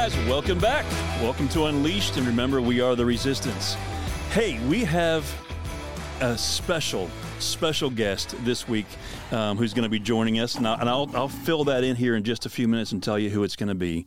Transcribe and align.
guys, 0.00 0.16
welcome 0.26 0.58
back. 0.58 0.86
Welcome 1.20 1.46
to 1.50 1.66
Unleashed, 1.66 2.16
and 2.16 2.26
remember, 2.26 2.62
we 2.62 2.80
are 2.80 2.96
the 2.96 3.04
resistance. 3.04 3.74
Hey, 4.30 4.58
we 4.66 4.82
have 4.82 5.30
a 6.22 6.38
special, 6.38 7.10
special 7.38 7.90
guest 7.90 8.34
this 8.42 8.66
week 8.66 8.86
um, 9.30 9.58
who's 9.58 9.74
going 9.74 9.82
to 9.82 9.90
be 9.90 9.98
joining 9.98 10.40
us, 10.40 10.54
and, 10.54 10.66
I, 10.66 10.82
will 10.94 11.14
I'll 11.14 11.28
fill 11.28 11.64
that 11.64 11.84
in 11.84 11.96
here 11.96 12.16
in 12.16 12.24
just 12.24 12.46
a 12.46 12.48
few 12.48 12.66
minutes 12.66 12.92
and 12.92 13.02
tell 13.02 13.18
you 13.18 13.28
who 13.28 13.44
it's 13.44 13.56
going 13.56 13.68
to 13.68 13.74
be. 13.74 14.06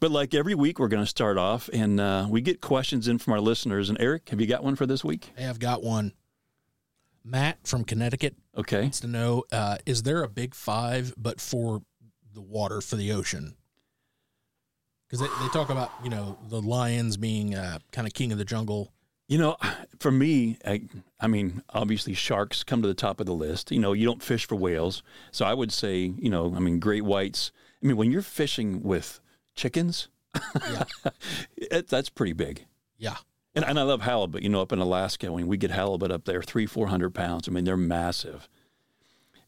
But 0.00 0.10
like 0.10 0.34
every 0.34 0.56
week, 0.56 0.80
we're 0.80 0.88
going 0.88 1.04
to 1.04 1.08
start 1.08 1.38
off, 1.38 1.70
and 1.72 2.00
uh, 2.00 2.26
we 2.28 2.40
get 2.40 2.60
questions 2.60 3.06
in 3.06 3.18
from 3.18 3.34
our 3.34 3.40
listeners. 3.40 3.88
And 3.90 4.00
Eric, 4.00 4.30
have 4.30 4.40
you 4.40 4.48
got 4.48 4.64
one 4.64 4.74
for 4.74 4.86
this 4.86 5.04
week? 5.04 5.30
Hey, 5.36 5.46
I've 5.46 5.60
got 5.60 5.84
one. 5.84 6.14
Matt 7.22 7.64
from 7.64 7.84
Connecticut 7.84 8.34
okay. 8.56 8.82
wants 8.82 8.98
to 9.00 9.06
know: 9.06 9.44
uh, 9.52 9.76
Is 9.86 10.02
there 10.02 10.24
a 10.24 10.28
Big 10.28 10.52
Five, 10.52 11.14
but 11.16 11.40
for 11.40 11.82
the 12.34 12.42
water, 12.42 12.80
for 12.80 12.96
the 12.96 13.12
ocean? 13.12 13.54
Because 15.08 15.20
they, 15.20 15.42
they 15.42 15.48
talk 15.48 15.70
about 15.70 15.90
you 16.04 16.10
know 16.10 16.38
the 16.48 16.60
lions 16.60 17.16
being 17.16 17.54
uh, 17.54 17.78
kind 17.92 18.06
of 18.06 18.14
king 18.14 18.32
of 18.32 18.38
the 18.38 18.44
jungle. 18.44 18.92
You 19.26 19.36
know, 19.36 19.56
for 19.98 20.10
me, 20.10 20.56
I, 20.64 20.80
I, 21.20 21.26
mean, 21.26 21.62
obviously 21.68 22.14
sharks 22.14 22.64
come 22.64 22.80
to 22.80 22.88
the 22.88 22.94
top 22.94 23.20
of 23.20 23.26
the 23.26 23.34
list. 23.34 23.70
You 23.70 23.78
know, 23.78 23.92
you 23.92 24.06
don't 24.06 24.22
fish 24.22 24.46
for 24.46 24.56
whales, 24.56 25.02
so 25.32 25.44
I 25.44 25.52
would 25.52 25.70
say, 25.70 26.14
you 26.16 26.30
know, 26.30 26.54
I 26.56 26.60
mean, 26.60 26.78
great 26.78 27.04
whites. 27.04 27.52
I 27.82 27.86
mean, 27.86 27.98
when 27.98 28.10
you're 28.10 28.22
fishing 28.22 28.82
with 28.82 29.20
chickens, 29.54 30.08
yeah. 30.70 30.84
it, 31.56 31.88
that's 31.88 32.08
pretty 32.08 32.32
big. 32.32 32.64
Yeah. 32.96 33.16
And, 33.54 33.64
and 33.64 33.78
I 33.78 33.82
love 33.82 34.02
halibut. 34.02 34.42
You 34.42 34.48
know, 34.48 34.62
up 34.62 34.72
in 34.72 34.78
Alaska, 34.78 35.30
when 35.30 35.46
we 35.46 35.56
get 35.56 35.70
halibut 35.70 36.10
up 36.10 36.24
there, 36.24 36.42
three, 36.42 36.66
four 36.66 36.88
hundred 36.88 37.14
pounds. 37.14 37.48
I 37.48 37.52
mean, 37.52 37.64
they're 37.64 37.76
massive. 37.76 38.48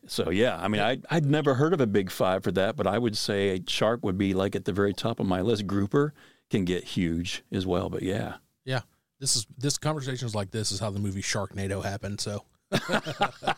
So 0.06 0.30
yeah, 0.30 0.58
I 0.60 0.68
mean, 0.68 0.80
I 0.80 0.98
I'd 1.10 1.26
never 1.26 1.54
heard 1.54 1.72
of 1.72 1.80
a 1.80 1.86
big 1.86 2.10
five 2.10 2.42
for 2.42 2.52
that, 2.52 2.76
but 2.76 2.86
I 2.86 2.98
would 2.98 3.16
say 3.16 3.56
a 3.56 3.60
shark 3.66 4.04
would 4.04 4.18
be 4.18 4.34
like 4.34 4.56
at 4.56 4.64
the 4.64 4.72
very 4.72 4.92
top 4.92 5.20
of 5.20 5.26
my 5.26 5.40
list. 5.40 5.66
Grouper 5.66 6.14
can 6.50 6.64
get 6.64 6.84
huge 6.84 7.42
as 7.52 7.66
well, 7.66 7.88
but 7.88 8.02
yeah, 8.02 8.36
yeah. 8.64 8.80
This 9.18 9.36
is 9.36 9.46
this 9.58 9.76
conversations 9.78 10.34
like 10.34 10.50
this 10.50 10.72
is 10.72 10.80
how 10.80 10.90
the 10.90 10.98
movie 10.98 11.22
Sharknado 11.22 11.84
happened. 11.84 12.20
So, 12.20 12.44
uh 12.72 13.52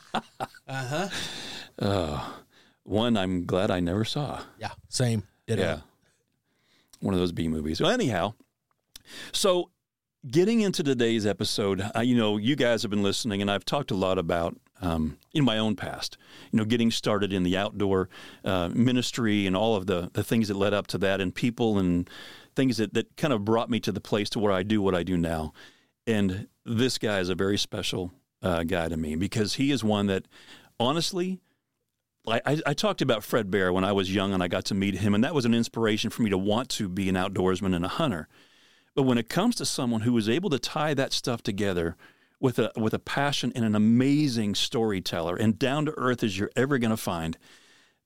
huh. 0.69 1.09
Uh, 1.79 2.31
one 2.83 3.17
I'm 3.17 3.47
glad 3.47 3.71
I 3.71 3.81
never 3.81 4.05
saw. 4.05 4.41
Yeah, 4.59 4.73
same. 4.89 5.23
Ditto. 5.47 5.63
Yeah, 5.63 5.81
one 7.01 7.15
of 7.15 7.21
those 7.21 7.33
B 7.33 7.49
movies. 7.49 7.81
Well, 7.81 7.91
anyhow, 7.91 8.35
so 9.33 9.71
getting 10.29 10.61
into 10.61 10.83
today's 10.83 11.27
episode, 11.27 11.83
uh, 11.97 12.01
you 12.01 12.17
know, 12.17 12.37
you 12.37 12.57
guys 12.57 12.83
have 12.83 12.91
been 12.91 13.03
listening, 13.03 13.41
and 13.41 13.51
I've 13.51 13.65
talked 13.65 13.91
a 13.91 13.97
lot 13.97 14.19
about 14.19 14.57
um, 14.83 15.17
in 15.33 15.45
my 15.45 15.57
own 15.57 15.77
past, 15.77 16.19
you 16.51 16.59
know, 16.59 16.65
getting 16.65 16.91
started 16.91 17.33
in 17.33 17.45
the 17.45 17.57
outdoor 17.57 18.09
uh, 18.45 18.69
ministry 18.69 19.47
and 19.47 19.57
all 19.57 19.77
of 19.77 19.87
the, 19.87 20.11
the 20.13 20.25
things 20.25 20.49
that 20.49 20.57
led 20.57 20.75
up 20.75 20.89
to 20.89 20.99
that, 20.99 21.21
and 21.21 21.35
people 21.35 21.79
and 21.79 22.11
things 22.55 22.77
that, 22.77 22.93
that 22.93 23.17
kind 23.17 23.33
of 23.33 23.45
brought 23.45 23.71
me 23.71 23.81
to 23.81 23.93
the 23.93 24.01
place 24.01 24.29
to 24.31 24.39
where 24.39 24.53
I 24.53 24.63
do 24.63 24.83
what 24.83 24.95
I 24.95 25.05
do 25.05 25.17
now. 25.17 25.53
And 26.07 26.49
this 26.67 26.99
guy 26.99 27.21
is 27.21 27.29
a 27.29 27.35
very 27.35 27.57
special 27.57 28.13
uh, 28.43 28.65
guy 28.65 28.89
to 28.89 28.97
me 28.97 29.15
because 29.15 29.55
he 29.55 29.71
is 29.71 29.85
one 29.85 30.09
that, 30.09 30.27
honestly, 30.79 31.41
I, 32.27 32.61
I, 32.67 32.75
talked 32.75 33.03
about 33.03 33.25
Fred 33.25 33.51
Bear 33.51 33.73
when 33.73 33.83
I 33.83 33.91
was 33.91 34.15
young 34.15 34.33
and 34.33 34.43
I 34.43 34.49
got 34.49 34.65
to 34.67 34.75
meet 34.75 34.95
him, 34.95 35.13
and 35.13 35.25
that 35.25 35.35
was 35.35 35.45
an 35.45 35.55
inspiration 35.55 36.11
for 36.11 36.23
me 36.23 36.31
to 36.31 36.39
want 36.39 36.69
to 36.71 36.89
be 36.89 37.09
an 37.09 37.17
outdoorsman 37.17 37.75
and 37.75 37.85
a 37.85 37.89
hunter. 37.89 38.29
But 38.95 39.03
when 39.03 39.19
it 39.19 39.29
comes 39.29 39.57
to 39.57 39.65
someone 39.65 40.03
who 40.03 40.13
was 40.13 40.29
able 40.29 40.51
to 40.51 40.59
tie 40.59 40.95
that 40.95 41.13
stuff 41.13 41.43
together 41.43 41.97
with 42.43 42.59
a 42.59 42.73
with 42.77 42.93
a 42.93 42.99
passion 42.99 43.53
and 43.55 43.65
an 43.65 43.77
amazing 43.77 44.55
storyteller 44.55 45.37
and 45.37 45.59
down 45.59 45.87
to 45.87 45.95
earth 45.97 46.25
as 46.25 46.37
you're 46.37 46.51
ever 46.57 46.77
going 46.77 46.91
to 46.91 46.97
find, 46.97 47.39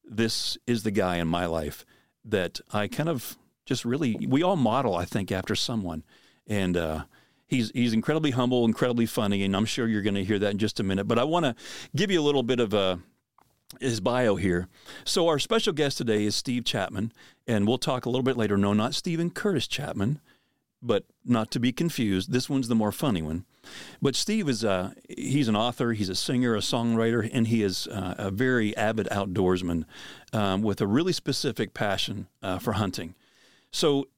this 0.04 0.58
is 0.66 0.82
the 0.82 0.90
guy 0.90 1.16
in 1.16 1.26
my 1.26 1.46
life 1.46 1.86
that 2.22 2.60
I 2.70 2.86
kind 2.86 3.08
of 3.08 3.36
just 3.64 3.84
really 3.84 4.14
we 4.28 4.42
all 4.42 4.54
model 4.54 4.94
I 4.94 5.06
think 5.06 5.32
after 5.32 5.56
someone, 5.56 6.04
and 6.46 6.76
uh, 6.76 7.04
he's 7.46 7.70
he's 7.70 7.94
incredibly 7.94 8.32
humble, 8.32 8.66
incredibly 8.66 9.06
funny, 9.06 9.42
and 9.42 9.56
I'm 9.56 9.64
sure 9.64 9.88
you're 9.88 10.02
going 10.02 10.14
to 10.14 10.24
hear 10.24 10.38
that 10.38 10.50
in 10.50 10.58
just 10.58 10.78
a 10.78 10.84
minute. 10.84 11.08
But 11.08 11.18
I 11.18 11.24
want 11.24 11.46
to 11.46 11.56
give 11.96 12.10
you 12.10 12.20
a 12.20 12.22
little 12.22 12.42
bit 12.42 12.60
of 12.60 12.74
a 12.74 13.00
his 13.80 14.00
bio 14.00 14.36
here. 14.36 14.68
So 15.04 15.28
our 15.28 15.38
special 15.38 15.72
guest 15.72 15.96
today 15.96 16.24
is 16.24 16.36
Steve 16.36 16.64
Chapman, 16.66 17.10
and 17.46 17.66
we'll 17.66 17.78
talk 17.78 18.04
a 18.04 18.10
little 18.10 18.22
bit 18.22 18.36
later. 18.36 18.58
No, 18.58 18.74
not 18.74 18.94
Steven 18.94 19.30
Curtis 19.30 19.66
Chapman, 19.66 20.20
but 20.82 21.04
not 21.24 21.50
to 21.52 21.58
be 21.58 21.72
confused. 21.72 22.32
This 22.32 22.50
one's 22.50 22.68
the 22.68 22.74
more 22.74 22.92
funny 22.92 23.22
one. 23.22 23.46
But 24.00 24.16
Steve 24.16 24.48
is 24.48 24.64
a, 24.64 24.94
he's 25.08 25.48
an 25.48 25.56
author, 25.56 25.92
he's 25.92 26.08
a 26.08 26.14
singer, 26.14 26.54
a 26.54 26.60
songwriter, 26.60 27.28
and 27.32 27.46
he 27.46 27.62
is 27.62 27.86
uh, 27.88 28.14
a 28.18 28.30
very 28.30 28.76
avid 28.76 29.08
outdoorsman 29.10 29.84
um, 30.32 30.62
with 30.62 30.80
a 30.80 30.86
really 30.86 31.12
specific 31.12 31.74
passion 31.74 32.28
uh, 32.42 32.58
for 32.58 32.74
hunting. 32.74 33.14
So 33.70 34.08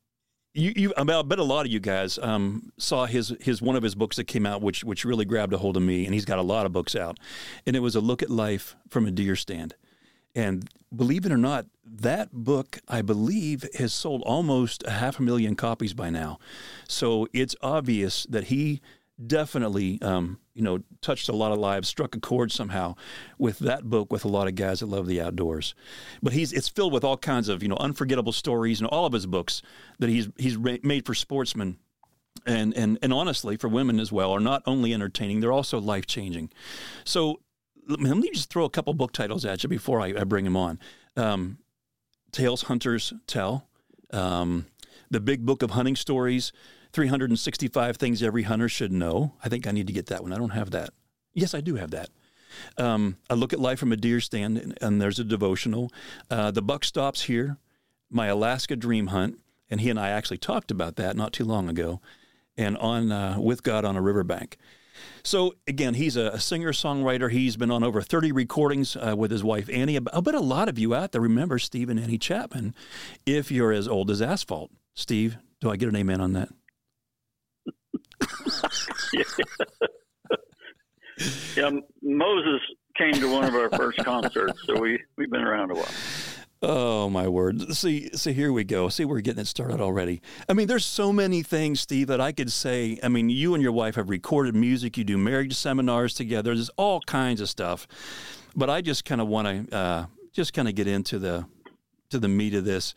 you, 0.54 0.72
you, 0.74 0.92
I 0.96 1.04
bet 1.22 1.38
a 1.38 1.44
lot 1.44 1.66
of 1.66 1.72
you 1.72 1.80
guys 1.80 2.18
um, 2.18 2.72
saw 2.78 3.06
his 3.06 3.34
his 3.40 3.62
one 3.62 3.76
of 3.76 3.82
his 3.82 3.94
books 3.94 4.16
that 4.16 4.24
came 4.24 4.46
out, 4.46 4.60
which 4.62 4.82
which 4.82 5.04
really 5.04 5.24
grabbed 5.24 5.52
a 5.52 5.58
hold 5.58 5.76
of 5.76 5.82
me, 5.82 6.04
and 6.04 6.14
he's 6.14 6.24
got 6.24 6.38
a 6.38 6.42
lot 6.42 6.66
of 6.66 6.72
books 6.72 6.96
out, 6.96 7.18
and 7.66 7.76
it 7.76 7.80
was 7.80 7.94
a 7.94 8.00
look 8.00 8.22
at 8.22 8.30
life 8.30 8.74
from 8.88 9.06
a 9.06 9.10
deer 9.10 9.36
stand. 9.36 9.74
And 10.34 10.68
believe 10.94 11.26
it 11.26 11.32
or 11.32 11.38
not, 11.38 11.66
that 11.84 12.32
book, 12.32 12.78
I 12.86 13.02
believe, 13.02 13.64
has 13.78 13.92
sold 13.92 14.22
almost 14.22 14.84
a 14.86 14.92
half 14.92 15.18
a 15.18 15.22
million 15.22 15.56
copies 15.56 15.94
by 15.94 16.10
now. 16.10 16.38
So 16.86 17.28
it's 17.32 17.56
obvious 17.62 18.24
that 18.30 18.44
he 18.44 18.80
definitely, 19.26 20.00
um, 20.02 20.38
you 20.54 20.62
know, 20.62 20.80
touched 21.00 21.28
a 21.28 21.32
lot 21.32 21.52
of 21.52 21.58
lives, 21.58 21.88
struck 21.88 22.14
a 22.14 22.20
chord 22.20 22.52
somehow 22.52 22.94
with 23.38 23.58
that 23.60 23.84
book 23.84 24.12
with 24.12 24.24
a 24.24 24.28
lot 24.28 24.48
of 24.48 24.54
guys 24.54 24.80
that 24.80 24.86
love 24.86 25.06
the 25.06 25.20
outdoors. 25.20 25.74
But 26.22 26.32
he's 26.32 26.52
it's 26.52 26.68
filled 26.68 26.92
with 26.92 27.04
all 27.04 27.16
kinds 27.16 27.48
of 27.48 27.62
you 27.62 27.68
know 27.68 27.76
unforgettable 27.76 28.32
stories, 28.32 28.80
and 28.80 28.88
all 28.88 29.06
of 29.06 29.12
his 29.12 29.26
books 29.26 29.62
that 29.98 30.08
he's 30.08 30.28
he's 30.36 30.58
made 30.58 31.06
for 31.06 31.14
sportsmen 31.14 31.78
and 32.46 32.74
and 32.76 32.98
and 33.02 33.12
honestly 33.12 33.56
for 33.56 33.68
women 33.68 33.98
as 33.98 34.12
well 34.12 34.30
are 34.30 34.40
not 34.40 34.62
only 34.66 34.94
entertaining 34.94 35.40
they're 35.40 35.52
also 35.52 35.80
life 35.80 36.06
changing. 36.06 36.50
So 37.04 37.40
let 37.88 38.00
me 38.00 38.30
just 38.32 38.50
throw 38.50 38.64
a 38.64 38.70
couple 38.70 38.92
book 38.94 39.12
titles 39.12 39.44
at 39.44 39.62
you 39.62 39.68
before 39.68 40.00
I, 40.00 40.08
I 40.08 40.24
bring 40.24 40.44
them 40.44 40.56
on. 40.56 40.78
Um, 41.16 41.58
Tales 42.32 42.62
Hunters 42.62 43.14
Tell, 43.26 43.66
um, 44.12 44.66
The 45.10 45.20
Big 45.20 45.46
Book 45.46 45.62
of 45.62 45.70
Hunting 45.70 45.96
Stories, 45.96 46.52
365 46.92 47.96
Things 47.96 48.22
Every 48.22 48.42
Hunter 48.42 48.68
Should 48.68 48.92
Know. 48.92 49.34
I 49.44 49.48
think 49.48 49.66
I 49.66 49.72
need 49.72 49.86
to 49.86 49.92
get 49.92 50.06
that 50.06 50.22
one. 50.22 50.32
I 50.32 50.38
don't 50.38 50.50
have 50.50 50.70
that. 50.70 50.90
Yes, 51.34 51.54
I 51.54 51.60
do 51.60 51.76
have 51.76 51.90
that. 51.92 52.10
Um, 52.76 53.16
I 53.28 53.34
look 53.34 53.52
at 53.52 53.60
life 53.60 53.78
from 53.78 53.92
a 53.92 53.96
deer 53.96 54.20
stand, 54.20 54.58
and, 54.58 54.78
and 54.80 55.00
there's 55.00 55.18
a 55.18 55.24
devotional. 55.24 55.90
Uh, 56.30 56.50
the 56.50 56.62
buck 56.62 56.84
stops 56.84 57.22
here. 57.22 57.58
My 58.10 58.26
Alaska 58.26 58.74
dream 58.74 59.08
hunt, 59.08 59.38
and 59.70 59.80
he 59.80 59.90
and 59.90 60.00
I 60.00 60.10
actually 60.10 60.38
talked 60.38 60.70
about 60.70 60.96
that 60.96 61.16
not 61.16 61.32
too 61.32 61.44
long 61.44 61.68
ago. 61.68 62.00
And 62.56 62.76
on 62.78 63.12
uh, 63.12 63.38
with 63.38 63.62
God 63.62 63.84
on 63.84 63.96
a 63.96 64.02
riverbank. 64.02 64.56
So 65.22 65.54
again, 65.68 65.94
he's 65.94 66.16
a 66.16 66.40
singer 66.40 66.72
songwriter. 66.72 67.30
He's 67.30 67.56
been 67.56 67.70
on 67.70 67.84
over 67.84 68.02
30 68.02 68.32
recordings 68.32 68.96
uh, 68.96 69.14
with 69.16 69.30
his 69.30 69.44
wife 69.44 69.70
Annie. 69.72 69.96
I 69.96 70.20
bet 70.20 70.34
a 70.34 70.40
lot 70.40 70.68
of 70.68 70.78
you 70.78 70.94
out 70.94 71.12
there 71.12 71.20
remember 71.20 71.60
Steve 71.60 71.88
and 71.88 72.00
Annie 72.00 72.18
Chapman, 72.18 72.74
if 73.26 73.52
you're 73.52 73.72
as 73.72 73.86
old 73.86 74.10
as 74.10 74.20
Asphalt. 74.20 74.72
Steve, 74.94 75.38
do 75.60 75.70
I 75.70 75.76
get 75.76 75.88
an 75.88 75.94
amen 75.94 76.20
on 76.20 76.32
that? 76.32 76.48
yeah, 81.56 81.70
Moses 82.02 82.60
came 82.96 83.12
to 83.14 83.32
one 83.32 83.44
of 83.44 83.54
our 83.54 83.70
first 83.70 83.98
concerts, 84.04 84.60
so 84.66 84.80
we 84.80 84.98
we've 85.16 85.30
been 85.30 85.42
around 85.42 85.70
a 85.70 85.74
while. 85.74 85.88
Oh 86.60 87.08
my 87.08 87.28
word! 87.28 87.72
See, 87.74 88.10
see, 88.14 88.32
here 88.32 88.52
we 88.52 88.64
go. 88.64 88.88
See, 88.88 89.04
we're 89.04 89.20
getting 89.20 89.42
it 89.42 89.46
started 89.46 89.80
already. 89.80 90.20
I 90.48 90.54
mean, 90.54 90.66
there's 90.66 90.84
so 90.84 91.12
many 91.12 91.44
things, 91.44 91.80
Steve, 91.80 92.08
that 92.08 92.20
I 92.20 92.32
could 92.32 92.50
say. 92.50 92.98
I 93.02 93.08
mean, 93.08 93.30
you 93.30 93.54
and 93.54 93.62
your 93.62 93.72
wife 93.72 93.94
have 93.94 94.10
recorded 94.10 94.56
music. 94.56 94.96
You 94.96 95.04
do 95.04 95.16
marriage 95.16 95.54
seminars 95.54 96.14
together. 96.14 96.54
There's 96.54 96.70
all 96.70 97.00
kinds 97.02 97.40
of 97.40 97.48
stuff. 97.48 97.86
But 98.56 98.70
I 98.70 98.80
just 98.80 99.04
kind 99.04 99.20
of 99.20 99.28
want 99.28 99.70
to 99.70 99.76
uh, 99.76 100.06
just 100.32 100.52
kind 100.52 100.66
of 100.66 100.74
get 100.74 100.88
into 100.88 101.20
the 101.20 101.46
to 102.10 102.18
the 102.18 102.28
meat 102.28 102.54
of 102.54 102.64
this. 102.64 102.94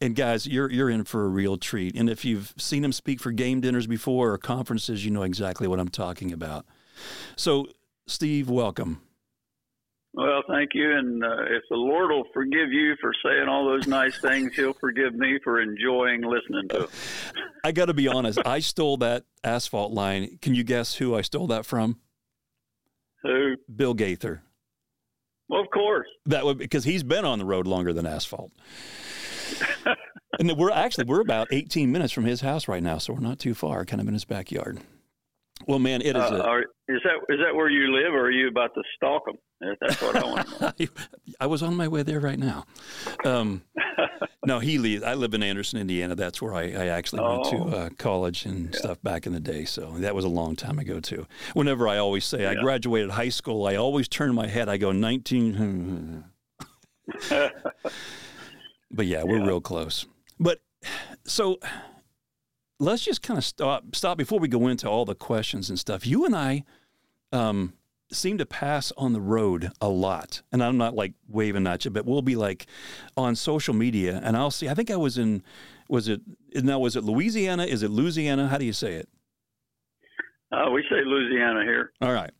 And 0.00 0.16
guys, 0.16 0.46
you're 0.46 0.70
you're 0.70 0.88
in 0.88 1.04
for 1.04 1.24
a 1.24 1.28
real 1.28 1.58
treat. 1.58 1.94
And 1.94 2.08
if 2.08 2.24
you've 2.24 2.54
seen 2.56 2.84
him 2.84 2.92
speak 2.92 3.20
for 3.20 3.32
game 3.32 3.60
dinners 3.60 3.86
before 3.86 4.32
or 4.32 4.38
conferences, 4.38 5.04
you 5.04 5.10
know 5.10 5.22
exactly 5.22 5.68
what 5.68 5.78
I'm 5.78 5.88
talking 5.88 6.32
about. 6.32 6.64
So, 7.36 7.66
Steve, 8.06 8.48
welcome. 8.48 9.02
Well, 10.12 10.42
thank 10.48 10.70
you. 10.74 10.96
And 10.96 11.22
uh, 11.22 11.42
if 11.50 11.62
the 11.70 11.76
Lord 11.76 12.10
will 12.10 12.24
forgive 12.34 12.72
you 12.72 12.96
for 13.00 13.12
saying 13.24 13.48
all 13.48 13.64
those 13.66 13.86
nice 13.86 14.18
things, 14.22 14.54
He'll 14.56 14.72
forgive 14.72 15.14
me 15.14 15.38
for 15.44 15.60
enjoying 15.60 16.22
listening 16.22 16.68
to. 16.70 16.88
I 17.64 17.72
got 17.72 17.86
to 17.86 17.94
be 17.94 18.08
honest. 18.08 18.38
I 18.44 18.60
stole 18.60 18.96
that 18.98 19.24
asphalt 19.44 19.92
line. 19.92 20.38
Can 20.40 20.54
you 20.54 20.64
guess 20.64 20.94
who 20.94 21.14
I 21.14 21.20
stole 21.20 21.46
that 21.48 21.66
from? 21.66 22.00
Who? 23.22 23.56
Bill 23.74 23.94
Gaither. 23.94 24.42
Well, 25.48 25.60
of 25.60 25.70
course. 25.70 26.06
That 26.26 26.44
would 26.44 26.58
because 26.58 26.84
he's 26.84 27.02
been 27.02 27.24
on 27.24 27.38
the 27.38 27.44
road 27.44 27.66
longer 27.66 27.92
than 27.92 28.06
asphalt. 28.06 28.52
And 30.38 30.56
we're 30.56 30.70
actually 30.70 31.04
we're 31.04 31.20
about 31.20 31.48
18 31.50 31.90
minutes 31.90 32.12
from 32.12 32.24
his 32.24 32.40
house 32.40 32.68
right 32.68 32.82
now, 32.82 32.98
so 32.98 33.12
we're 33.14 33.20
not 33.20 33.38
too 33.38 33.54
far, 33.54 33.84
kind 33.84 34.00
of 34.00 34.06
in 34.08 34.14
his 34.14 34.24
backyard. 34.24 34.80
Well, 35.66 35.78
man, 35.78 36.00
it 36.00 36.16
is. 36.16 36.22
Uh, 36.22 36.36
a, 36.36 36.40
are, 36.42 36.60
is 36.62 37.00
that 37.04 37.16
is 37.28 37.38
that 37.44 37.54
where 37.54 37.68
you 37.68 37.92
live, 37.94 38.14
or 38.14 38.22
are 38.26 38.30
you 38.30 38.48
about 38.48 38.72
to 38.74 38.82
stalk 38.96 39.24
them? 39.26 39.36
That's 39.80 40.00
what 40.00 40.16
I 40.16 40.24
want. 40.24 40.90
I 41.40 41.46
was 41.46 41.62
on 41.62 41.76
my 41.76 41.86
way 41.86 42.02
there 42.02 42.18
right 42.20 42.38
now. 42.38 42.64
Um, 43.26 43.62
no, 44.46 44.58
Healy. 44.58 45.04
I 45.04 45.12
live 45.12 45.34
in 45.34 45.42
Anderson, 45.42 45.78
Indiana. 45.78 46.14
That's 46.14 46.40
where 46.40 46.54
I, 46.54 46.62
I 46.72 46.86
actually 46.86 47.20
went 47.22 47.42
Oh. 47.44 47.50
to 47.70 47.76
uh, 47.76 47.88
college 47.98 48.46
and 48.46 48.74
stuff 48.74 49.02
back 49.02 49.26
in 49.26 49.34
the 49.34 49.40
day. 49.40 49.66
So 49.66 49.90
that 49.98 50.14
was 50.14 50.24
a 50.24 50.28
long 50.30 50.56
time 50.56 50.78
ago 50.78 50.98
too. 50.98 51.26
Whenever 51.52 51.86
I 51.86 51.98
always 51.98 52.24
say 52.24 52.46
I 52.46 52.54
graduated 52.54 53.10
high 53.10 53.28
school, 53.28 53.66
I 53.66 53.76
always 53.76 54.08
turn 54.08 54.34
my 54.34 54.46
head. 54.46 54.70
I 54.70 54.78
go 54.78 54.92
nineteen. 54.92 56.24
but 58.90 59.06
yeah, 59.06 59.22
we're 59.24 59.38
Yeah. 59.38 59.46
real 59.46 59.60
close. 59.60 60.06
But 60.38 60.60
so 61.24 61.58
let's 62.78 63.04
just 63.04 63.22
kind 63.22 63.38
of 63.38 63.44
stop 63.44 63.94
stop 63.94 64.16
before 64.18 64.38
we 64.38 64.48
go 64.48 64.66
into 64.68 64.88
all 64.88 65.04
the 65.04 65.14
questions 65.14 65.68
and 65.68 65.78
stuff. 65.78 66.06
You 66.06 66.24
and 66.24 66.34
I 66.34 66.64
um, 67.32 67.74
seem 68.12 68.38
to 68.38 68.46
pass 68.46 68.92
on 68.96 69.12
the 69.12 69.20
road 69.20 69.70
a 69.80 69.88
lot, 69.88 70.42
and 70.50 70.62
I'm 70.64 70.76
not 70.76 70.94
like 70.94 71.12
waving 71.28 71.66
at 71.66 71.84
you, 71.84 71.90
but 71.90 72.06
we'll 72.06 72.22
be 72.22 72.36
like 72.36 72.66
on 73.16 73.36
social 73.36 73.74
media, 73.74 74.20
and 74.24 74.36
I'll 74.36 74.50
see. 74.50 74.68
I 74.68 74.74
think 74.74 74.90
I 74.90 74.96
was 74.96 75.18
in. 75.18 75.42
Was 75.88 76.06
it 76.08 76.20
now? 76.54 76.78
Was 76.78 76.96
it 76.96 77.04
Louisiana? 77.04 77.64
Is 77.66 77.82
it 77.82 77.90
Louisiana? 77.90 78.48
How 78.48 78.58
do 78.58 78.64
you 78.64 78.72
say 78.72 78.94
it? 78.94 79.08
Uh, 80.52 80.70
we 80.70 80.82
say 80.90 80.96
Louisiana 81.04 81.62
here. 81.62 81.92
All 82.00 82.12
right. 82.12 82.30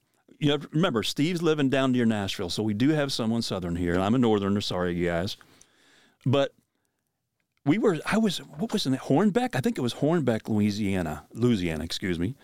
You 0.40 0.48
know, 0.48 0.58
remember, 0.72 1.02
Steve's 1.02 1.42
living 1.42 1.68
down 1.68 1.92
near 1.92 2.06
Nashville, 2.06 2.48
so 2.50 2.62
we 2.62 2.74
do 2.74 2.88
have 2.90 3.12
someone 3.12 3.42
southern 3.42 3.76
here. 3.76 3.92
and 3.94 4.02
I'm 4.02 4.14
a 4.14 4.18
northerner. 4.18 4.60
Sorry, 4.60 4.94
you 4.94 5.06
guys, 5.06 5.36
but 6.26 6.52
we 7.66 7.78
were. 7.78 7.98
I 8.06 8.18
was. 8.18 8.38
What 8.38 8.72
was 8.72 8.86
it? 8.86 8.92
Hornbeck. 8.94 9.54
I 9.54 9.60
think 9.60 9.78
it 9.78 9.82
was 9.82 9.94
Hornbeck, 9.94 10.48
Louisiana. 10.48 11.26
Louisiana, 11.32 11.84
excuse 11.84 12.18
me. 12.18 12.34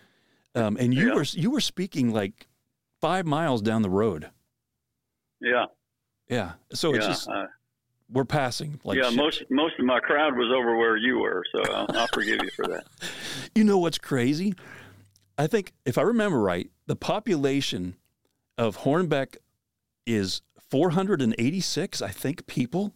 Um, 0.54 0.76
and 0.78 0.92
you 0.94 1.08
Yeah. 1.08 1.14
were 1.14 1.22
you 1.24 1.50
were 1.50 1.60
speaking 1.60 2.12
like 2.12 2.46
five 3.00 3.26
miles 3.26 3.62
down 3.62 3.82
the 3.82 3.90
road. 3.90 4.30
Yeah, 5.40 5.66
Yeah. 6.30 6.52
So 6.72 6.94
it's 6.94 7.06
just 7.06 7.28
uh, 7.28 7.44
we're 8.10 8.24
passing. 8.24 8.80
Like 8.84 8.96
yeah. 8.98 9.08
shit. 9.10 9.16
Most 9.16 9.44
most 9.50 9.74
of 9.78 9.84
my 9.84 10.00
crowd 10.00 10.34
was 10.36 10.50
over 10.56 10.76
where 10.76 10.96
you 10.96 11.18
were, 11.18 11.42
so 11.54 11.62
I'll, 11.72 11.86
I'll 11.90 12.06
forgive 12.08 12.40
you 12.42 12.50
for 12.54 12.66
that. 12.68 12.84
You 13.54 13.64
know 13.64 13.78
what's 13.78 13.96
crazy? 13.98 14.52
I 15.38 15.46
think 15.46 15.72
if 15.86 15.96
I 15.96 16.02
remember 16.02 16.38
right, 16.40 16.70
the 16.86 16.96
population 16.96 17.96
of 18.58 18.78
Hornbeck 18.78 19.36
is 20.06 20.42
486, 20.70 22.02
I 22.02 22.10
think, 22.10 22.46
people. 22.46 22.92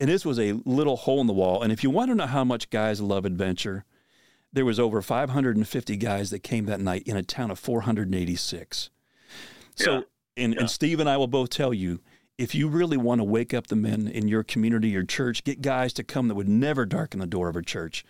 And 0.00 0.08
this 0.08 0.24
was 0.24 0.38
a 0.40 0.52
little 0.64 0.96
hole 0.96 1.20
in 1.20 1.26
the 1.26 1.32
wall. 1.34 1.62
And 1.62 1.70
if 1.70 1.82
you 1.84 1.90
want 1.90 2.10
to 2.10 2.14
know 2.14 2.26
how 2.26 2.42
much 2.42 2.70
guys 2.70 3.00
love 3.02 3.26
adventure, 3.26 3.84
there 4.52 4.64
was 4.64 4.80
over 4.80 5.02
550 5.02 5.96
guys 5.98 6.30
that 6.30 6.38
came 6.40 6.64
that 6.66 6.80
night 6.80 7.02
in 7.06 7.16
a 7.16 7.22
town 7.22 7.50
of 7.50 7.58
486. 7.58 8.90
So, 9.76 9.92
Yeah. 9.92 10.00
and, 10.38 10.54
Yeah. 10.54 10.60
and 10.60 10.70
Steve 10.70 11.00
and 11.00 11.08
I 11.08 11.18
will 11.18 11.26
both 11.28 11.50
tell 11.50 11.74
you, 11.74 12.00
if 12.38 12.54
you 12.54 12.68
really 12.68 12.96
want 12.96 13.20
to 13.20 13.24
wake 13.24 13.52
up 13.52 13.66
the 13.66 13.76
men 13.76 14.08
in 14.08 14.26
your 14.26 14.42
community, 14.42 14.88
your 14.88 15.04
church, 15.04 15.44
get 15.44 15.60
guys 15.60 15.92
to 15.92 16.02
come 16.02 16.28
that 16.28 16.34
would 16.34 16.48
never 16.48 16.86
darken 16.86 17.20
the 17.20 17.26
door 17.26 17.50
of 17.50 17.56
a 17.56 17.62
church. 17.62 18.02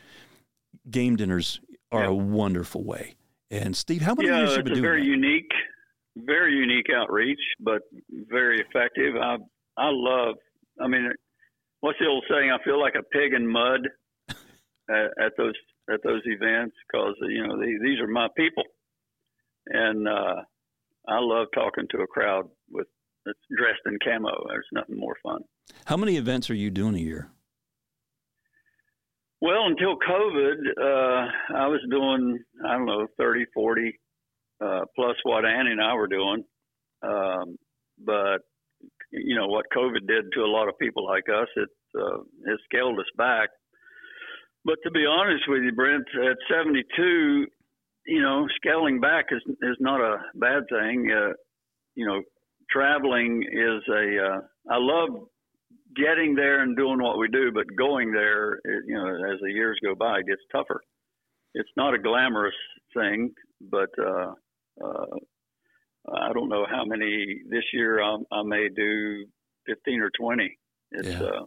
Game 0.89 1.17
dinners 1.17 1.61
are 1.91 2.05
Yeah. 2.05 2.09
a 2.11 2.15
wonderful 2.15 2.85
way. 2.85 3.17
And 3.51 3.77
Steve, 3.77 4.03
how 4.03 4.15
many 4.15 4.29
yeah, 4.29 4.39
years 4.39 4.57
you 4.57 4.63
been 4.63 4.73
a 4.73 4.75
doing 4.77 4.83
very 4.83 5.01
that? 5.01 5.07
unique, 5.09 5.53
very 6.15 6.55
unique 6.55 6.87
outreach, 6.95 7.41
but 7.59 7.83
very 8.09 8.61
effective. 8.61 9.17
I 9.17 9.39
I 9.77 9.89
love. 9.91 10.37
I 10.81 10.87
mean, 10.87 11.11
what's 11.81 11.99
the 11.99 12.07
old 12.07 12.25
saying? 12.31 12.51
I 12.51 12.63
feel 12.65 12.81
like 12.81 12.95
a 12.95 13.03
pig 13.03 13.33
in 13.35 13.47
mud 13.47 13.89
at, 14.29 15.11
at 15.21 15.33
those 15.37 15.55
at 15.93 16.01
those 16.05 16.23
events 16.25 16.77
because 16.87 17.15
you 17.23 17.47
know 17.47 17.59
they, 17.59 17.73
these 17.83 18.01
are 18.01 18.07
my 18.07 18.29
people, 18.37 18.65
and 19.67 20.09
uh, 20.09 20.37
I 21.09 21.19
love 21.19 21.49
talking 21.55 21.87
to 21.91 22.03
a 22.03 22.07
crowd 22.07 22.49
with 22.71 22.87
that's 23.27 23.39
dressed 23.57 23.83
in 23.87 23.99
camo. 24.05 24.47
There's 24.49 24.67
nothing 24.73 24.99
more 24.99 25.17
fun. 25.23 25.43
How 25.85 25.97
many 25.97 26.17
events 26.17 26.51
are 26.51 26.55
you 26.55 26.71
doing 26.71 26.95
a 26.95 26.99
year? 26.99 27.31
Well, 29.41 29.65
until 29.67 29.97
COVID, 29.97 30.57
uh, 30.79 31.57
I 31.57 31.67
was 31.67 31.81
doing, 31.91 32.39
I 32.67 32.77
don't 32.77 32.85
know, 32.85 33.07
30, 33.17 33.47
40, 33.55 33.99
uh, 34.61 34.81
plus 34.95 35.17
what 35.23 35.47
Annie 35.47 35.71
and 35.71 35.81
I 35.81 35.95
were 35.95 36.09
doing. 36.09 36.45
Um, 37.03 37.57
but, 38.05 38.41
you 39.13 39.35
know, 39.35 39.47
what 39.47 39.67
COVID 39.75 40.07
did 40.07 40.27
to 40.35 40.41
a 40.41 40.51
lot 40.51 40.69
of 40.69 40.79
people 40.79 41.05
like 41.05 41.25
us, 41.29 41.49
it, 41.57 41.69
uh, 41.99 42.21
it 42.47 42.61
scaled 42.65 42.99
us 42.99 43.11
back. 43.17 43.49
But 44.65 44.77
to 44.85 44.91
be 44.91 45.07
honest 45.07 45.45
with 45.49 45.63
you, 45.63 45.73
Brent, 45.73 46.05
at 46.15 46.37
72, 46.51 47.47
you 48.07 48.23
know, 48.23 48.47
scaling 48.57 49.01
back 49.01 49.27
is, 49.31 49.43
is 49.63 49.77
not 49.81 50.01
a 50.01 50.19
bad 50.35 50.65
thing. 50.69 51.11
Uh, 51.11 51.33
you 51.95 52.07
know, 52.07 52.23
traveling 52.71 53.43
is 53.43 53.83
a, 53.93 54.27
uh, 54.27 54.41
I 54.71 54.77
love 54.79 55.27
getting 55.97 56.35
there 56.35 56.63
and 56.63 56.77
doing 56.77 57.03
what 57.03 57.19
we 57.19 57.29
do, 57.29 57.51
but 57.53 57.65
going 57.77 58.13
there, 58.13 58.55
it, 58.55 58.85
you 58.87 58.95
know, 58.95 59.09
as 59.33 59.41
the 59.43 59.51
years 59.51 59.79
go 59.83 59.95
by, 59.95 60.19
it 60.19 60.27
gets 60.27 60.43
tougher. 60.53 60.81
It's 61.55 61.71
not 61.77 61.95
a 61.95 61.99
glamorous 61.99 62.55
thing, 62.95 63.33
but 63.61 63.91
uh, 63.99 64.35
uh, 64.85 65.17
I 66.09 66.33
don't 66.33 66.49
know 66.49 66.67
how 66.71 66.85
many 66.85 67.41
this 67.49 67.65
year. 67.73 68.03
i 68.03 68.17
I 68.33 68.43
may 68.43 68.69
do 68.75 69.27
fifteen 69.67 70.01
or 70.01 70.11
twenty. 70.19 70.59
It's 70.93 71.09
Yeah. 71.09 71.23
uh, 71.23 71.45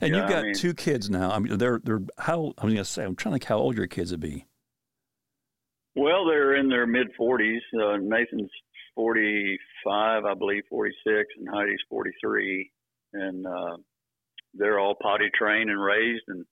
And 0.00 0.12
Yeah, 0.12 0.16
you've 0.18 0.26
I 0.26 0.30
got 0.30 0.44
mean- 0.44 0.54
two 0.54 0.74
kids 0.74 1.10
now. 1.10 1.30
I 1.30 1.38
mean, 1.38 1.58
they're 1.58 1.80
they're 1.82 2.00
how 2.18 2.54
I'm 2.58 2.68
gonna 2.70 2.84
say. 2.84 3.04
I'm 3.04 3.16
trying 3.16 3.32
to 3.32 3.38
think 3.40 3.44
how 3.48 3.58
old 3.58 3.76
your 3.76 3.86
kids 3.86 4.10
would 4.12 4.20
be. 4.20 4.46
well, 5.94 6.24
they're 6.26 6.54
in 6.56 6.68
their 6.68 6.86
mid 6.86 7.08
forties. 7.16 7.62
Uh, 7.74 7.96
Nathan's 7.98 8.50
forty 8.94 9.58
five, 9.84 10.24
I 10.24 10.34
believe, 10.34 10.62
forty 10.68 10.94
six, 11.06 11.28
and 11.38 11.48
Heidi's 11.48 11.82
forty 11.88 12.12
three, 12.22 12.70
and 13.12 13.46
uh, 13.46 13.76
they're 14.54 14.78
all 14.78 14.94
potty 15.00 15.30
trained 15.34 15.70
and 15.70 15.80
raised 15.82 16.24
and 16.28 16.44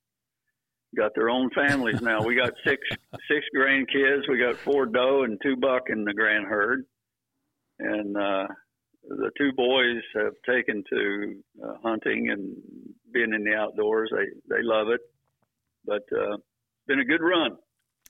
got 0.96 1.12
their 1.14 1.28
own 1.30 1.50
families 1.50 2.00
now. 2.00 2.22
We 2.22 2.34
got 2.34 2.52
six 2.66 2.80
six 3.30 3.44
grandkids. 3.56 4.28
We 4.28 4.38
got 4.38 4.56
four 4.56 4.86
doe 4.86 5.22
and 5.24 5.38
two 5.42 5.56
buck 5.56 5.84
in 5.90 6.04
the 6.04 6.14
grand 6.14 6.46
herd, 6.46 6.84
and 7.78 8.16
uh, 8.16 8.46
the 9.08 9.30
two 9.36 9.52
boys 9.52 10.02
have 10.14 10.34
taken 10.46 10.84
to 10.90 11.36
uh, 11.64 11.74
hunting 11.82 12.30
and 12.30 12.56
being 13.12 13.32
in 13.32 13.44
the 13.44 13.54
outdoors. 13.54 14.10
They 14.12 14.54
they 14.54 14.62
love 14.62 14.88
it, 14.88 15.00
but 15.84 16.02
uh, 16.12 16.34
it's 16.34 16.86
been 16.86 17.00
a 17.00 17.04
good 17.04 17.22
run. 17.22 17.56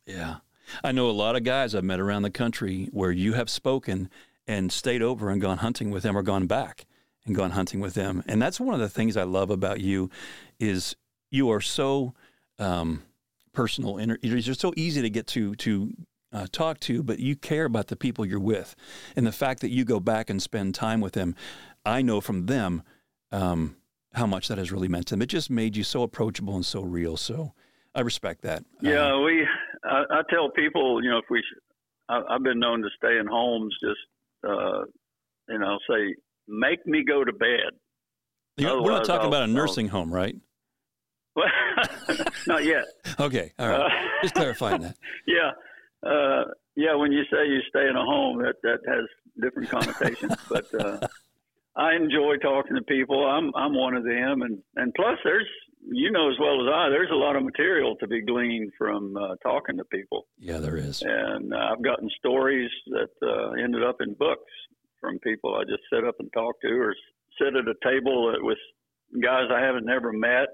Yeah, 0.07 0.37
I 0.83 0.93
know 0.93 1.09
a 1.09 1.13
lot 1.13 1.37
of 1.37 1.45
guys 1.45 1.75
I've 1.75 1.85
met 1.85 2.01
around 2.01 2.23
the 2.23 2.31
country 2.31 2.89
where 2.93 3.13
you 3.13 3.35
have 3.35 3.51
spoken 3.51 4.11
and 4.47 4.73
stayed 4.73 5.03
over 5.03 5.31
and 5.31 5.41
gone 5.41 5.59
hunting 5.59 5.91
with 5.91 6.03
them, 6.03 6.17
or 6.17 6.23
gone 6.23 6.47
back 6.47 6.87
and 7.27 7.37
gone 7.37 7.51
hunting 7.53 7.81
with 7.81 7.95
them. 7.95 8.23
And 8.27 8.41
that's 8.41 8.59
one 8.59 8.75
of 8.75 8.81
the 8.81 8.89
things 8.89 9.17
I 9.17 9.25
love 9.25 9.51
about 9.51 9.81
you 9.81 10.11
is 10.59 10.97
you 11.31 11.51
are 11.51 11.61
so 11.61 12.15
um, 12.59 13.03
personal 13.53 14.01
you're 14.23 14.55
so 14.55 14.73
easy 14.77 15.03
to 15.03 15.11
get 15.11 15.27
to 15.29 15.55
to 15.57 15.93
uh, 16.33 16.47
talk 16.53 16.79
to, 16.81 17.03
but 17.03 17.19
you 17.19 17.37
care 17.37 17.65
about 17.65 17.87
the 17.89 17.97
people 17.97 18.25
you're 18.27 18.39
with, 18.41 18.75
and 19.17 19.27
the 19.27 19.33
fact 19.33 19.61
that 19.61 19.71
you 19.71 19.85
go 19.85 20.01
back 20.01 20.29
and 20.31 20.43
spend 20.43 20.75
time 20.75 21.01
with 21.01 21.13
them. 21.15 21.35
I 21.87 22.03
know 22.03 22.21
from 22.21 22.47
them 22.47 22.83
um, 23.33 23.77
how 24.15 24.27
much 24.27 24.49
that 24.49 24.59
has 24.59 24.71
really 24.71 24.89
meant 24.89 25.07
to 25.09 25.15
them. 25.15 25.23
It 25.23 25.27
just 25.27 25.49
made 25.51 25.77
you 25.77 25.85
so 25.85 26.03
approachable 26.03 26.55
and 26.55 26.67
so 26.67 26.83
real. 26.83 27.17
So 27.17 27.53
I 27.95 28.01
respect 28.03 28.43
that. 28.43 28.65
Yeah, 28.83 29.13
Um, 29.15 29.25
we. 29.25 29.47
I, 29.85 30.03
I 30.11 30.23
tell 30.29 30.51
people, 30.51 31.03
you 31.03 31.09
know, 31.11 31.19
if 31.19 31.25
we, 31.31 31.43
I, 32.09 32.21
I've 32.31 32.43
been 32.43 32.59
known 32.59 32.83
to 32.83 32.89
stay 32.97 33.17
in 33.19 33.27
homes, 33.27 33.75
just, 33.83 34.01
uh, 34.47 34.85
you 35.49 35.59
know, 35.59 35.79
say, 35.89 36.15
make 36.47 36.85
me 36.87 37.05
go 37.07 37.25
to 37.25 37.33
bed. 37.33 37.71
we're 38.59 38.91
not 38.91 39.05
talking 39.05 39.23
I'll- 39.23 39.29
about 39.29 39.41
a 39.43 39.45
I'll- 39.45 39.49
nursing 39.49 39.89
home, 39.89 40.13
right? 40.13 40.37
Well, 41.37 41.47
not 42.47 42.65
yet. 42.65 42.85
Okay, 43.21 43.53
all 43.59 43.69
right. 43.69 43.81
Uh, 43.81 43.89
Just 44.23 44.35
clarifying 44.35 44.81
that. 44.83 44.97
yeah, 45.27 45.51
uh, 46.07 46.45
yeah. 46.77 46.95
When 46.95 47.13
you 47.13 47.23
say 47.31 47.47
you 47.47 47.61
stay 47.69 47.89
in 47.89 47.97
a 47.97 48.05
home, 48.05 48.43
that 48.43 48.55
that 48.63 48.81
has 48.87 49.05
different 49.41 49.71
connotations. 49.71 50.35
but 50.49 50.73
uh, 50.75 51.07
I 51.77 51.95
enjoy 51.95 52.37
talking 52.43 52.77
to 52.77 52.83
people. 52.83 53.25
I'm 53.27 53.53
I'm 53.55 53.75
one 53.75 53.95
of 53.95 54.05
them, 54.05 54.43
and 54.43 54.59
and 54.77 54.93
plus, 54.95 55.19
there's 55.25 55.47
you 55.91 56.11
know 56.11 56.31
as 56.31 56.37
well 56.41 56.61
as 56.61 56.73
I, 56.73 56.89
there's 56.91 57.11
a 57.11 57.17
lot 57.17 57.37
of 57.37 57.45
material 57.45 57.97
to 57.97 58.07
be 58.07 58.21
gleaned 58.21 58.73
from 58.77 59.17
uh, 59.17 59.37
talking 59.43 59.77
to 59.79 59.85
people. 59.85 60.27
Yeah, 60.39 60.59
there 60.59 60.77
is. 60.77 61.03
and 61.03 61.55
uh, 61.55 61.57
I've 61.73 61.83
gotten 61.83 62.11
stories 62.19 62.71
that 62.89 63.11
uh, 63.23 63.51
ended 63.63 63.85
up 63.85 63.97
in 64.01 64.15
books 64.15 64.53
from 65.01 65.19
people 65.21 65.55
I 65.55 65.63
just 65.63 65.83
sit 65.93 66.05
up 66.05 66.17
and 66.19 66.33
talk 66.33 66.61
to, 66.63 66.69
or 66.69 66.95
sit 67.39 67.55
at 67.55 67.69
a 67.69 67.75
table 67.89 68.35
with 68.41 68.59
guys 69.23 69.47
I 69.53 69.61
haven't 69.61 69.87
never 69.87 70.13
met. 70.13 70.49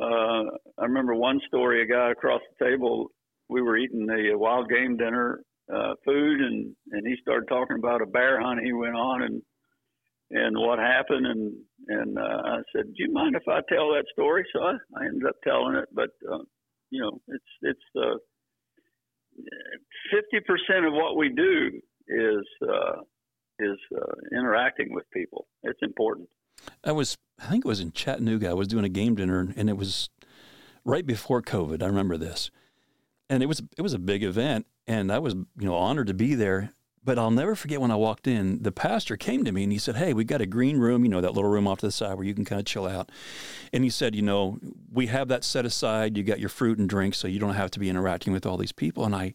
Uh, 0.00 0.44
I 0.78 0.84
remember 0.84 1.14
one 1.14 1.40
story: 1.48 1.82
a 1.82 1.86
guy 1.86 2.12
across 2.12 2.40
the 2.58 2.64
table, 2.64 3.10
we 3.48 3.62
were 3.62 3.76
eating 3.76 4.06
the 4.06 4.32
wild 4.34 4.68
game 4.68 4.96
dinner 4.96 5.40
uh, 5.72 5.94
food, 6.04 6.40
and 6.40 6.74
and 6.92 7.06
he 7.06 7.14
started 7.20 7.48
talking 7.48 7.76
about 7.78 8.02
a 8.02 8.06
bear 8.06 8.40
hunt 8.40 8.60
he 8.64 8.72
went 8.72 8.94
on, 8.94 9.22
and 9.22 9.42
and 10.30 10.56
what 10.56 10.78
happened, 10.78 11.26
and 11.26 11.54
and 11.88 12.18
uh, 12.18 12.42
I 12.44 12.56
said, 12.74 12.86
"Do 12.86 12.94
you 12.96 13.12
mind 13.12 13.36
if 13.36 13.48
I 13.48 13.60
tell 13.68 13.88
that 13.90 14.04
story?" 14.12 14.44
So 14.52 14.62
I, 14.62 14.72
I 14.96 15.06
ended 15.06 15.26
up 15.28 15.36
telling 15.44 15.76
it, 15.76 15.88
but 15.92 16.10
uh, 16.30 16.42
you 16.90 17.00
know, 17.00 17.20
it's 17.28 17.44
it's 17.62 17.80
uh, 17.96 18.16
fifty 20.12 20.40
percent 20.46 20.86
of 20.86 20.92
what 20.92 21.16
we 21.16 21.28
do 21.30 21.80
is 22.08 22.46
uh, 22.62 23.00
is 23.58 23.78
uh, 23.94 24.38
interacting 24.38 24.94
with 24.94 25.04
people. 25.12 25.46
It's 25.62 25.80
important. 25.82 26.28
I 26.84 26.92
was, 26.92 27.16
I 27.40 27.46
think 27.46 27.64
it 27.64 27.68
was 27.68 27.80
in 27.80 27.92
Chattanooga. 27.92 28.50
I 28.50 28.54
was 28.54 28.68
doing 28.68 28.84
a 28.84 28.88
game 28.88 29.14
dinner, 29.14 29.52
and 29.56 29.68
it 29.68 29.76
was 29.76 30.08
right 30.84 31.06
before 31.06 31.42
COVID. 31.42 31.82
I 31.82 31.86
remember 31.86 32.16
this, 32.16 32.50
and 33.28 33.42
it 33.42 33.46
was 33.46 33.62
it 33.76 33.82
was 33.82 33.94
a 33.94 33.98
big 33.98 34.22
event, 34.22 34.66
and 34.86 35.12
I 35.12 35.18
was 35.18 35.34
you 35.34 35.66
know 35.66 35.76
honored 35.76 36.08
to 36.08 36.14
be 36.14 36.34
there. 36.34 36.72
But 37.04 37.18
I'll 37.18 37.30
never 37.30 37.54
forget 37.54 37.80
when 37.80 37.90
I 37.90 37.96
walked 37.96 38.26
in, 38.26 38.62
the 38.62 38.72
pastor 38.72 39.16
came 39.16 39.42
to 39.44 39.52
me 39.52 39.62
and 39.62 39.72
he 39.72 39.78
said, 39.78 39.96
Hey, 39.96 40.12
we've 40.12 40.26
got 40.26 40.42
a 40.42 40.46
green 40.46 40.76
room, 40.76 41.04
you 41.04 41.10
know, 41.10 41.22
that 41.22 41.32
little 41.32 41.48
room 41.48 41.66
off 41.66 41.78
to 41.78 41.86
the 41.86 41.92
side 41.92 42.14
where 42.16 42.26
you 42.26 42.34
can 42.34 42.44
kind 42.44 42.58
of 42.58 42.66
chill 42.66 42.86
out. 42.86 43.10
And 43.72 43.82
he 43.82 43.88
said, 43.88 44.14
You 44.14 44.20
know, 44.20 44.58
we 44.92 45.06
have 45.06 45.28
that 45.28 45.42
set 45.42 45.64
aside. 45.64 46.18
You 46.18 46.24
got 46.24 46.40
your 46.40 46.50
fruit 46.50 46.78
and 46.78 46.86
drinks, 46.86 47.16
so 47.16 47.26
you 47.26 47.38
don't 47.38 47.54
have 47.54 47.70
to 47.70 47.78
be 47.78 47.88
interacting 47.88 48.32
with 48.34 48.44
all 48.44 48.58
these 48.58 48.72
people. 48.72 49.06
And 49.06 49.14
I, 49.14 49.22
I 49.22 49.34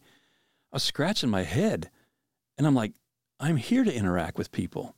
was 0.74 0.84
scratching 0.84 1.30
my 1.30 1.42
head 1.42 1.90
and 2.58 2.66
I'm 2.66 2.74
like, 2.76 2.92
I'm 3.40 3.56
here 3.56 3.82
to 3.82 3.92
interact 3.92 4.38
with 4.38 4.52
people. 4.52 4.94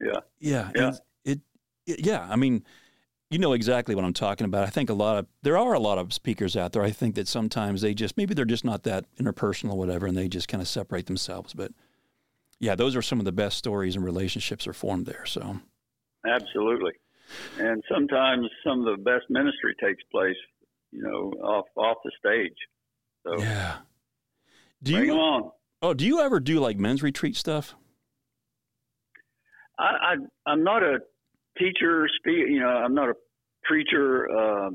Yeah. 0.00 0.20
Yeah. 0.38 0.70
Yeah. 0.74 0.92
It, 1.24 1.40
it, 1.86 2.04
yeah. 2.04 2.26
I 2.28 2.36
mean, 2.36 2.64
you 3.30 3.38
know 3.38 3.52
exactly 3.52 3.94
what 3.94 4.04
I'm 4.04 4.12
talking 4.12 4.44
about. 4.44 4.64
I 4.64 4.70
think 4.70 4.88
a 4.88 4.94
lot 4.94 5.18
of 5.18 5.26
there 5.42 5.58
are 5.58 5.72
a 5.72 5.80
lot 5.80 5.98
of 5.98 6.12
speakers 6.12 6.56
out 6.56 6.72
there. 6.72 6.82
I 6.82 6.90
think 6.90 7.14
that 7.16 7.26
sometimes 7.26 7.80
they 7.80 7.94
just 7.94 8.16
maybe 8.16 8.34
they're 8.34 8.44
just 8.44 8.64
not 8.64 8.84
that 8.84 9.04
interpersonal 9.16 9.72
or 9.72 9.78
whatever, 9.78 10.06
and 10.06 10.16
they 10.16 10.28
just 10.28 10.48
kind 10.48 10.62
of 10.62 10.68
separate 10.68 11.06
themselves. 11.06 11.52
But 11.52 11.72
yeah, 12.60 12.74
those 12.74 12.94
are 12.94 13.02
some 13.02 13.18
of 13.18 13.24
the 13.24 13.32
best 13.32 13.58
stories 13.58 13.96
and 13.96 14.04
relationships 14.04 14.66
are 14.66 14.72
formed 14.72 15.06
there. 15.06 15.26
So 15.26 15.60
Absolutely. 16.26 16.92
And 17.58 17.82
sometimes 17.92 18.46
some 18.64 18.86
of 18.86 18.96
the 18.96 19.02
best 19.02 19.24
ministry 19.28 19.74
takes 19.82 20.02
place, 20.12 20.36
you 20.92 21.02
know, 21.02 21.32
off 21.42 21.66
off 21.76 21.98
the 22.04 22.12
stage. 22.18 22.56
So 23.24 23.42
yeah. 23.42 23.78
Do 24.82 24.92
bring 24.92 25.08
them 25.08 25.16
you 25.16 25.22
on. 25.22 25.50
oh 25.82 25.94
do 25.94 26.06
you 26.06 26.20
ever 26.20 26.38
do 26.38 26.60
like 26.60 26.78
men's 26.78 27.02
retreat 27.02 27.34
stuff? 27.36 27.74
I, 29.78 29.82
I 29.82 30.14
I'm 30.50 30.62
not 30.62 30.82
a 30.82 30.98
teacher, 31.58 32.06
speak. 32.18 32.48
You 32.48 32.60
know, 32.60 32.68
I'm 32.68 32.94
not 32.94 33.08
a 33.08 33.14
preacher. 33.64 34.28
Uh, 34.30 34.70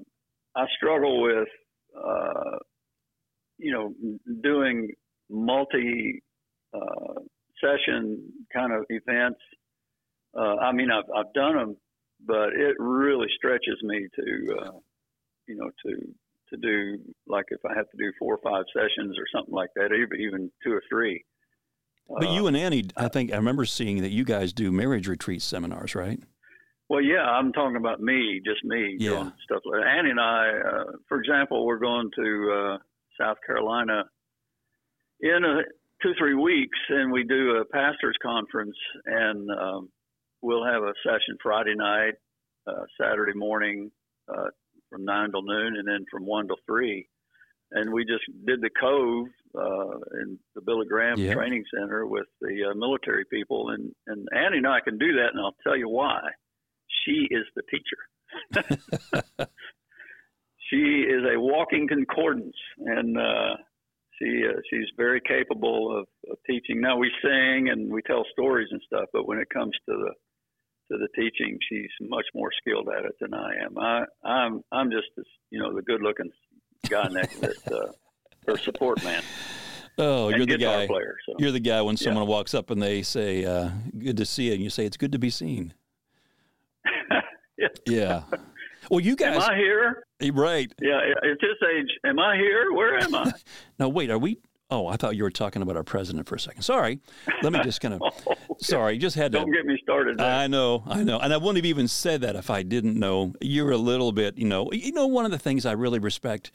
I 0.56 0.66
struggle 0.76 1.22
with, 1.22 1.48
uh, 1.96 2.58
you 3.58 3.72
know, 3.72 3.94
doing 4.44 4.92
multi 5.30 6.22
uh, 6.74 7.14
session 7.64 8.22
kind 8.54 8.74
of 8.74 8.86
events. 8.90 9.40
Uh, 10.38 10.56
I 10.58 10.72
mean, 10.72 10.90
I've 10.92 11.10
I've 11.16 11.34
done 11.34 11.56
them, 11.58 11.78
but 12.26 12.50
it 12.50 12.76
really 12.80 13.28
stretches 13.38 13.78
me 13.84 14.08
to, 14.16 14.56
uh, 14.62 14.72
you 15.48 15.56
know, 15.56 15.70
to 15.86 16.14
to 16.50 16.58
do 16.58 16.98
like 17.28 17.46
if 17.50 17.60
I 17.66 17.74
have 17.76 17.90
to 17.90 17.98
do 17.98 18.12
four 18.20 18.36
or 18.36 18.40
five 18.44 18.66
sessions 18.74 19.18
or 19.18 19.26
something 19.34 19.54
like 19.54 19.70
that, 19.76 19.94
even 19.94 20.20
even 20.20 20.52
two 20.64 20.72
or 20.72 20.84
three. 20.90 21.24
But 22.10 22.28
Uh, 22.28 22.34
you 22.34 22.48
and 22.48 22.58
Annie, 22.58 22.86
I 22.98 23.08
think 23.08 23.32
I 23.32 23.38
remember 23.38 23.66
seeing 23.66 24.02
that 24.02 24.12
you 24.12 24.26
guys 24.26 24.52
do 24.52 24.72
marriage 24.72 25.08
retreat 25.08 25.42
seminars, 25.42 25.96
right? 25.96 26.20
Well, 26.92 27.00
yeah, 27.02 27.24
I'm 27.24 27.54
talking 27.54 27.78
about 27.78 28.02
me, 28.02 28.42
just 28.46 28.66
me 28.66 28.98
Yeah. 29.00 29.12
doing 29.12 29.32
stuff 29.46 29.62
like 29.64 29.80
that. 29.80 29.88
Annie 29.88 30.10
and 30.10 30.20
I, 30.20 30.50
uh, 30.60 30.84
for 31.08 31.22
example, 31.22 31.66
we're 31.66 31.80
going 31.80 32.12
to 32.18 32.52
uh, 32.52 32.78
South 33.18 33.38
Carolina 33.48 34.04
in 35.22 35.46
a, 35.46 35.62
two, 36.04 36.14
three 36.20 36.34
weeks, 36.34 36.78
and 36.90 37.10
we 37.10 37.24
do 37.24 37.56
a 37.56 37.64
pastors' 37.64 38.18
conference, 38.22 38.76
and 39.06 39.50
um, 39.52 39.90
we'll 40.42 40.66
have 40.66 40.84
a 40.84 40.92
session 41.02 41.38
Friday 41.42 41.76
night, 41.76 42.16
uh, 42.68 42.84
Saturday 43.00 43.36
morning 43.36 43.90
uh, 44.28 44.50
from 44.90 45.06
9 45.06 45.32
till 45.32 45.44
noon, 45.44 45.78
and 45.78 45.88
then 45.88 46.04
from 46.12 46.26
1 46.26 46.48
till 46.48 46.58
3. 46.66 47.08
And 47.72 47.94
we 47.94 48.04
just 48.04 48.26
did 48.46 48.60
the 48.60 48.70
Cove 48.70 49.28
uh, 49.58 49.98
in 50.24 50.38
the 50.56 50.62
Billy 50.62 50.88
Graham 50.88 51.18
Yeah. 51.20 51.36
Training 51.36 51.64
Center 51.74 52.06
with 52.06 52.28
the 52.42 52.72
uh, 52.72 52.76
military 52.76 53.24
people, 53.32 53.70
and, 53.70 53.96
and 54.08 54.28
Annie 54.36 54.58
and 54.58 54.68
I 54.68 54.82
can 54.82 54.98
do 54.98 55.14
that, 55.14 55.30
and 55.32 55.40
I'll 55.40 55.56
tell 55.64 55.78
you 55.78 55.88
why 55.88 56.20
she 57.06 57.28
is 57.32 57.46
the 57.56 57.64
teacher. 57.70 59.48
she 60.70 61.04
is 61.08 61.24
a 61.36 61.40
walking 61.40 61.88
concordance, 61.88 62.56
and 62.86 63.18
uh, 63.18 63.56
she 64.18 64.44
uh, 64.48 64.60
she's 64.70 64.88
very 64.98 65.22
capable 65.22 65.98
of, 65.98 66.08
of 66.32 66.38
teaching. 66.48 66.80
Now 66.82 66.98
we 66.98 67.12
sing 67.24 67.70
and 67.70 67.92
we 67.92 68.02
tell 68.04 68.26
stories 68.32 68.68
and 68.72 68.82
stuff, 68.86 69.06
but 69.14 69.28
when 69.28 69.38
it 69.38 69.48
comes 69.54 69.74
to 69.90 69.96
the 69.96 70.12
to 70.92 70.98
the 70.98 71.08
teaching, 71.16 71.58
she's 71.70 71.90
much 72.02 72.26
more 72.36 72.50
skilled 72.60 72.90
at 72.98 73.06
it 73.06 73.14
than 73.20 73.34
I 73.34 73.52
am. 73.66 73.78
I 73.78 74.06
I'm 74.24 74.62
I'm 74.72 74.92
just 74.92 75.08
you 75.50 75.62
know 75.62 75.74
the 75.74 75.82
good 75.82 76.02
looking 76.02 76.32
guy 76.90 77.08
next 77.10 77.40
that 77.42 77.72
uh, 77.72 77.92
her 78.48 78.58
support 78.58 79.04
man 79.04 79.24
Oh, 79.98 80.30
and 80.30 80.38
you're 80.38 80.46
the 80.46 80.58
guy. 80.64 80.88
player. 80.88 81.16
So 81.28 81.36
You're 81.38 81.52
the 81.52 81.60
guy 81.60 81.82
when 81.82 81.98
someone 81.98 82.26
walks 82.26 82.54
up 82.54 82.70
and 82.70 82.82
they 82.82 83.02
say, 83.04 83.46
uh, 83.46 83.70
"Good 83.98 84.18
to 84.18 84.26
see 84.26 84.48
you," 84.48 84.54
and 84.54 84.62
you 84.64 84.70
say, 84.70 84.86
"It's 84.86 84.98
good 84.98 85.12
to 85.12 85.20
be 85.20 85.30
seen." 85.30 85.74
Yeah. 87.86 88.24
Well, 88.90 89.00
you 89.00 89.16
guys. 89.16 89.44
am 89.44 89.52
I 89.52 89.56
here? 89.56 90.04
Eh, 90.22 90.32
right? 90.34 90.72
Yeah, 90.82 90.98
at 91.24 91.38
this 91.40 91.58
age, 91.76 91.90
am 92.04 92.20
I 92.20 92.36
here? 92.36 92.72
Where 92.74 92.98
am 93.00 93.14
I? 93.16 93.32
Now, 93.80 93.90
wait, 93.90 94.10
are 94.10 94.18
we? 94.18 94.40
Oh, 94.70 94.88
I 94.88 94.96
thought 94.96 95.16
you 95.18 95.24
were 95.24 95.30
talking 95.32 95.62
about 95.62 95.76
our 95.76 95.84
president 95.84 96.28
for 96.30 96.36
a 96.36 96.40
second. 96.40 96.62
Sorry. 96.64 97.00
Let 97.44 97.52
me 97.54 97.60
just 97.64 97.82
kind 97.82 97.94
of. 97.96 98.02
Oh, 98.28 98.36
sorry, 98.60 98.98
just 98.98 99.16
had 99.16 99.32
to. 99.32 99.40
Don't 99.40 99.52
get 99.52 99.66
me 99.66 99.78
started. 99.82 100.18
There. 100.20 100.26
I 100.26 100.48
know, 100.48 100.84
I 100.88 101.04
know, 101.04 101.20
and 101.20 101.34
I 101.34 101.38
wouldn't 101.38 101.58
have 101.58 101.66
even 101.66 101.88
said 101.88 102.22
that 102.22 102.36
if 102.36 102.50
I 102.50 102.64
didn't 102.64 102.98
know. 102.98 103.34
You're 103.42 103.72
a 103.72 103.78
little 103.78 104.12
bit, 104.12 104.38
you 104.38 104.46
know. 104.48 104.70
You 104.72 104.92
know, 104.92 105.08
one 105.08 105.26
of 105.26 105.32
the 105.32 105.40
things 105.40 105.66
I 105.66 105.72
really 105.72 106.00
respect 106.00 106.52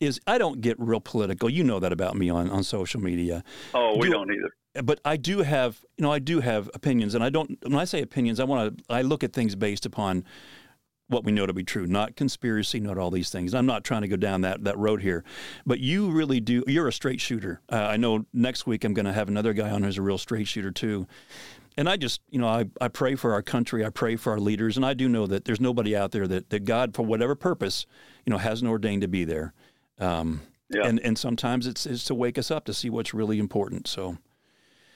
is 0.00 0.20
I 0.26 0.38
don't 0.38 0.60
get 0.60 0.78
real 0.78 1.00
political. 1.00 1.50
You 1.50 1.64
know 1.64 1.80
that 1.80 1.92
about 1.92 2.14
me 2.16 2.30
on 2.30 2.50
on 2.50 2.62
social 2.62 3.00
media. 3.00 3.42
oh, 3.74 3.96
we 3.98 4.06
do- 4.08 4.12
don't 4.14 4.32
either. 4.32 4.50
But 4.74 5.00
I 5.04 5.16
do 5.16 5.38
have, 5.38 5.84
you 5.96 6.02
know, 6.02 6.12
I 6.12 6.18
do 6.18 6.40
have 6.40 6.70
opinions, 6.74 7.14
and 7.14 7.24
I 7.24 7.30
don't. 7.30 7.58
When 7.62 7.74
I 7.78 7.84
say 7.84 8.02
opinions, 8.02 8.40
I 8.40 8.44
want 8.44 8.78
to. 8.78 8.84
I 8.88 9.02
look 9.02 9.24
at 9.24 9.32
things 9.32 9.56
based 9.56 9.86
upon 9.86 10.24
what 11.08 11.24
we 11.24 11.32
know 11.32 11.44
to 11.44 11.52
be 11.52 11.64
true, 11.64 11.88
not 11.88 12.14
conspiracy, 12.14 12.78
not 12.78 12.96
all 12.96 13.10
these 13.10 13.30
things. 13.30 13.52
I'm 13.52 13.66
not 13.66 13.82
trying 13.82 14.02
to 14.02 14.08
go 14.08 14.16
down 14.16 14.42
that 14.42 14.62
that 14.64 14.78
road 14.78 15.02
here, 15.02 15.24
but 15.66 15.80
you 15.80 16.10
really 16.10 16.40
do. 16.40 16.62
You're 16.68 16.86
a 16.88 16.92
straight 16.92 17.20
shooter. 17.20 17.60
Uh, 17.70 17.76
I 17.76 17.96
know 17.96 18.26
next 18.32 18.66
week 18.66 18.84
I'm 18.84 18.94
going 18.94 19.06
to 19.06 19.12
have 19.12 19.28
another 19.28 19.52
guy 19.52 19.70
on 19.70 19.82
who's 19.82 19.98
a 19.98 20.02
real 20.02 20.18
straight 20.18 20.46
shooter 20.46 20.70
too. 20.70 21.06
And 21.76 21.88
I 21.88 21.96
just, 21.96 22.20
you 22.30 22.38
know, 22.38 22.48
I, 22.48 22.66
I 22.80 22.88
pray 22.88 23.14
for 23.14 23.32
our 23.32 23.42
country. 23.42 23.84
I 23.86 23.90
pray 23.90 24.16
for 24.16 24.32
our 24.32 24.40
leaders. 24.40 24.76
And 24.76 24.84
I 24.84 24.92
do 24.92 25.08
know 25.08 25.26
that 25.28 25.44
there's 25.44 25.60
nobody 25.60 25.96
out 25.96 26.10
there 26.10 26.26
that, 26.26 26.50
that 26.50 26.64
God, 26.64 26.94
for 26.94 27.04
whatever 27.04 27.34
purpose, 27.34 27.86
you 28.26 28.30
know, 28.32 28.38
hasn't 28.38 28.68
ordained 28.68 29.02
to 29.02 29.08
be 29.08 29.24
there. 29.24 29.54
Um, 29.98 30.42
Yeah. 30.68 30.82
and, 30.86 31.00
and 31.00 31.16
sometimes 31.16 31.66
it's, 31.66 31.86
it's 31.86 32.04
to 32.06 32.14
wake 32.14 32.38
us 32.38 32.50
up 32.50 32.64
to 32.66 32.74
see 32.74 32.90
what's 32.90 33.14
really 33.14 33.38
important. 33.38 33.86
So, 33.86 34.18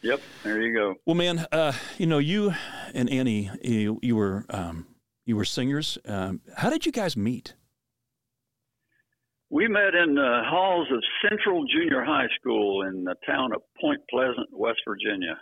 Yep. 0.05 0.21
There 0.43 0.61
you 0.61 0.75
go. 0.75 0.97
well, 1.07 1.15
man, 1.15 1.47
uh, 1.51 1.73
you 1.97 2.05
know, 2.05 2.19
you 2.19 2.53
and 2.93 3.09
Annie, 3.09 3.51
you, 3.63 3.99
you 4.03 4.17
were 4.17 4.45
um, 4.51 4.87
you 5.25 5.35
were 5.35 5.47
singers. 5.47 5.97
Um, 6.07 6.43
how 6.59 6.69
did 6.69 6.85
you 6.85 6.93
guys 6.93 7.17
meet? 7.17 7.55
We 9.49 9.67
met 9.67 9.95
in 9.95 10.15
the 10.15 10.43
halls 10.45 10.89
of 10.93 11.01
Central 11.27 11.65
Junior 11.75 12.05
High 12.05 12.29
School 12.39 12.83
in 12.83 13.05
the 13.05 13.15
town 13.27 13.55
of 13.55 13.63
Point 13.81 14.03
Pleasant, 14.11 14.49
West 14.53 14.81
Virginia. 14.87 15.39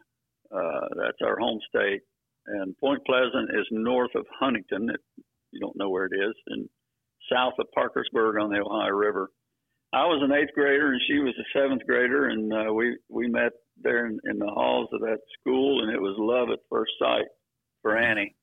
Uh, 0.54 0.86
that's 0.96 1.18
our 1.24 1.40
home 1.40 1.58
state. 1.68 2.02
And 2.46 2.78
Point 2.78 3.04
Pleasant 3.04 3.50
is 3.58 3.66
north 3.72 4.14
of 4.14 4.26
Huntington, 4.38 4.90
if 4.90 5.24
you 5.50 5.58
don't 5.58 5.76
know 5.76 5.90
where 5.90 6.04
it 6.04 6.14
is, 6.14 6.34
and 6.46 6.68
south 7.32 7.54
of 7.58 7.66
Parkersburg 7.74 8.40
on 8.40 8.50
the 8.50 8.60
Ohio 8.60 8.90
River. 8.90 9.28
I 9.92 10.04
was 10.04 10.22
an 10.22 10.32
eighth 10.32 10.54
grader 10.54 10.92
and 10.92 11.00
she 11.08 11.18
was 11.18 11.34
a 11.36 11.58
seventh 11.58 11.82
grader, 11.84 12.28
and 12.28 12.52
uh, 12.52 12.72
we 12.72 12.96
we 13.08 13.28
met 13.28 13.50
there 13.82 14.06
in, 14.06 14.18
in 14.24 14.38
the 14.38 14.46
halls 14.46 14.88
of 14.92 15.00
that 15.00 15.18
school, 15.38 15.82
and 15.82 15.92
it 15.92 16.00
was 16.00 16.14
love 16.18 16.50
at 16.50 16.58
first 16.70 16.92
sight 16.98 17.26
for 17.82 17.96
Annie. 17.96 18.34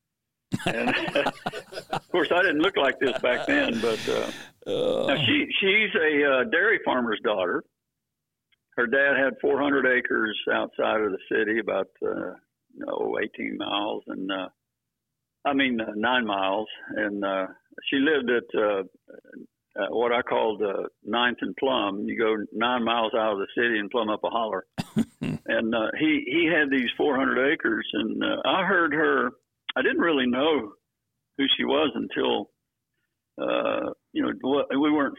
And 0.65 0.89
of 1.91 2.12
course, 2.12 2.31
I 2.31 2.41
didn't 2.41 2.62
look 2.62 2.77
like 2.77 3.00
this 3.00 3.17
back 3.19 3.48
then, 3.48 3.79
but 3.81 4.10
uh, 4.10 4.31
Uh, 4.67 5.08
now 5.08 5.15
she 5.25 5.48
she's 5.60 5.89
a 5.96 6.31
uh, 6.31 6.43
dairy 6.51 6.79
farmer's 6.86 7.19
daughter. 7.24 7.63
Her 8.75 8.88
dad 8.88 9.17
had 9.17 9.34
400 9.41 9.86
acres 9.98 10.38
outside 10.53 11.01
of 11.01 11.12
the 11.12 11.17
city, 11.31 11.60
about 11.60 11.88
uh, 12.05 12.34
no 12.75 13.17
18 13.22 13.58
miles, 13.58 14.03
and 14.08 14.31
uh, 14.31 14.48
I 15.46 15.53
mean 15.53 15.79
uh, 15.81 15.91
nine 15.96 16.25
miles, 16.25 16.67
and 16.96 17.24
uh, 17.24 17.48
she 17.89 17.98
lived 17.98 18.29
at 18.29 18.60
uh, 18.60 18.84
uh, 19.75 19.88
what 19.89 20.11
I 20.11 20.21
called 20.21 20.61
uh, 20.61 20.88
Ninth 21.03 21.39
and 21.41 21.55
Plum. 21.57 22.05
You 22.05 22.17
go 22.17 22.35
nine 22.53 22.83
miles 22.83 23.13
out 23.13 23.33
of 23.33 23.39
the 23.39 23.47
city 23.55 23.79
and 23.79 23.89
plumb 23.89 24.09
up 24.09 24.23
a 24.23 24.29
holler, 24.29 24.65
and 25.21 25.75
uh, 25.75 25.91
he 25.99 26.23
he 26.25 26.49
had 26.53 26.69
these 26.69 26.89
400 26.97 27.53
acres, 27.53 27.88
and 27.93 28.23
uh, 28.23 28.41
I 28.45 28.63
heard 28.65 28.93
her. 28.93 29.31
I 29.75 29.81
didn't 29.81 30.01
really 30.01 30.27
know 30.27 30.73
who 31.38 31.45
she 31.55 31.63
was 31.63 31.91
until 31.95 32.49
uh, 33.41 33.91
you 34.11 34.23
know, 34.23 34.63
we 34.79 34.91
weren't 34.91 35.17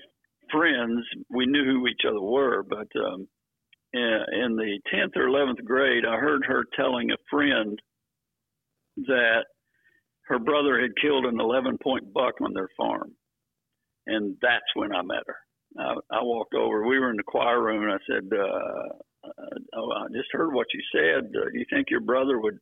friends. 0.51 1.05
We 1.31 1.47
knew 1.47 1.65
who 1.65 1.87
each 1.87 2.03
other 2.07 2.21
were, 2.21 2.63
but 2.63 2.89
um, 3.01 3.27
in, 3.93 4.21
in 4.45 4.57
the 4.57 4.79
10th 4.93 5.17
or 5.17 5.29
11th 5.29 5.65
grade, 5.65 6.05
I 6.07 6.17
heard 6.17 6.43
her 6.47 6.65
telling 6.77 7.11
a 7.11 7.17
friend 7.31 7.79
that 8.97 9.45
her 10.27 10.39
brother 10.39 10.81
had 10.81 10.91
killed 11.01 11.25
an 11.25 11.41
11 11.41 11.79
point 11.83 12.13
buck 12.13 12.35
on 12.41 12.53
their 12.53 12.69
farm. 12.77 13.13
And 14.07 14.37
that's 14.43 14.65
when 14.75 14.95
I 14.95 15.03
met 15.03 15.25
her. 15.27 15.37
I, 15.79 15.95
I 16.19 16.23
walked 16.23 16.55
over. 16.55 16.87
We 16.87 16.99
were 16.99 17.11
in 17.11 17.17
the 17.17 17.23
choir 17.25 17.63
room, 17.63 17.85
and 17.85 17.93
I 17.93 17.99
said, 18.09 18.39
uh, 18.39 19.29
uh, 19.29 19.59
"Oh, 19.77 19.93
I 19.93 20.07
just 20.13 20.29
heard 20.33 20.53
what 20.55 20.67
you 20.75 20.81
said. 20.95 21.27
Uh, 21.37 21.51
do 21.53 21.59
you 21.59 21.67
think 21.71 21.89
your 21.91 22.01
brother 22.01 22.41
would 22.41 22.59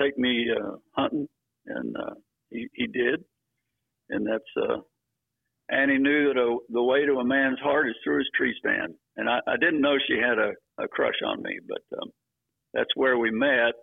take 0.00 0.18
me 0.18 0.48
uh, 0.50 0.76
hunting?" 0.96 1.28
And 1.66 1.96
uh, 1.96 2.14
he 2.50 2.68
he 2.74 2.86
did, 2.88 3.24
and 4.10 4.26
that's. 4.26 4.44
Uh, 4.70 4.78
Annie 5.70 5.98
knew 5.98 6.32
that 6.34 6.40
a, 6.40 6.58
the 6.70 6.82
way 6.82 7.06
to 7.06 7.14
a 7.20 7.24
man's 7.24 7.60
heart 7.60 7.88
is 7.88 7.96
through 8.04 8.18
his 8.18 8.30
tree 8.36 8.54
stand, 8.58 8.94
and 9.16 9.28
I, 9.30 9.40
I 9.48 9.56
didn't 9.60 9.80
know 9.82 9.96
she 10.06 10.16
had 10.16 10.38
a, 10.38 10.52
a 10.84 10.88
crush 10.88 11.14
on 11.26 11.42
me, 11.42 11.58
but 11.68 11.82
um, 12.02 12.10
that's 12.74 12.94
where 12.96 13.18
we 13.18 13.30
met 13.30 13.74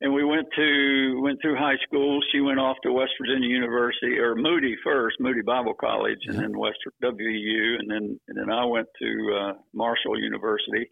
and 0.00 0.12
we 0.12 0.24
went 0.24 0.46
to 0.56 1.20
went 1.20 1.40
through 1.42 1.56
high 1.56 1.76
school. 1.86 2.20
She 2.32 2.40
went 2.40 2.58
off 2.58 2.76
to 2.82 2.92
West 2.92 3.12
Virginia 3.20 3.48
University 3.48 4.18
or 4.18 4.34
Moody 4.34 4.76
first, 4.82 5.16
Moody 5.20 5.42
Bible 5.42 5.74
College, 5.74 6.18
and 6.26 6.38
then 6.38 6.58
West 6.58 6.78
WVU, 7.02 7.78
and 7.78 7.90
then 7.90 8.20
and 8.28 8.38
then 8.38 8.50
I 8.50 8.64
went 8.64 8.88
to 9.00 9.38
uh, 9.40 9.52
Marshall 9.74 10.18
University, 10.18 10.90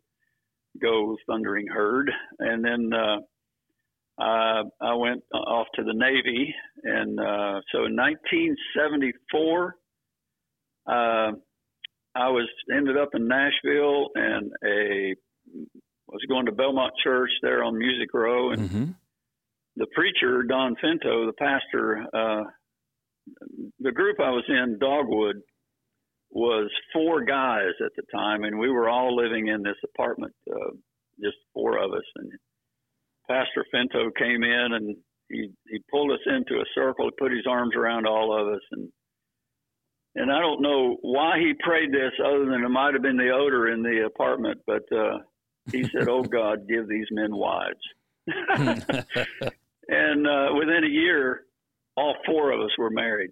go 0.80 1.16
Thundering 1.26 1.66
Herd, 1.68 2.10
and 2.38 2.62
then 2.64 2.90
uh, 2.92 4.22
I 4.22 4.62
I 4.80 4.94
went 4.94 5.22
off 5.32 5.68
to 5.76 5.84
the 5.84 5.94
Navy, 5.94 6.54
and 6.82 7.18
uh, 7.18 7.60
so 7.72 7.86
in 7.86 7.96
1974, 7.96 9.74
uh, 10.86 11.32
I 12.14 12.28
was 12.28 12.48
ended 12.74 12.98
up 12.98 13.10
in 13.14 13.26
Nashville, 13.26 14.08
and 14.14 14.52
a 14.66 15.14
was 16.12 16.24
going 16.28 16.46
to 16.46 16.52
Belmont 16.52 16.92
Church 17.02 17.30
there 17.42 17.62
on 17.62 17.76
Music 17.76 18.08
Row, 18.14 18.50
and 18.50 18.62
mm-hmm. 18.62 18.84
the 19.76 19.86
preacher 19.94 20.42
Don 20.42 20.74
Finto, 20.82 21.26
the 21.26 21.34
pastor, 21.38 22.04
uh, 22.14 22.44
the 23.80 23.92
group 23.92 24.16
I 24.20 24.30
was 24.30 24.44
in, 24.48 24.78
Dogwood, 24.80 25.36
was 26.30 26.70
four 26.92 27.24
guys 27.24 27.72
at 27.84 27.92
the 27.96 28.02
time, 28.12 28.44
and 28.44 28.58
we 28.58 28.70
were 28.70 28.88
all 28.88 29.16
living 29.16 29.48
in 29.48 29.62
this 29.62 29.76
apartment, 29.84 30.34
uh, 30.50 30.70
just 31.22 31.36
four 31.54 31.78
of 31.78 31.92
us. 31.92 32.04
And 32.16 32.32
Pastor 33.28 33.64
Finto 33.74 34.10
came 34.16 34.42
in 34.42 34.68
and 34.72 34.96
he 35.28 35.50
he 35.68 35.78
pulled 35.90 36.12
us 36.12 36.24
into 36.26 36.60
a 36.60 36.64
circle, 36.74 37.10
put 37.18 37.32
his 37.32 37.46
arms 37.48 37.74
around 37.76 38.06
all 38.06 38.32
of 38.32 38.54
us, 38.54 38.62
and 38.72 38.88
and 40.14 40.32
I 40.32 40.40
don't 40.40 40.62
know 40.62 40.96
why 41.02 41.38
he 41.38 41.52
prayed 41.62 41.92
this, 41.92 42.12
other 42.24 42.46
than 42.46 42.64
it 42.64 42.68
might 42.68 42.94
have 42.94 43.02
been 43.02 43.18
the 43.18 43.30
odor 43.30 43.68
in 43.68 43.82
the 43.82 44.06
apartment, 44.06 44.60
but. 44.66 44.82
uh 44.90 45.18
he 45.70 45.84
said, 45.84 46.08
"Oh 46.08 46.22
God, 46.22 46.68
give 46.68 46.88
these 46.88 47.06
men 47.10 47.34
wives." 47.34 47.80
and 49.88 50.26
uh, 50.26 50.48
within 50.54 50.84
a 50.84 50.90
year, 50.90 51.42
all 51.96 52.14
four 52.26 52.52
of 52.52 52.60
us 52.60 52.70
were 52.78 52.90
married. 52.90 53.30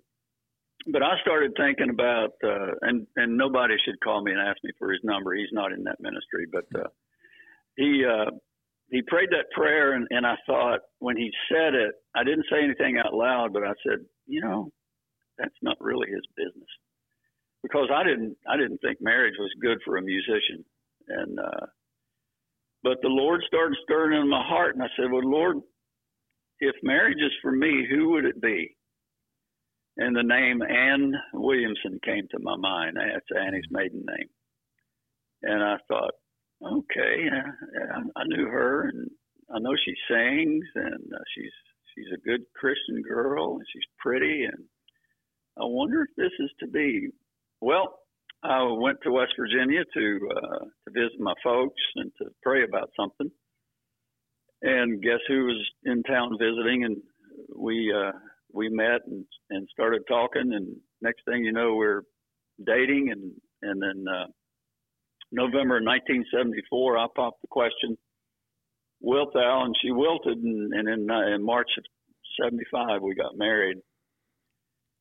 But 0.89 1.03
I 1.03 1.19
started 1.21 1.53
thinking 1.57 1.91
about, 1.91 2.33
uh, 2.45 2.73
and 2.83 3.07
and 3.17 3.37
nobody 3.37 3.75
should 3.85 4.01
call 4.01 4.23
me 4.23 4.33
and 4.33 4.41
ask 4.41 4.59
me 4.63 4.71
for 4.79 4.93
his 4.93 5.01
number. 5.03 5.35
He's 5.35 5.53
not 5.53 5.73
in 5.73 5.85
that 5.85 6.01
ministry, 6.01 6.47
but 6.51 6.65
uh, 6.75 6.89
he 7.77 8.05
uh, 8.05 8.31
he 8.91 9.03
prayed 9.03 9.31
that 9.31 9.51
prayer, 9.55 9.95
and, 9.95 10.07
and 10.11 10.25
I 10.25 10.37
thought 10.47 10.81
when 11.01 11.17
he 11.17 11.31
said 11.51 11.75
it, 11.75 11.95
I 12.15 12.23
didn't 12.23 12.47
say 12.51 12.63
anything 12.63 12.99
out 12.99 13.15
loud, 13.15 13.53
but 13.53 13.65
I 13.65 13.73
said, 13.83 13.99
you 14.27 14.41
know, 14.41 14.71
that's 15.39 15.55
not 15.61 15.77
really 15.81 16.09
his 16.09 16.25
business, 16.37 16.69
because 17.63 17.89
I 17.93 18.05
didn't 18.05 18.37
I 18.49 18.57
didn't 18.57 18.79
think 18.79 18.99
marriage 19.01 19.35
was 19.39 19.51
good 19.61 19.79
for 19.85 19.97
a 19.97 20.03
musician, 20.03 20.65
and 21.09 21.39
uh, 21.39 21.67
but 22.87 23.03
the 23.03 23.09
Lord 23.09 23.43
started 23.49 23.77
stirring 23.83 24.21
in 24.21 24.31
my 24.31 24.47
heart, 24.47 24.77
and 24.77 24.85
I 24.85 24.87
said, 24.95 25.11
Well, 25.11 25.29
Lord, 25.29 25.57
if 26.61 26.77
marriage 26.85 27.19
is 27.19 27.33
for 27.43 27.51
me, 27.51 27.85
who 27.91 28.11
would 28.11 28.25
it 28.25 28.41
be? 28.41 28.77
And 29.97 30.15
the 30.15 30.23
name 30.23 30.63
Ann 30.63 31.13
Williamson 31.35 31.99
came 32.05 32.29
to 32.31 32.39
my 32.39 32.55
mind. 32.57 32.97
That's 32.97 33.45
Annie's 33.45 33.67
maiden 33.73 34.05
name. 34.07 34.29
And 35.43 35.65
I 35.65 35.79
thought, 35.89 36.13
okay, 36.63 37.27
I, 37.93 38.21
I 38.21 38.25
knew 38.27 38.47
her, 38.47 38.83
and 38.83 39.11
I 39.53 39.59
know 39.59 39.75
she 39.85 39.95
sings, 40.09 40.65
and 40.77 41.13
uh, 41.13 41.25
she's 41.35 41.53
she's 41.93 42.13
a 42.15 42.25
good 42.25 42.43
Christian 42.55 43.03
girl, 43.03 43.57
and 43.57 43.67
she's 43.73 43.89
pretty, 43.99 44.45
and 44.45 44.63
I 45.59 45.65
wonder 45.65 46.03
if 46.03 46.15
this 46.17 46.33
is 46.39 46.51
to 46.61 46.69
be. 46.69 47.09
Well, 47.61 47.99
I 48.49 48.63
went 48.63 48.99
to 49.03 49.13
West 49.13 49.33
Virginia 49.39 49.83
to 49.95 50.29
uh, 50.37 50.65
to 50.65 50.91
visit 50.93 51.19
my 51.19 51.35
folks 51.43 51.81
and 51.97 52.13
to 52.19 52.27
pray 52.43 52.65
about 52.65 52.91
something. 52.99 53.31
And 54.63 55.03
guess 55.03 55.21
who 55.29 55.47
was 55.47 55.71
in 55.85 56.03
town 56.05 56.37
visiting? 56.39 56.85
And 56.85 56.97
we 57.55 57.93
uh, 57.95 58.13
we 58.53 58.69
met 58.69 59.01
and 59.07 59.25
and 59.51 59.69
started 59.73 60.03
talking. 60.09 60.53
And 60.53 60.77
next 61.03 61.23
thing 61.25 61.45
you 61.45 61.53
know, 61.53 61.75
we're 61.75 62.03
dating. 62.65 63.11
And 63.11 63.33
and 63.63 63.83
then 63.83 64.05
uh, 64.09 64.27
November 65.33 65.81
1974, 65.83 66.99
I 66.99 67.07
popped 67.15 67.43
the 67.43 67.49
question, 67.49 67.97
"Wilt 69.01 69.33
thou?" 69.35 69.65
And 69.65 69.75
she 69.83 69.91
wilted. 69.91 70.39
And, 70.39 70.73
and 70.73 70.89
in, 70.89 71.11
uh, 71.11 71.35
in 71.35 71.45
March 71.45 71.71
of 71.79 71.85
'75, 72.43 73.03
we 73.03 73.15
got 73.15 73.37
married. 73.37 73.79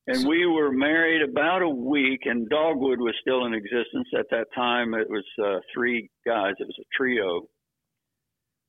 And 0.08 0.28
we 0.28 0.46
were 0.46 0.72
married 0.72 1.28
about 1.28 1.64
a 1.64 1.70
week, 1.70 2.22
and 2.26 2.48
Dogwood 2.48 3.00
was 3.00 3.16
still 3.22 3.46
in 3.46 3.56
existence 3.56 4.08
at 4.18 4.28
that 4.30 4.46
time. 4.54 4.94
It 4.94 5.10
was 5.10 5.26
uh, 5.44 5.60
three 5.74 6.10
guys, 6.26 6.54
it 6.60 6.68
was 6.68 6.78
a 6.80 6.86
trio. 6.96 7.48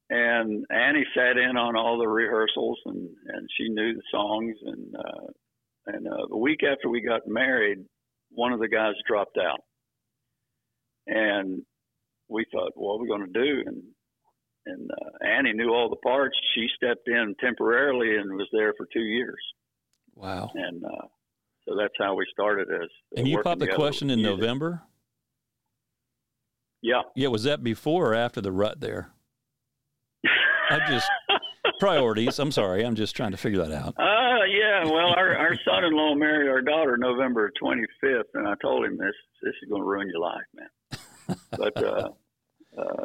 And 0.09 0.65
Annie 0.71 1.05
sat 1.15 1.37
in 1.37 1.57
on 1.57 1.77
all 1.77 1.99
the 1.99 2.09
rehearsals, 2.09 2.79
and, 2.87 3.09
and 3.29 3.49
she 3.59 3.69
knew 3.69 3.93
the 3.93 4.03
songs. 4.11 4.57
And 4.65 4.95
uh, 4.97 5.27
and 5.89 6.09
uh, 6.09 6.27
a 6.33 6.39
week 6.39 6.61
after 6.63 6.89
we 6.89 7.01
got 7.01 7.27
married, 7.27 7.79
one 8.31 8.53
of 8.53 8.61
the 8.61 8.69
guys 8.69 8.95
dropped 9.07 9.37
out, 9.37 9.61
and 11.07 11.63
we 12.29 12.47
thought, 12.53 12.73
what 12.75 12.95
are 12.95 13.03
we 13.03 13.09
going 13.09 13.27
to 13.27 13.45
do? 13.45 13.63
And 13.67 13.83
and 14.67 14.91
uh, 14.91 15.25
Annie 15.27 15.53
knew 15.53 15.71
all 15.71 15.91
the 15.91 15.97
parts. 15.97 16.37
She 16.55 16.67
stepped 16.77 17.09
in 17.09 17.35
temporarily 17.41 18.17
and 18.17 18.33
was 18.33 18.49
there 18.53 18.73
for 18.77 18.87
two 18.93 19.05
years. 19.05 19.43
Wow. 20.15 20.51
And 20.55 20.85
uh, 20.85 21.07
so 21.69 21.75
that's 21.77 21.95
how 21.99 22.15
we 22.15 22.27
started 22.33 22.69
as. 22.71 22.89
And 23.17 23.27
you 23.27 23.43
popped 23.43 23.61
the 23.61 23.69
question 23.69 24.11
in 24.11 24.21
music. 24.21 24.39
November. 24.39 24.83
Yeah. 26.83 27.03
Yeah. 27.15 27.29
Was 27.29 27.45
that 27.45 27.63
before 27.63 28.13
or 28.13 28.15
after 28.15 28.41
the 28.41 28.53
rut 28.53 28.81
there? 28.81 29.13
I 30.71 30.81
just 30.89 31.09
priorities. 31.79 32.39
I'm 32.39 32.53
sorry. 32.53 32.85
I'm 32.85 32.95
just 32.95 33.17
trying 33.17 33.33
to 33.33 33.37
figure 33.37 33.65
that 33.65 33.73
out. 33.73 33.95
Uh, 33.99 34.45
yeah. 34.45 34.85
Well, 34.85 35.15
our, 35.17 35.37
our 35.37 35.55
son-in-law 35.65 36.15
married 36.15 36.49
our 36.49 36.63
daughter 36.63 36.97
November 36.97 37.51
25th, 37.63 38.23
and 38.35 38.49
I 38.49 38.55
told 38.63 38.85
him 38.85 38.97
this 38.99 39.15
this 39.43 39.55
is 39.63 39.69
going 39.69 39.83
to 39.83 39.87
ruin 39.89 40.09
your 40.09 40.21
life, 40.21 40.47
man. 40.55 41.39
but 41.59 41.85
uh, 41.85 42.09
uh, 42.79 43.05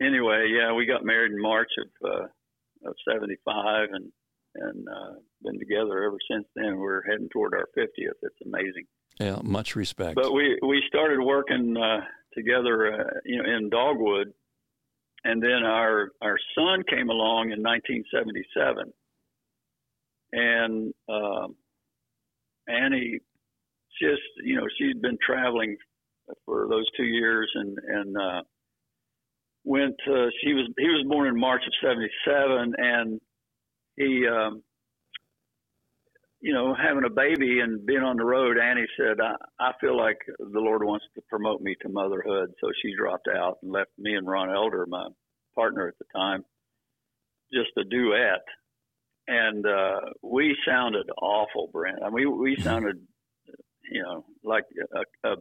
anyway, 0.00 0.48
yeah, 0.50 0.72
we 0.72 0.86
got 0.86 1.04
married 1.04 1.32
in 1.32 1.40
March 1.40 1.70
of 1.78 2.10
uh, 2.10 2.88
of 2.88 2.94
'75, 3.08 3.88
and 3.92 4.12
and 4.56 4.86
uh, 4.88 5.14
been 5.42 5.58
together 5.58 6.04
ever 6.04 6.18
since 6.30 6.46
then. 6.54 6.78
We're 6.78 7.02
heading 7.02 7.28
toward 7.32 7.54
our 7.54 7.68
50th. 7.76 8.18
It's 8.22 8.36
amazing. 8.44 8.84
Yeah, 9.20 9.38
much 9.42 9.76
respect. 9.76 10.14
But 10.14 10.32
we 10.32 10.58
we 10.66 10.82
started 10.88 11.20
working 11.22 11.76
uh, 11.76 12.00
together, 12.34 12.94
uh, 12.94 13.20
you 13.24 13.42
know, 13.42 13.56
in 13.56 13.68
Dogwood, 13.68 14.32
and 15.24 15.42
then 15.42 15.64
our 15.64 16.10
our 16.22 16.38
son 16.54 16.82
came 16.88 17.10
along 17.10 17.52
in 17.52 17.62
1977, 17.62 18.92
and 20.32 20.94
um, 21.08 21.56
Annie 22.68 23.20
just 24.00 24.22
you 24.42 24.56
know 24.56 24.66
she'd 24.78 25.02
been 25.02 25.18
traveling 25.24 25.76
for 26.46 26.66
those 26.68 26.86
two 26.96 27.04
years 27.04 27.50
and 27.54 27.78
and 27.86 28.16
uh, 28.16 28.42
went. 29.64 29.96
Uh, 30.08 30.28
she 30.42 30.54
was 30.54 30.68
he 30.78 30.88
was 30.88 31.04
born 31.08 31.28
in 31.28 31.38
March 31.38 31.62
of 31.66 31.72
'77, 31.82 32.74
and 32.78 33.20
he, 33.96 34.26
um, 34.26 34.62
you 36.42 36.52
know, 36.52 36.74
having 36.74 37.04
a 37.04 37.10
baby 37.10 37.60
and 37.60 37.86
being 37.86 38.02
on 38.02 38.16
the 38.16 38.24
road, 38.24 38.58
Annie 38.58 38.86
said, 38.98 39.18
I, 39.22 39.36
I 39.64 39.72
feel 39.80 39.96
like 39.96 40.18
the 40.26 40.58
Lord 40.58 40.82
wants 40.82 41.04
to 41.14 41.22
promote 41.30 41.60
me 41.60 41.76
to 41.80 41.88
motherhood. 41.88 42.50
So 42.60 42.70
she 42.82 42.96
dropped 42.98 43.28
out 43.28 43.58
and 43.62 43.70
left 43.70 43.90
me 43.96 44.14
and 44.14 44.26
Ron 44.26 44.50
Elder, 44.52 44.84
my 44.88 45.06
partner 45.54 45.86
at 45.86 45.94
the 45.98 46.04
time, 46.12 46.44
just 47.54 47.70
a 47.78 47.84
duet. 47.84 48.42
And 49.28 49.64
uh, 49.64 50.00
we 50.20 50.56
sounded 50.66 51.06
awful, 51.22 51.70
Brent. 51.72 52.00
I 52.04 52.10
mean, 52.10 52.36
we, 52.36 52.54
we 52.54 52.60
sounded, 52.60 52.96
you 53.92 54.02
know, 54.02 54.24
like 54.42 54.64
a, 55.24 55.28
a, 55.28 55.34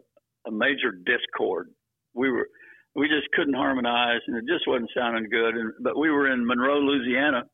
a 0.47 0.51
major 0.51 0.91
discord. 0.91 1.69
We 2.13 2.29
were, 2.29 2.47
we 2.93 3.07
just 3.07 3.27
couldn't 3.33 3.55
harmonize, 3.55 4.21
and 4.27 4.37
it 4.37 4.43
just 4.47 4.67
wasn't 4.67 4.91
sounding 4.95 5.31
good. 5.31 5.55
And 5.55 5.73
but 5.81 5.97
we 5.97 6.11
were 6.11 6.31
in 6.31 6.45
Monroe, 6.45 6.79
Louisiana, 6.79 7.45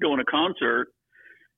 doing 0.00 0.20
a 0.20 0.30
concert, 0.30 0.88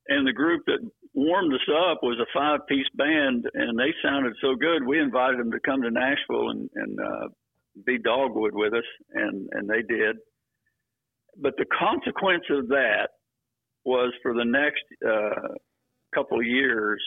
and 0.08 0.26
the 0.26 0.32
group 0.32 0.62
that 0.66 0.78
warmed 1.14 1.52
us 1.52 1.68
up 1.90 1.98
was 2.02 2.18
a 2.20 2.38
five 2.38 2.60
piece 2.68 2.86
band, 2.94 3.44
and 3.54 3.78
they 3.78 3.92
sounded 4.02 4.34
so 4.40 4.54
good. 4.54 4.86
We 4.86 5.00
invited 5.00 5.40
them 5.40 5.50
to 5.50 5.60
come 5.64 5.82
to 5.82 5.90
Nashville 5.90 6.50
and, 6.50 6.70
and 6.74 6.98
uh, 7.00 7.28
be 7.84 7.98
Dogwood 7.98 8.54
with 8.54 8.74
us, 8.74 8.84
and, 9.14 9.48
and 9.52 9.68
they 9.68 9.82
did. 9.82 10.16
But 11.38 11.54
the 11.58 11.66
consequence 11.78 12.44
of 12.50 12.68
that 12.68 13.08
was 13.84 14.12
for 14.22 14.34
the 14.34 14.44
next 14.44 14.82
uh, 15.06 15.54
couple 16.14 16.38
of 16.38 16.46
years 16.46 17.02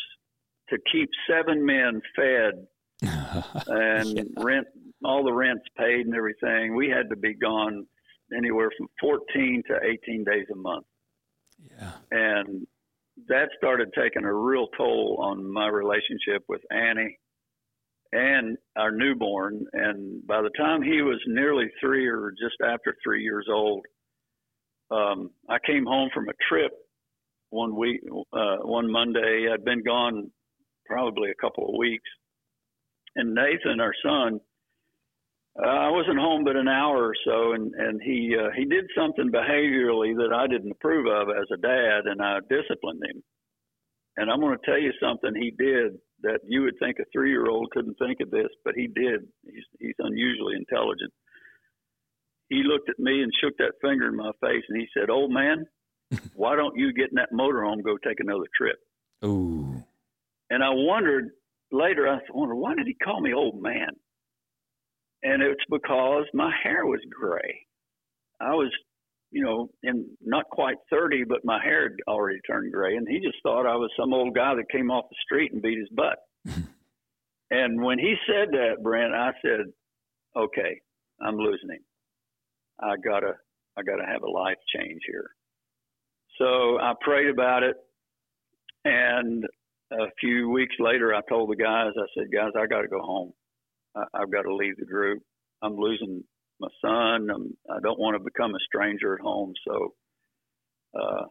to 0.70 0.78
keep 0.92 1.10
seven 1.30 1.66
men 1.66 2.02
fed 2.16 2.54
and 3.68 4.18
yeah. 4.18 4.24
rent, 4.38 4.68
all 5.04 5.24
the 5.24 5.34
rents 5.34 5.66
paid 5.78 6.06
and 6.06 6.16
everything. 6.16 6.76
We 6.76 6.90
had 6.90 7.10
to 7.10 7.16
be 7.16 7.34
gone 7.34 7.86
anywhere 8.36 8.70
from 8.78 8.88
14 9.02 9.64
to 9.68 9.80
18 10.06 10.24
days 10.24 10.46
a 10.52 10.56
month. 10.56 10.86
Yeah. 11.60 11.92
And 12.12 12.68
that 13.28 13.50
started 13.58 13.90
taking 13.98 14.24
a 14.24 14.34
real 14.34 14.68
toll 14.78 15.18
on 15.22 15.52
my 15.52 15.68
relationship 15.68 16.44
with 16.48 16.62
Annie 16.72 17.18
and 18.12 18.58
our 18.76 18.92
newborn. 18.92 19.66
And 19.74 20.26
by 20.26 20.42
the 20.42 20.52
time 20.58 20.82
he 20.82 21.02
was 21.02 21.20
nearly 21.28 21.66
three 21.80 22.08
or 22.08 22.32
just 22.32 22.56
after 22.66 22.96
three 23.04 23.24
years 23.24 23.48
old, 23.52 23.86
um, 24.92 25.30
I 25.50 25.58
came 25.66 25.86
home 25.86 26.10
from 26.14 26.30
a 26.30 26.34
trip 26.48 26.72
one 27.52 27.76
week, 27.76 28.02
uh, 28.34 28.58
one 28.64 28.92
Monday. 28.92 29.48
I'd 29.52 29.66
been 29.66 29.84
gone 29.84 30.32
probably 30.86 31.30
a 31.30 31.42
couple 31.42 31.70
of 31.70 31.78
weeks, 31.78 32.10
and 33.16 33.36
Nathan, 33.36 33.80
our 33.80 33.94
son, 34.04 34.40
uh, 35.62 35.68
I 35.68 35.90
wasn't 35.90 36.20
home 36.20 36.44
but 36.44 36.56
an 36.56 36.68
hour 36.68 37.10
or 37.10 37.16
so, 37.26 37.54
and 37.54 37.74
and 37.76 38.02
he 38.02 38.36
uh, 38.38 38.50
he 38.56 38.66
did 38.66 38.86
something 38.96 39.32
behaviorally 39.32 40.16
that 40.16 40.32
I 40.34 40.48
didn't 40.48 40.72
approve 40.72 41.06
of 41.08 41.30
as 41.30 41.48
a 41.54 41.60
dad, 41.60 42.06
and 42.06 42.22
I 42.22 42.40
disciplined 42.50 43.02
him. 43.04 43.24
And 44.16 44.30
I'm 44.30 44.40
going 44.40 44.58
to 44.58 44.66
tell 44.66 44.80
you 44.80 44.92
something 45.02 45.32
he 45.36 45.52
did 45.52 46.00
that 46.24 46.40
you 46.46 46.64
would 46.64 46.76
think 46.80 46.98
a 47.00 47.06
three 47.12 47.32
year 47.32 47.48
old 47.48 47.72
couldn't 47.72 47.96
think 48.00 48.20
of 48.22 48.32
this, 48.32 48.50
but 48.64 48.74
he 48.76 48.88
did. 48.88 49.28
He's 49.44 49.66
he's 49.80 50.00
unusually 50.00 50.56
intelligent. 50.56 51.12
He 52.48 52.64
looked 52.64 52.90
at 52.90 53.00
me 53.00 53.22
and 53.22 53.32
shook 53.42 53.56
that 53.58 53.74
finger 53.82 54.08
in 54.08 54.16
my 54.16 54.32
face, 54.42 54.64
and 54.70 54.80
he 54.80 54.88
said, 54.98 55.10
"Old 55.10 55.32
man, 55.32 55.66
why 56.36 56.56
don't 56.56 56.78
you 56.78 56.94
get 56.94 57.10
in 57.12 57.16
that 57.16 57.34
motorhome, 57.34 57.84
go 57.84 57.98
take 57.98 58.20
another 58.20 58.48
trip?" 58.56 58.78
Ooh. 59.26 59.84
And 60.50 60.64
I 60.64 60.70
wondered 60.72 61.32
later. 61.72 62.08
I 62.08 62.20
wondered 62.34 62.56
why 62.56 62.76
did 62.76 62.88
he 62.88 62.96
call 62.96 63.20
me 63.20 63.34
old 63.34 63.62
man? 63.62 63.90
And 65.24 65.42
it's 65.42 65.64
because 65.70 66.26
my 66.34 66.52
hair 66.64 66.86
was 66.86 67.00
gray. 67.10 67.66
I 68.40 68.52
was, 68.52 68.72
you 69.32 69.44
know, 69.44 69.70
in 69.84 70.06
not 70.22 70.46
quite 70.50 70.78
30, 70.90 71.26
but 71.28 71.44
my 71.44 71.62
hair 71.64 71.84
had 71.84 71.98
already 72.08 72.40
turned 72.48 72.72
gray, 72.72 72.96
and 72.96 73.08
he 73.08 73.20
just 73.20 73.38
thought 73.44 73.66
I 73.66 73.76
was 73.76 73.92
some 74.00 74.14
old 74.14 74.34
guy 74.34 74.56
that 74.56 74.72
came 74.72 74.92
off 74.92 75.10
the 75.10 75.16
street 75.24 75.52
and 75.52 75.62
beat 75.62 75.78
his 75.78 75.90
butt. 75.90 76.20
and 77.52 77.82
when 77.82 78.00
he 78.00 78.16
said 78.28 78.50
that, 78.52 78.82
Brent, 78.82 79.14
I 79.14 79.32
said, 79.42 79.66
"Okay, 80.36 80.82
I'm 81.22 81.38
losing 81.38 81.70
him. 81.70 81.84
I 82.80 82.96
gotta, 83.04 83.34
I 83.78 83.84
gotta 83.84 84.06
have 84.06 84.24
a 84.24 84.30
life 84.30 84.58
change 84.74 85.02
here." 85.06 85.32
So 86.38 86.80
I 86.80 86.94
prayed 87.02 87.30
about 87.30 87.64
it, 87.64 87.76
and 88.86 89.44
a 89.92 90.06
few 90.20 90.50
weeks 90.50 90.76
later, 90.80 91.14
I 91.14 91.20
told 91.28 91.50
the 91.50 91.56
guys, 91.58 91.92
I 91.98 92.08
said, 92.18 92.32
"Guys, 92.32 92.52
I 92.58 92.68
got 92.68 92.82
to 92.82 92.88
go 92.88 93.02
home." 93.02 93.34
I, 94.00 94.22
I've 94.22 94.32
got 94.32 94.44
to 94.44 94.56
leave 94.56 94.78
the 94.78 94.86
group. 94.86 95.22
I'm 95.62 95.76
losing 95.76 96.24
my 96.60 96.70
son. 96.82 97.30
I'm, 97.34 97.58
I 97.70 97.80
don't 97.82 98.00
want 98.00 98.18
to 98.18 98.24
become 98.24 98.52
a 98.56 98.66
stranger 98.66 99.14
at 99.14 99.22
home. 99.22 99.54
So 99.68 99.94
uh, 101.00 101.26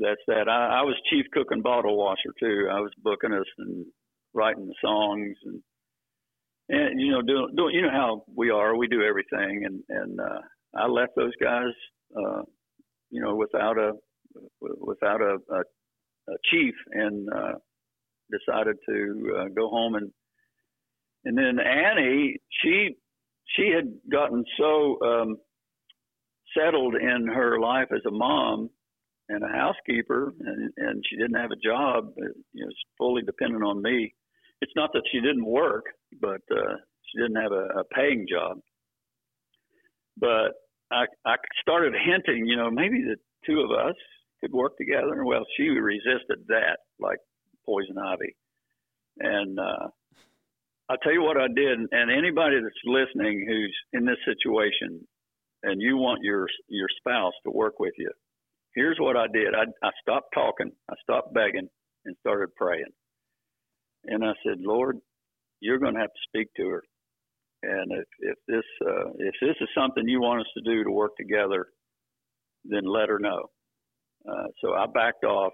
that's 0.00 0.20
that. 0.26 0.48
I, 0.48 0.80
I 0.80 0.82
was 0.82 0.94
chief 1.10 1.26
cook 1.32 1.48
and 1.50 1.62
bottle 1.62 1.96
washer 1.96 2.32
too. 2.38 2.68
I 2.70 2.80
was 2.80 2.92
booking 3.02 3.32
us 3.32 3.46
and 3.58 3.86
writing 4.34 4.66
the 4.66 4.74
songs 4.82 5.36
and 5.44 5.60
and 6.68 7.00
you 7.00 7.10
know 7.10 7.22
doing 7.22 7.48
doing 7.56 7.74
you 7.74 7.82
know 7.82 7.90
how 7.90 8.24
we 8.34 8.50
are. 8.50 8.76
We 8.76 8.88
do 8.88 9.02
everything 9.02 9.64
and 9.64 9.82
and 9.88 10.20
uh, 10.20 10.40
I 10.76 10.86
left 10.86 11.12
those 11.16 11.34
guys 11.42 11.72
uh, 12.16 12.42
you 13.10 13.20
know 13.22 13.34
without 13.34 13.78
a 13.78 13.92
without 14.60 15.20
a, 15.20 15.36
a, 15.52 15.60
a 16.32 16.36
chief 16.50 16.74
and 16.92 17.28
uh, 17.32 17.52
decided 18.30 18.76
to 18.88 19.36
uh, 19.38 19.48
go 19.54 19.68
home 19.68 19.94
and 19.96 20.10
and 21.24 21.36
then 21.36 21.58
Annie, 21.60 22.38
she 22.62 22.96
she 23.56 23.72
had 23.74 23.92
gotten 24.10 24.44
so 24.58 24.98
um, 25.04 25.36
settled 26.56 26.94
in 26.94 27.26
her 27.26 27.58
life 27.60 27.88
as 27.92 28.02
a 28.06 28.10
mom 28.10 28.70
and 29.28 29.42
a 29.44 29.48
housekeeper, 29.48 30.32
and, 30.40 30.72
and 30.76 31.04
she 31.08 31.16
didn't 31.16 31.40
have 31.40 31.50
a 31.50 31.56
job. 31.56 32.12
You 32.52 32.64
know, 32.64 32.70
fully 32.98 33.22
dependent 33.22 33.64
on 33.64 33.82
me. 33.82 34.14
It's 34.60 34.72
not 34.76 34.90
that 34.92 35.02
she 35.10 35.20
didn't 35.20 35.46
work, 35.46 35.84
but 36.20 36.42
uh, 36.50 36.76
she 37.06 37.20
didn't 37.20 37.40
have 37.40 37.52
a, 37.52 37.80
a 37.80 37.84
paying 37.94 38.26
job. 38.28 38.58
But 40.16 40.52
I, 40.92 41.06
I 41.24 41.36
started 41.60 41.94
hinting, 41.94 42.46
you 42.46 42.56
know, 42.56 42.70
maybe 42.70 43.02
the 43.02 43.16
two 43.46 43.60
of 43.60 43.70
us 43.70 43.94
could 44.40 44.52
work 44.52 44.76
together. 44.76 45.24
Well, 45.24 45.46
she 45.56 45.68
resisted 45.68 46.46
that 46.48 46.78
like 46.98 47.18
poison 47.64 47.96
ivy, 47.98 48.34
and 49.18 49.58
uh, 49.58 49.88
I'll 50.90 50.98
tell 50.98 51.12
you 51.12 51.22
what 51.22 51.36
I 51.36 51.46
did, 51.46 51.78
and 51.78 52.10
anybody 52.10 52.56
that's 52.60 52.74
listening 52.84 53.46
who's 53.48 53.76
in 53.92 54.04
this 54.04 54.18
situation, 54.26 55.06
and 55.62 55.80
you 55.80 55.96
want 55.96 56.24
your 56.24 56.48
your 56.68 56.88
spouse 56.98 57.32
to 57.44 57.52
work 57.52 57.78
with 57.78 57.92
you, 57.96 58.10
here's 58.74 58.98
what 58.98 59.16
I 59.16 59.26
did. 59.32 59.54
I, 59.54 59.66
I 59.86 59.90
stopped 60.02 60.34
talking, 60.34 60.72
I 60.90 60.94
stopped 61.00 61.32
begging, 61.32 61.68
and 62.06 62.16
started 62.18 62.48
praying. 62.56 62.90
And 64.06 64.24
I 64.24 64.32
said, 64.44 64.58
Lord, 64.58 64.96
you're 65.60 65.78
going 65.78 65.94
to 65.94 66.00
have 66.00 66.10
to 66.10 66.28
speak 66.28 66.48
to 66.56 66.68
her, 66.68 66.82
and 67.62 67.92
if 67.92 68.06
if 68.18 68.36
this 68.48 68.64
uh, 68.84 69.10
if 69.18 69.34
this 69.40 69.56
is 69.60 69.68
something 69.78 70.08
you 70.08 70.20
want 70.20 70.40
us 70.40 70.52
to 70.58 70.74
do 70.74 70.82
to 70.82 70.90
work 70.90 71.12
together, 71.16 71.66
then 72.64 72.82
let 72.84 73.08
her 73.08 73.20
know. 73.20 73.44
Uh, 74.28 74.48
so 74.60 74.74
I 74.74 74.86
backed 74.92 75.22
off, 75.22 75.52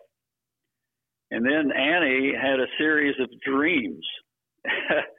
and 1.31 1.45
then 1.45 1.73
Annie 1.77 2.33
had 2.35 2.59
a 2.59 2.73
series 2.79 3.17
of 3.21 3.29
dreams. 3.47 4.07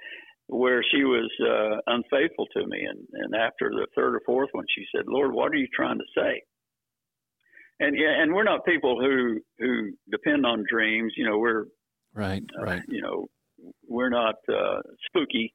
where 0.48 0.84
she 0.92 1.04
was 1.04 1.30
uh, 1.42 1.82
unfaithful 1.88 2.48
to 2.56 2.66
me. 2.68 2.86
And, 2.90 3.06
and 3.14 3.36
after 3.36 3.70
the 3.70 3.88
third 3.96 4.16
or 4.16 4.22
fourth 4.26 4.50
one, 4.54 4.66
she 4.74 4.86
said, 4.96 5.06
Lord, 5.08 5.34
what 5.34 5.52
are 5.52 5.58
you 5.58 5.68
trying 5.76 6.00
to 6.00 6.06
say? 6.16 6.42
And 7.80 7.96
yeah, 7.96 8.22
and 8.22 8.34
we're 8.34 8.44
not 8.44 8.66
people 8.66 9.00
who 9.00 9.40
who 9.60 9.92
depend 10.10 10.48
on 10.48 10.66
dreams. 10.68 11.14
You 11.16 11.30
know, 11.30 11.38
we're 11.38 11.66
right, 12.16 12.42
uh, 12.60 12.64
right. 12.64 12.82
You 12.88 13.02
know, 13.02 13.28
we're 13.88 14.10
not 14.10 14.36
uh, 14.50 14.82
spooky. 15.06 15.54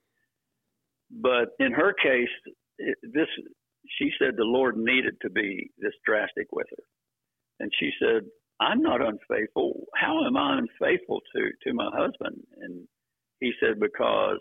But 1.11 1.49
in 1.59 1.73
her 1.73 1.93
case, 1.93 2.29
it, 2.79 2.97
this 3.03 3.27
she 3.99 4.11
said 4.21 4.35
the 4.37 4.45
Lord 4.45 4.77
needed 4.77 5.15
to 5.23 5.31
be 5.31 5.71
this 5.79 5.95
drastic 6.07 6.47
with 6.53 6.69
her, 6.71 6.85
and 7.59 7.73
she 7.81 7.91
said, 8.01 8.23
"I'm 8.61 8.83
not 8.83 9.01
unfaithful. 9.01 9.87
How 9.97 10.25
am 10.25 10.37
I 10.37 10.59
unfaithful 10.59 11.23
to 11.35 11.51
to 11.65 11.75
my 11.75 11.91
husband?" 11.93 12.41
And 12.61 12.87
he 13.41 13.51
said, 13.59 13.81
"Because 13.81 14.39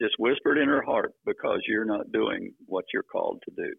just 0.00 0.14
whispered 0.18 0.58
in 0.58 0.68
her 0.68 0.82
heart 0.82 1.12
because 1.26 1.60
you're 1.66 1.84
not 1.84 2.12
doing 2.12 2.52
what 2.66 2.84
you're 2.92 3.02
called 3.02 3.42
to 3.44 3.54
do. 3.56 3.72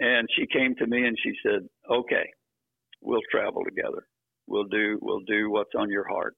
And 0.00 0.26
she 0.36 0.46
came 0.46 0.74
to 0.76 0.86
me 0.86 1.06
and 1.06 1.16
she 1.22 1.32
said, 1.44 1.68
"Okay, 1.90 2.28
we'll 3.00 3.20
travel 3.30 3.62
together. 3.64 4.06
We'll 4.46 4.64
do 4.64 4.98
we'll 5.00 5.24
do 5.26 5.50
what's 5.50 5.74
on 5.76 5.90
your 5.90 6.08
heart." 6.08 6.34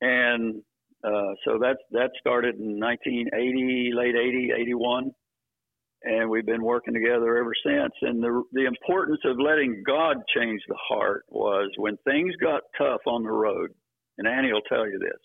And 0.00 0.62
uh, 1.02 1.34
so 1.44 1.58
that 1.58 1.78
that 1.92 2.10
started 2.20 2.56
in 2.56 2.78
1980, 2.78 3.92
late 3.94 4.14
80, 4.14 4.52
81, 4.56 5.10
and 6.04 6.30
we've 6.30 6.46
been 6.46 6.62
working 6.62 6.94
together 6.94 7.38
ever 7.38 7.52
since. 7.66 7.92
And 8.02 8.22
the 8.22 8.42
the 8.52 8.66
importance 8.66 9.20
of 9.24 9.40
letting 9.40 9.82
God 9.86 10.18
change 10.36 10.60
the 10.68 10.78
heart 10.88 11.24
was 11.28 11.70
when 11.76 11.96
things 12.04 12.34
got 12.40 12.62
tough 12.78 13.00
on 13.06 13.22
the 13.22 13.30
road. 13.30 13.70
And 14.18 14.28
Annie 14.28 14.52
will 14.52 14.62
tell 14.62 14.86
you 14.86 14.98
this 15.00 15.20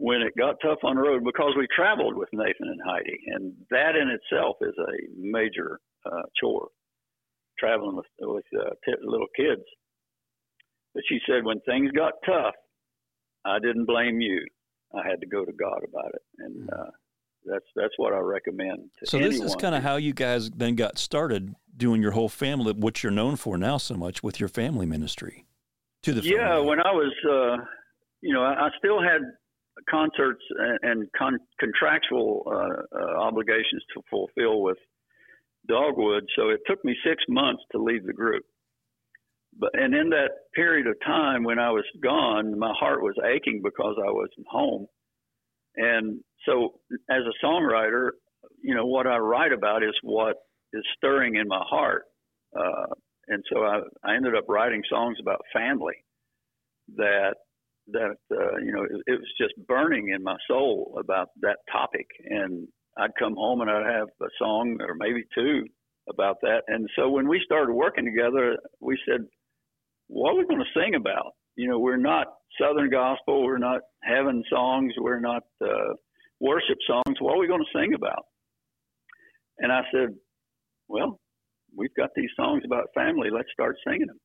when 0.00 0.22
it 0.22 0.32
got 0.36 0.56
tough 0.62 0.78
on 0.84 0.96
the 0.96 1.02
road 1.02 1.24
because 1.24 1.54
we 1.56 1.66
traveled 1.74 2.16
with 2.16 2.28
Nathan 2.32 2.68
and 2.68 2.80
Heidi, 2.84 3.18
and 3.26 3.52
that 3.70 3.96
in 3.96 4.08
itself 4.08 4.56
is 4.60 4.74
a 4.78 4.92
major 5.16 5.80
uh, 6.06 6.22
chore, 6.40 6.68
traveling 7.58 7.96
with 7.96 8.06
with 8.20 8.44
uh, 8.58 8.70
t- 8.84 8.92
little 9.02 9.26
kids. 9.36 9.62
But 10.94 11.02
she 11.08 11.18
said 11.26 11.44
when 11.44 11.60
things 11.60 11.90
got 11.92 12.14
tough, 12.24 12.54
I 13.44 13.58
didn't 13.58 13.86
blame 13.86 14.20
you. 14.20 14.44
I 14.94 15.06
had 15.06 15.20
to 15.20 15.26
go 15.26 15.44
to 15.44 15.52
God 15.52 15.80
about 15.86 16.14
it, 16.14 16.22
and 16.38 16.70
uh, 16.70 16.90
that's 17.44 17.66
that's 17.74 17.94
what 17.96 18.12
I 18.12 18.18
recommend. 18.18 18.90
so 19.04 19.18
this 19.18 19.40
is 19.40 19.54
kind 19.56 19.74
of 19.74 19.82
how 19.82 19.96
you 19.96 20.12
guys 20.12 20.50
then 20.50 20.76
got 20.76 20.98
started 20.98 21.54
doing 21.76 22.02
your 22.02 22.12
whole 22.12 22.28
family, 22.28 22.72
what 22.72 23.02
you're 23.02 23.12
known 23.12 23.36
for 23.36 23.56
now 23.56 23.78
so 23.78 23.94
much 23.94 24.22
with 24.22 24.40
your 24.40 24.48
family 24.48 24.86
ministry. 24.86 25.46
To 26.02 26.12
the 26.12 26.22
yeah, 26.22 26.54
family. 26.54 26.68
when 26.68 26.80
I 26.80 26.92
was, 26.92 27.12
uh, 27.28 27.64
you 28.20 28.32
know, 28.32 28.42
I, 28.42 28.66
I 28.66 28.68
still 28.78 29.02
had 29.02 29.20
concerts 29.90 30.42
and 30.82 31.08
con- 31.16 31.38
contractual 31.58 32.42
uh, 32.46 32.98
uh, 32.98 33.18
obligations 33.18 33.82
to 33.94 34.02
fulfill 34.10 34.62
with 34.62 34.78
Dogwood. 35.68 36.24
So 36.36 36.50
it 36.50 36.60
took 36.66 36.84
me 36.84 36.96
six 37.04 37.22
months 37.28 37.62
to 37.72 37.82
leave 37.82 38.06
the 38.06 38.12
group. 38.12 38.44
But 39.58 39.70
and 39.74 39.94
in 39.94 40.10
that 40.10 40.30
period 40.54 40.86
of 40.86 40.94
time 41.04 41.42
when 41.42 41.58
I 41.58 41.70
was 41.70 41.84
gone, 42.02 42.58
my 42.58 42.72
heart 42.78 43.02
was 43.02 43.14
aching 43.24 43.60
because 43.62 43.96
I 43.98 44.10
wasn't 44.10 44.46
home. 44.48 44.86
And 45.76 46.20
so, 46.46 46.80
as 47.10 47.22
a 47.22 47.46
songwriter, 47.46 48.10
you 48.62 48.74
know 48.74 48.86
what 48.86 49.06
I 49.06 49.16
write 49.18 49.52
about 49.52 49.82
is 49.82 49.94
what 50.02 50.36
is 50.72 50.82
stirring 50.96 51.36
in 51.36 51.48
my 51.48 51.62
heart. 51.68 52.04
Uh, 52.56 52.86
and 53.28 53.44
so 53.52 53.62
I, 53.62 53.80
I 54.04 54.16
ended 54.16 54.34
up 54.34 54.44
writing 54.48 54.82
songs 54.88 55.18
about 55.20 55.40
family 55.52 55.94
that 56.96 57.34
that 57.92 58.16
uh, 58.32 58.56
you 58.58 58.72
know 58.72 58.82
it, 58.82 59.02
it 59.06 59.20
was 59.20 59.32
just 59.40 59.54
burning 59.66 60.10
in 60.14 60.22
my 60.22 60.36
soul 60.48 60.96
about 60.98 61.28
that 61.40 61.58
topic, 61.70 62.06
and 62.24 62.66
I'd 62.96 63.14
come 63.18 63.34
home 63.34 63.60
and 63.60 63.70
I'd 63.70 63.86
have 63.86 64.08
a 64.20 64.30
song 64.38 64.78
or 64.80 64.94
maybe 64.94 65.24
two 65.34 65.64
about 66.08 66.36
that. 66.42 66.62
And 66.68 66.88
so 66.96 67.08
when 67.08 67.28
we 67.28 67.40
started 67.44 67.72
working 67.72 68.04
together, 68.04 68.56
we 68.80 68.98
said, 69.08 69.26
"What 70.08 70.32
are 70.32 70.38
we 70.38 70.46
going 70.46 70.60
to 70.60 70.80
sing 70.80 70.94
about?" 70.94 71.32
You 71.56 71.68
know, 71.68 71.78
we're 71.78 71.96
not 71.96 72.26
Southern 72.60 72.90
gospel, 72.90 73.44
we're 73.44 73.58
not 73.58 73.80
heaven 74.02 74.42
songs, 74.50 74.92
we're 74.98 75.20
not 75.20 75.42
uh, 75.62 75.94
worship 76.40 76.78
songs. 76.86 77.16
What 77.20 77.34
are 77.34 77.40
we 77.40 77.48
going 77.48 77.64
to 77.64 77.78
sing 77.78 77.94
about? 77.94 78.24
And 79.58 79.72
I 79.72 79.82
said, 79.92 80.14
"Well, 80.88 81.20
we've 81.76 81.94
got 81.94 82.10
these 82.14 82.30
songs 82.36 82.62
about 82.64 82.88
family. 82.94 83.28
Let's 83.32 83.50
start 83.52 83.76
singing 83.86 84.06
them." 84.06 84.18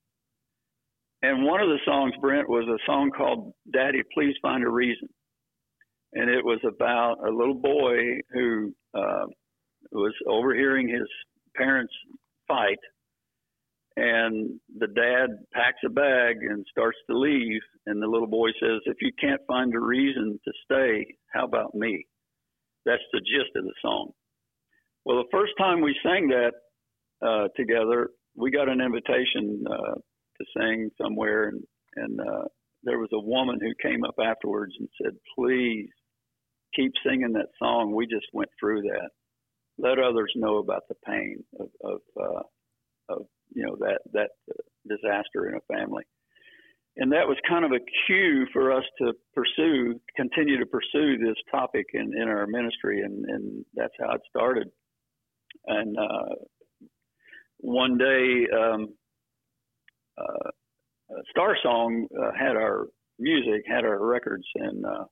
And 1.23 1.45
one 1.45 1.61
of 1.61 1.69
the 1.69 1.79
songs, 1.85 2.13
Brent, 2.19 2.49
was 2.49 2.67
a 2.67 2.83
song 2.85 3.09
called 3.15 3.53
Daddy, 3.71 4.01
Please 4.13 4.35
Find 4.41 4.61
a 4.61 4.69
Reason. 4.69 5.07
And 6.11 6.29
it 6.29 6.43
was 6.43 6.59
about 6.67 7.25
a 7.25 7.31
little 7.31 7.55
boy 7.55 7.95
who 8.33 8.73
uh, 8.93 9.25
was 9.93 10.13
overhearing 10.27 10.89
his 10.89 11.07
parents 11.55 11.93
fight. 12.45 12.77
And 13.95 14.59
the 14.77 14.87
dad 14.87 15.29
packs 15.53 15.79
a 15.85 15.89
bag 15.89 16.37
and 16.41 16.65
starts 16.69 16.97
to 17.09 17.17
leave. 17.17 17.61
And 17.85 18.01
the 18.01 18.07
little 18.07 18.27
boy 18.27 18.49
says, 18.61 18.81
If 18.85 18.97
you 18.99 19.11
can't 19.17 19.41
find 19.47 19.73
a 19.73 19.79
reason 19.79 20.37
to 20.43 20.51
stay, 20.65 21.15
how 21.31 21.45
about 21.45 21.73
me? 21.73 22.05
That's 22.85 23.01
the 23.13 23.19
gist 23.19 23.55
of 23.55 23.63
the 23.63 23.73
song. 23.81 24.11
Well, 25.05 25.23
the 25.23 25.29
first 25.31 25.53
time 25.57 25.79
we 25.79 25.95
sang 26.03 26.27
that 26.27 26.51
uh, 27.25 27.47
together, 27.55 28.09
we 28.35 28.51
got 28.51 28.67
an 28.67 28.81
invitation 28.81 29.63
uh, 29.71 29.99
to 30.37 30.45
sing 30.57 30.89
somewhere, 31.01 31.49
and 31.49 31.63
and 31.95 32.19
uh, 32.19 32.45
there 32.83 32.99
was 32.99 33.09
a 33.13 33.19
woman 33.19 33.59
who 33.61 33.89
came 33.89 34.03
up 34.03 34.15
afterwards 34.23 34.73
and 34.79 34.89
said, 35.01 35.13
"Please 35.35 35.89
keep 36.75 36.91
singing 37.05 37.33
that 37.33 37.49
song. 37.59 37.93
We 37.93 38.05
just 38.05 38.27
went 38.33 38.49
through 38.59 38.81
that. 38.83 39.09
Let 39.77 39.99
others 39.99 40.31
know 40.35 40.57
about 40.57 40.83
the 40.89 40.95
pain 41.05 41.43
of 41.59 41.67
of, 41.83 41.99
uh, 42.19 43.13
of 43.13 43.25
you 43.53 43.65
know 43.65 43.75
that 43.79 43.99
that 44.13 44.29
disaster 44.87 45.49
in 45.49 45.55
a 45.55 45.73
family." 45.73 46.03
And 46.95 47.11
that 47.11 47.27
was 47.27 47.37
kind 47.49 47.65
of 47.65 47.71
a 47.71 47.79
cue 48.05 48.45
for 48.53 48.71
us 48.71 48.83
to 48.99 49.13
pursue, 49.33 49.99
continue 50.15 50.59
to 50.59 50.65
pursue 50.67 51.17
this 51.17 51.37
topic 51.49 51.87
in, 51.93 52.15
in 52.15 52.27
our 52.27 52.45
ministry, 52.45 53.01
and, 53.01 53.25
and 53.25 53.65
that's 53.73 53.95
how 53.99 54.13
it 54.13 54.21
started. 54.29 54.69
And 55.65 55.97
uh, 55.97 56.35
one 57.57 57.97
day, 57.97 58.45
um, 58.55 58.93
uh, 60.17 60.49
Star 61.29 61.55
Song 61.61 62.07
uh, 62.17 62.31
had 62.37 62.55
our 62.55 62.87
music, 63.19 63.63
had 63.67 63.85
our 63.85 64.05
records, 64.05 64.45
and 64.55 64.85
uh, 64.85 65.05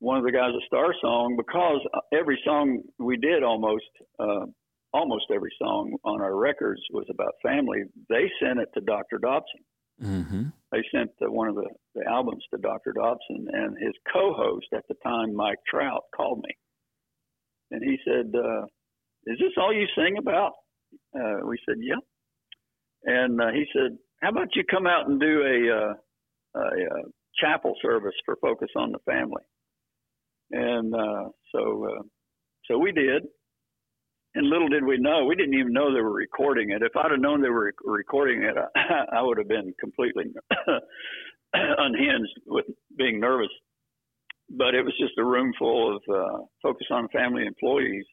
one 0.00 0.18
of 0.18 0.24
the 0.24 0.32
guys 0.32 0.52
at 0.54 0.66
Star 0.66 0.94
Song, 1.00 1.36
because 1.36 1.80
every 2.12 2.40
song 2.44 2.82
we 2.98 3.16
did 3.16 3.42
almost, 3.42 3.84
uh, 4.18 4.46
almost 4.92 5.26
every 5.32 5.52
song 5.60 5.94
on 6.04 6.20
our 6.20 6.36
records 6.36 6.80
was 6.90 7.06
about 7.10 7.34
family. 7.42 7.82
They 8.08 8.30
sent 8.42 8.58
it 8.58 8.68
to 8.74 8.80
Dr. 8.80 9.18
Dobson. 9.18 9.60
Mm-hmm. 10.02 10.42
They 10.72 10.82
sent 10.94 11.10
the, 11.20 11.30
one 11.30 11.48
of 11.48 11.54
the, 11.54 11.68
the 11.94 12.08
albums 12.08 12.42
to 12.54 12.60
Dr. 12.60 12.92
Dobson, 12.92 13.46
and 13.52 13.76
his 13.78 13.92
co-host 14.10 14.66
at 14.74 14.84
the 14.88 14.94
time, 15.04 15.34
Mike 15.34 15.58
Trout, 15.68 16.04
called 16.16 16.38
me, 16.38 16.54
and 17.70 17.82
he 17.84 17.98
said, 18.04 18.32
uh, 18.34 18.62
"Is 19.26 19.38
this 19.38 19.52
all 19.58 19.74
you 19.74 19.86
sing 19.94 20.16
about?" 20.18 20.52
Uh, 21.14 21.44
we 21.44 21.58
said, 21.68 21.76
"Yeah." 21.80 22.00
And 23.04 23.40
uh, 23.40 23.50
he 23.52 23.64
said, 23.72 23.96
"How 24.22 24.30
about 24.30 24.54
you 24.54 24.64
come 24.70 24.86
out 24.86 25.08
and 25.08 25.20
do 25.20 25.42
a, 25.42 25.76
uh, 25.76 26.60
a, 26.60 26.60
a 26.60 27.02
chapel 27.40 27.74
service 27.82 28.14
for 28.24 28.36
Focus 28.40 28.68
on 28.76 28.92
the 28.92 28.98
Family?" 29.06 29.42
And 30.50 30.94
uh, 30.94 31.28
so, 31.54 31.86
uh, 31.86 32.02
so 32.66 32.78
we 32.78 32.92
did. 32.92 33.24
And 34.34 34.48
little 34.48 34.68
did 34.68 34.84
we 34.84 34.96
know, 34.96 35.24
we 35.24 35.34
didn't 35.34 35.54
even 35.58 35.72
know 35.72 35.92
they 35.92 36.00
were 36.00 36.12
recording 36.12 36.70
it. 36.70 36.82
If 36.82 36.92
I'd 36.96 37.10
have 37.10 37.20
known 37.20 37.42
they 37.42 37.48
were 37.48 37.72
recording 37.84 38.42
it, 38.44 38.54
I, 38.56 39.18
I 39.18 39.22
would 39.22 39.38
have 39.38 39.48
been 39.48 39.74
completely 39.80 40.24
unhinged 41.52 42.40
with 42.46 42.66
being 42.96 43.18
nervous. 43.18 43.48
But 44.50 44.74
it 44.74 44.84
was 44.84 44.94
just 45.00 45.18
a 45.18 45.24
room 45.24 45.52
full 45.58 45.96
of 45.96 46.02
uh, 46.12 46.38
Focus 46.62 46.86
on 46.90 47.08
Family 47.08 47.44
employees. 47.46 48.04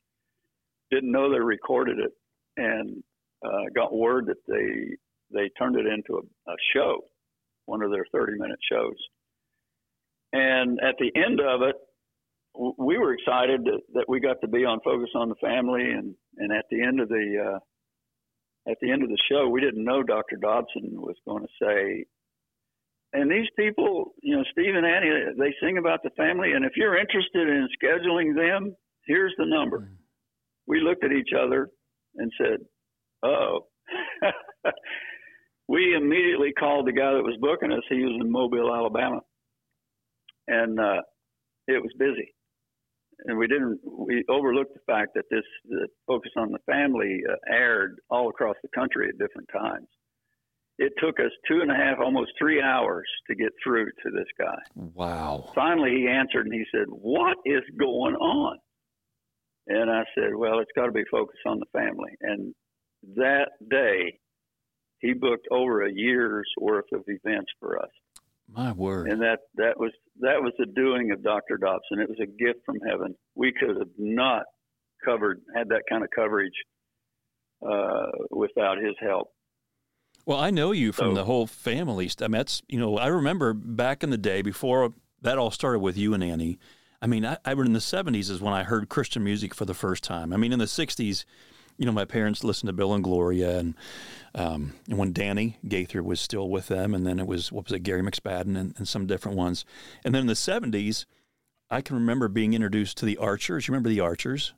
Didn't 0.92 1.12
know 1.12 1.32
they 1.32 1.40
recorded 1.40 2.00
it, 2.00 2.12
and 2.58 3.04
uh, 3.48 3.70
got 3.76 3.96
word 3.96 4.28
that 4.28 4.38
they 4.48 4.96
they 5.32 5.50
turned 5.58 5.76
it 5.76 5.86
into 5.86 6.16
a, 6.16 6.52
a 6.52 6.56
show, 6.74 7.02
one 7.66 7.82
of 7.82 7.92
their 7.92 8.06
30 8.14 8.38
minute 8.38 8.60
shows. 8.72 8.96
And 10.34 10.80
at 10.82 10.96
the 11.00 11.12
end 11.16 11.40
of 11.40 11.62
it, 11.62 11.76
we 12.78 12.98
were 12.98 13.14
excited 13.14 13.64
that, 13.66 13.82
that 13.94 14.06
we 14.08 14.20
got 14.20 14.42
to 14.42 14.48
be 14.48 14.66
on 14.66 14.80
Focus 14.84 15.10
on 15.16 15.30
the 15.30 15.36
Family, 15.36 15.84
and 15.84 16.16
and 16.38 16.52
at 16.52 16.66
the 16.72 16.82
end 16.82 17.00
of 17.00 17.10
the 17.10 17.54
uh, 17.54 18.72
at 18.72 18.78
the 18.82 18.92
end 18.92 19.04
of 19.04 19.10
the 19.10 19.22
show, 19.32 19.48
we 19.48 19.62
didn't 19.62 19.84
know 19.84 20.04
Dr. 20.04 20.38
Dobson 20.38 20.92
was 20.94 21.16
going 21.26 21.44
to 21.44 21.66
say. 21.66 22.06
And 23.14 23.32
these 23.32 23.48
people, 23.58 24.14
you 24.22 24.36
know, 24.36 24.44
Steve 24.52 24.76
and 24.76 24.86
Annie, 24.86 25.10
they 25.40 25.56
sing 25.64 25.78
about 25.78 26.04
the 26.04 26.10
family. 26.18 26.52
And 26.52 26.66
if 26.66 26.74
you're 26.76 26.98
interested 26.98 27.48
in 27.48 27.70
scheduling 27.82 28.36
them, 28.36 28.76
here's 29.06 29.34
the 29.38 29.46
number. 29.46 29.80
Mm. 29.80 29.96
We 30.68 30.82
looked 30.82 31.06
at 31.06 31.14
each 31.14 31.30
other 31.34 31.70
and 32.18 32.30
said, 32.38 32.58
oh. 33.24 33.68
we 35.68 35.96
immediately 35.96 36.54
called 36.54 36.88
the 36.88 36.94
guy 36.94 37.14
that 37.14 37.24
was 37.24 37.38
booking 37.40 37.72
us. 37.72 37.84
He 37.90 38.04
was 38.04 38.18
in 38.22 38.32
Mobile, 38.32 38.74
Alabama, 38.74 39.22
and 40.48 40.80
uh, 40.80 41.02
it 41.68 41.82
was 41.82 41.92
busy. 41.98 42.34
And 43.26 43.38
we 43.38 43.48
didn't. 43.48 43.80
We 43.84 44.24
overlooked 44.30 44.74
the 44.74 44.86
fact 44.86 45.12
that 45.16 45.26
this 45.32 45.44
the 45.68 45.88
focus 46.06 46.32
on 46.38 46.52
the 46.52 46.60
family 46.72 47.22
uh, 47.28 47.36
aired 47.52 48.00
all 48.10 48.30
across 48.30 48.56
the 48.62 48.70
country 48.76 49.10
at 49.10 49.18
different 49.18 49.50
times. 49.52 49.88
It 50.78 50.94
took 51.00 51.20
us 51.20 51.32
two 51.48 51.62
and 51.62 51.72
a 51.72 51.76
half, 51.76 51.98
almost 52.00 52.32
three 52.38 52.62
hours 52.62 53.08
to 53.28 53.36
get 53.36 53.50
through 53.64 53.86
to 53.86 54.12
this 54.12 54.28
guy. 54.38 54.60
Wow. 54.76 55.50
Finally, 55.56 55.96
he 55.96 56.08
answered 56.08 56.46
and 56.46 56.54
he 56.54 56.64
said, 56.72 56.86
"What 56.90 57.38
is 57.46 57.64
going 57.80 58.16
on?" 58.16 58.60
And 59.66 59.90
I 59.90 60.04
said, 60.14 60.36
"Well, 60.36 60.60
it's 60.60 60.72
got 60.76 60.86
to 60.86 60.92
be 60.92 61.04
focused 61.10 61.42
on 61.48 61.60
the 61.60 61.66
family." 61.74 62.12
And 62.22 62.54
that 63.16 63.50
day, 63.70 64.20
he 65.00 65.14
booked 65.14 65.48
over 65.52 65.84
a 65.84 65.92
year's 65.92 66.50
worth 66.60 66.86
of 66.94 67.04
events 67.08 67.52
for 67.60 67.80
us. 67.80 67.90
My 68.50 68.72
word! 68.72 69.12
And 69.12 69.22
that 69.22 69.40
that 69.56 69.78
was 69.78 69.92
that 70.22 70.42
was 70.42 70.54
the 70.58 70.66
doing 70.66 71.12
of 71.12 71.22
Dr. 71.24 71.58
Dobson. 71.58 72.00
It 72.00 72.10
was 72.10 72.20
a 72.22 72.26
gift 72.26 72.60
from 72.66 72.78
heaven. 72.90 73.14
We 73.36 73.52
could 73.52 73.78
have 73.78 73.90
not 73.98 74.44
covered 75.04 75.42
had 75.56 75.70
that 75.70 75.84
kind 75.90 76.04
of 76.04 76.10
coverage 76.16 76.54
uh, 77.62 78.08
without 78.32 78.78
his 78.78 78.96
help. 79.02 79.30
Well, 80.26 80.40
I 80.40 80.50
know 80.50 80.72
you 80.72 80.92
from 80.92 81.12
so, 81.12 81.16
the 81.16 81.26
whole 81.26 81.48
family. 81.48 82.10
I 82.20 82.24
mean, 82.24 82.32
that's 82.34 82.62
you 82.68 82.80
know, 82.80 82.98
I 82.98 83.08
remember 83.08 83.54
back 83.54 84.04
in 84.04 84.10
the 84.10 84.18
day 84.18 84.42
before 84.42 84.94
that 85.22 85.38
all 85.38 85.52
started 85.52 85.80
with 85.80 85.98
you 85.98 86.14
and 86.14 86.24
Annie. 86.24 86.60
I 87.02 87.08
mean, 87.08 87.26
I, 87.26 87.38
I 87.46 87.52
in 87.52 87.74
the 87.74 87.80
'70s 87.80 88.30
is 88.30 88.42
when 88.42 88.54
I 88.54 88.64
heard 88.64 88.90
Christian 88.90 89.24
music 89.24 89.54
for 89.54 89.66
the 89.66 89.74
first 89.74 90.04
time. 90.04 90.34
I 90.34 90.38
mean, 90.38 90.54
in 90.54 90.60
the 90.60 90.66
'60s 90.66 91.26
you 91.78 91.86
know, 91.86 91.92
my 91.92 92.06
parents 92.06 92.44
listened 92.44 92.68
to 92.68 92.74
Bill 92.74 92.94
and 92.94 93.04
Gloria, 93.04 93.58
and, 93.58 93.76
um, 94.36 94.74
and 94.90 94.98
when 94.98 95.14
Danny 95.14 95.58
Gaither 95.68 96.04
was 96.04 96.20
still 96.20 96.50
with 96.50 96.68
them, 96.68 96.94
and 96.94 97.06
then 97.06 97.20
it 97.20 97.28
was 97.28 97.52
what 97.52 97.66
was 97.66 97.74
it, 97.74 97.80
Gary 97.80 98.02
McSpadden, 98.02 98.58
and, 98.58 98.74
and 98.78 98.88
some 98.88 99.06
different 99.06 99.38
ones, 99.38 99.66
and 100.04 100.14
then 100.14 100.22
in 100.22 100.28
the 100.28 100.34
'70s, 100.34 101.06
I 101.70 101.82
can 101.82 101.96
remember 101.96 102.28
being 102.28 102.54
introduced 102.54 102.98
to 102.98 103.06
the 103.06 103.18
Archers. 103.18 103.68
You 103.68 103.74
remember 103.74 103.90
the 103.90 104.00
Archers? 104.00 104.54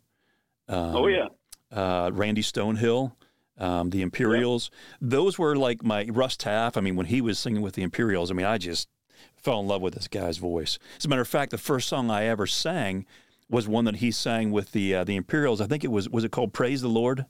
Um, 0.67 0.95
oh 0.95 1.07
yeah. 1.07 1.27
Uh, 1.71 2.11
Randy 2.13 2.41
Stonehill. 2.41 3.13
Um, 3.57 3.89
the 3.89 4.01
Imperials. 4.01 4.71
Yeah. 4.71 5.07
Those 5.09 5.37
were 5.37 5.57
like 5.57 5.83
my 5.83 6.05
Russ 6.05 6.37
Taff. 6.37 6.77
I 6.77 6.81
mean, 6.81 6.95
when 6.95 7.07
he 7.07 7.19
was 7.19 7.37
singing 7.37 7.61
with 7.61 7.73
the 7.73 7.81
Imperials, 7.83 8.31
I 8.31 8.33
mean, 8.33 8.45
I 8.45 8.57
just 8.57 8.87
fell 9.35 9.59
in 9.59 9.67
love 9.67 9.81
with 9.81 9.95
this 9.95 10.07
guy's 10.07 10.37
voice. 10.37 10.79
As 10.97 11.03
a 11.03 11.09
matter 11.09 11.21
of 11.21 11.27
fact, 11.27 11.51
the 11.51 11.57
first 11.57 11.89
song 11.89 12.09
I 12.09 12.23
ever 12.23 12.47
sang 12.47 13.05
was 13.49 13.67
one 13.67 13.85
that 13.85 13.97
he 13.97 14.11
sang 14.11 14.51
with 14.51 14.71
the 14.71 14.95
uh, 14.95 15.03
the 15.03 15.15
Imperials. 15.15 15.61
I 15.61 15.65
think 15.65 15.83
it 15.83 15.91
was 15.91 16.09
was 16.09 16.23
it 16.23 16.31
called 16.31 16.53
"Praise 16.53 16.81
the 16.81 16.89
Lord." 16.89 17.25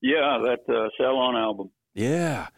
Yeah, 0.00 0.38
that 0.44 0.72
uh, 0.72 0.88
Sail 0.98 1.16
On 1.16 1.36
album. 1.36 1.70
Yeah, 1.94 2.48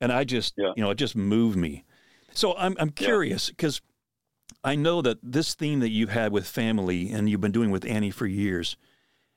and 0.00 0.12
I 0.12 0.24
just 0.24 0.54
yeah. 0.56 0.72
you 0.76 0.82
know 0.82 0.90
it 0.90 0.96
just 0.96 1.16
moved 1.16 1.56
me. 1.56 1.84
So 2.32 2.54
I'm 2.56 2.76
I'm 2.78 2.90
curious 2.90 3.48
because 3.48 3.80
yeah. 3.80 4.70
I 4.70 4.74
know 4.76 5.02
that 5.02 5.18
this 5.22 5.54
theme 5.54 5.80
that 5.80 5.90
you've 5.90 6.10
had 6.10 6.32
with 6.32 6.46
family 6.46 7.10
and 7.10 7.28
you've 7.28 7.40
been 7.40 7.52
doing 7.52 7.70
with 7.70 7.84
Annie 7.84 8.10
for 8.10 8.26
years. 8.26 8.76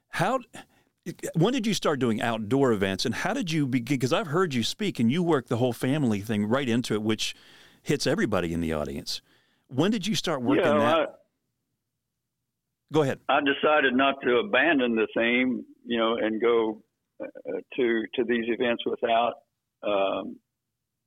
How 0.10 0.39
when 1.34 1.54
did 1.54 1.68
you 1.68 1.74
start 1.74 2.00
doing 2.00 2.22
outdoor 2.22 2.72
events 2.72 3.06
and 3.06 3.13
how 3.13 3.34
did 3.34 3.52
you 3.52 3.68
begin 3.68 3.96
because 3.96 4.12
i've 4.12 4.28
heard 4.28 4.54
you 4.54 4.63
speak 4.63 5.00
and 5.00 5.12
you 5.12 5.22
work 5.22 5.48
the 5.48 5.58
whole 5.58 5.74
family 5.74 6.20
thing 6.20 6.46
right 6.46 6.68
into 6.68 6.94
it 6.94 7.02
which 7.04 7.36
hits 7.84 8.08
everybody 8.08 8.54
in 8.54 8.60
the 8.60 8.74
audience 8.74 9.22
when 9.68 9.91
did 9.91 10.08
you 10.08 10.15
start 10.15 10.41
working 10.41 10.65
yeah, 10.65 10.80
that 10.80 11.20
Go 12.93 13.02
ahead. 13.02 13.19
I 13.30 13.39
decided 13.39 13.95
not 13.95 14.15
to 14.24 14.38
abandon 14.38 14.95
the 14.95 15.08
theme, 15.15 15.65
you 15.86 15.98
know, 15.98 16.17
and 16.17 16.41
go 16.41 16.82
uh, 17.21 17.26
to 17.76 18.04
to 18.15 18.24
these 18.24 18.45
events 18.48 18.84
without 18.86 19.34
um, 19.86 20.38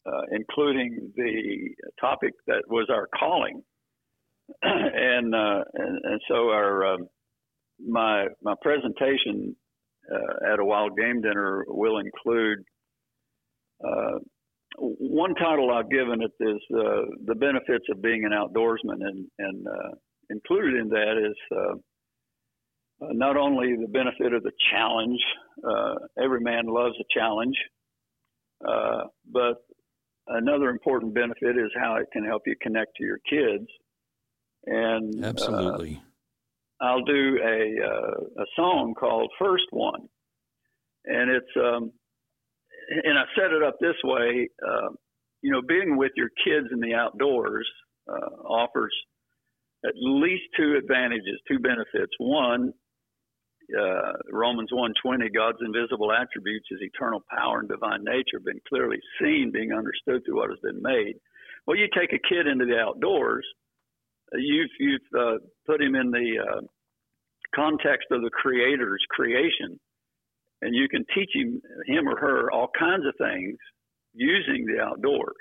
uh, 0.07 0.23
including 0.31 1.13
the 1.17 1.71
topic 2.01 2.33
that 2.47 2.63
was 2.69 2.89
our 2.91 3.09
calling. 3.19 3.63
and, 4.63 5.35
uh, 5.35 5.63
and, 5.75 5.99
and 6.05 6.21
so 6.29 6.49
our 6.49 6.95
um, 6.95 7.09
my 7.87 8.27
my 8.43 8.55
presentation 8.63 9.55
uh, 10.11 10.53
at 10.53 10.61
a 10.61 10.65
wild 10.65 10.97
game 10.97 11.21
dinner 11.21 11.65
will 11.69 11.99
include 11.99 12.61
uh, 13.87 14.19
one 14.79 15.35
title 15.35 15.71
I've 15.71 15.91
given 15.91 16.23
it 16.23 16.33
is 16.41 16.61
uh, 16.75 17.03
the 17.27 17.35
benefits 17.35 17.85
of 17.91 18.01
being 18.01 18.25
an 18.25 18.33
outdoorsman, 18.33 19.01
and, 19.01 19.27
and 19.39 19.67
included 20.31 20.81
in 20.81 20.89
that 20.89 21.17
is 21.19 21.37
uh, 21.57 21.75
uh, 23.05 23.13
not 23.13 23.37
only 23.37 23.77
the 23.77 23.89
benefit 23.89 24.33
of 24.33 24.43
the 24.43 24.53
challenge. 24.73 25.21
every 26.23 26.41
man 26.41 26.67
loves 26.67 26.95
a 27.01 27.19
challenge, 27.19 27.57
but 28.61 29.57
another 30.29 30.69
important 30.69 31.15
benefit 31.15 31.57
is 31.57 31.71
how 31.81 31.97
it 31.97 32.07
can 32.13 32.25
help 32.25 32.43
you 32.47 32.55
connect 32.61 32.97
to 32.97 33.05
your 33.05 33.19
kids. 33.29 33.67
And 34.67 35.25
absolutely, 35.25 36.03
I'll 36.81 37.05
do 37.05 37.39
a 37.43 38.43
a 38.43 38.47
song 38.57 38.95
called 38.99 39.31
First 39.39 39.67
One, 39.71 40.09
and 41.05 41.31
it's 41.31 41.57
um, 41.57 41.93
and 43.05 43.19
I 43.19 43.25
set 43.37 43.53
it 43.53 43.63
up 43.63 43.77
this 43.81 43.97
way. 44.05 44.49
Uh, 44.67 44.89
you 45.41 45.53
know, 45.53 45.63
being 45.63 45.97
with 45.97 46.13
your 46.17 46.31
kids 46.45 46.67
in 46.73 46.81
the 46.81 46.95
outdoors 46.95 47.69
uh, 48.09 48.43
offers 48.45 48.93
at 49.85 49.95
least 49.97 50.45
two 50.57 50.77
advantages, 50.77 51.41
two 51.47 51.59
benefits. 51.59 52.13
One, 52.19 52.73
uh, 53.79 54.13
Romans 54.33 54.71
1:20, 54.73 55.29
God's 55.31 55.59
invisible 55.61 56.13
attributes, 56.13 56.67
His 56.71 56.83
eternal 56.83 57.23
power 57.31 57.61
and 57.61 57.69
divine 57.69 58.03
nature, 58.03 58.39
have 58.39 58.45
been 58.45 58.61
clearly 58.69 59.01
seen, 59.21 59.51
being 59.51 59.73
understood 59.73 60.25
through 60.25 60.37
what 60.37 60.51
has 60.51 60.59
been 60.61 60.83
made. 60.83 61.17
Well, 61.67 61.77
you 61.77 61.89
take 61.95 62.13
a 62.13 62.19
kid 62.19 62.47
into 62.47 62.65
the 62.65 62.79
outdoors, 62.79 63.47
you've 64.35 64.71
you've 64.79 65.15
uh, 65.17 65.39
put 65.67 65.83
him 65.83 65.95
in 65.95 66.11
the 66.11 66.39
uh, 66.39 66.61
context 67.55 68.09
of 68.11 68.23
the 68.23 68.31
Creator's 68.31 69.05
creation, 69.11 69.79
and 70.63 70.75
you 70.75 70.89
can 70.89 71.05
teach 71.15 71.31
him, 71.35 71.61
him 71.87 72.09
or 72.09 72.19
her, 72.19 72.51
all 72.51 72.71
kinds 72.79 73.07
of 73.07 73.15
things 73.19 73.57
using 74.15 74.67
the 74.67 74.83
outdoors. 74.83 75.37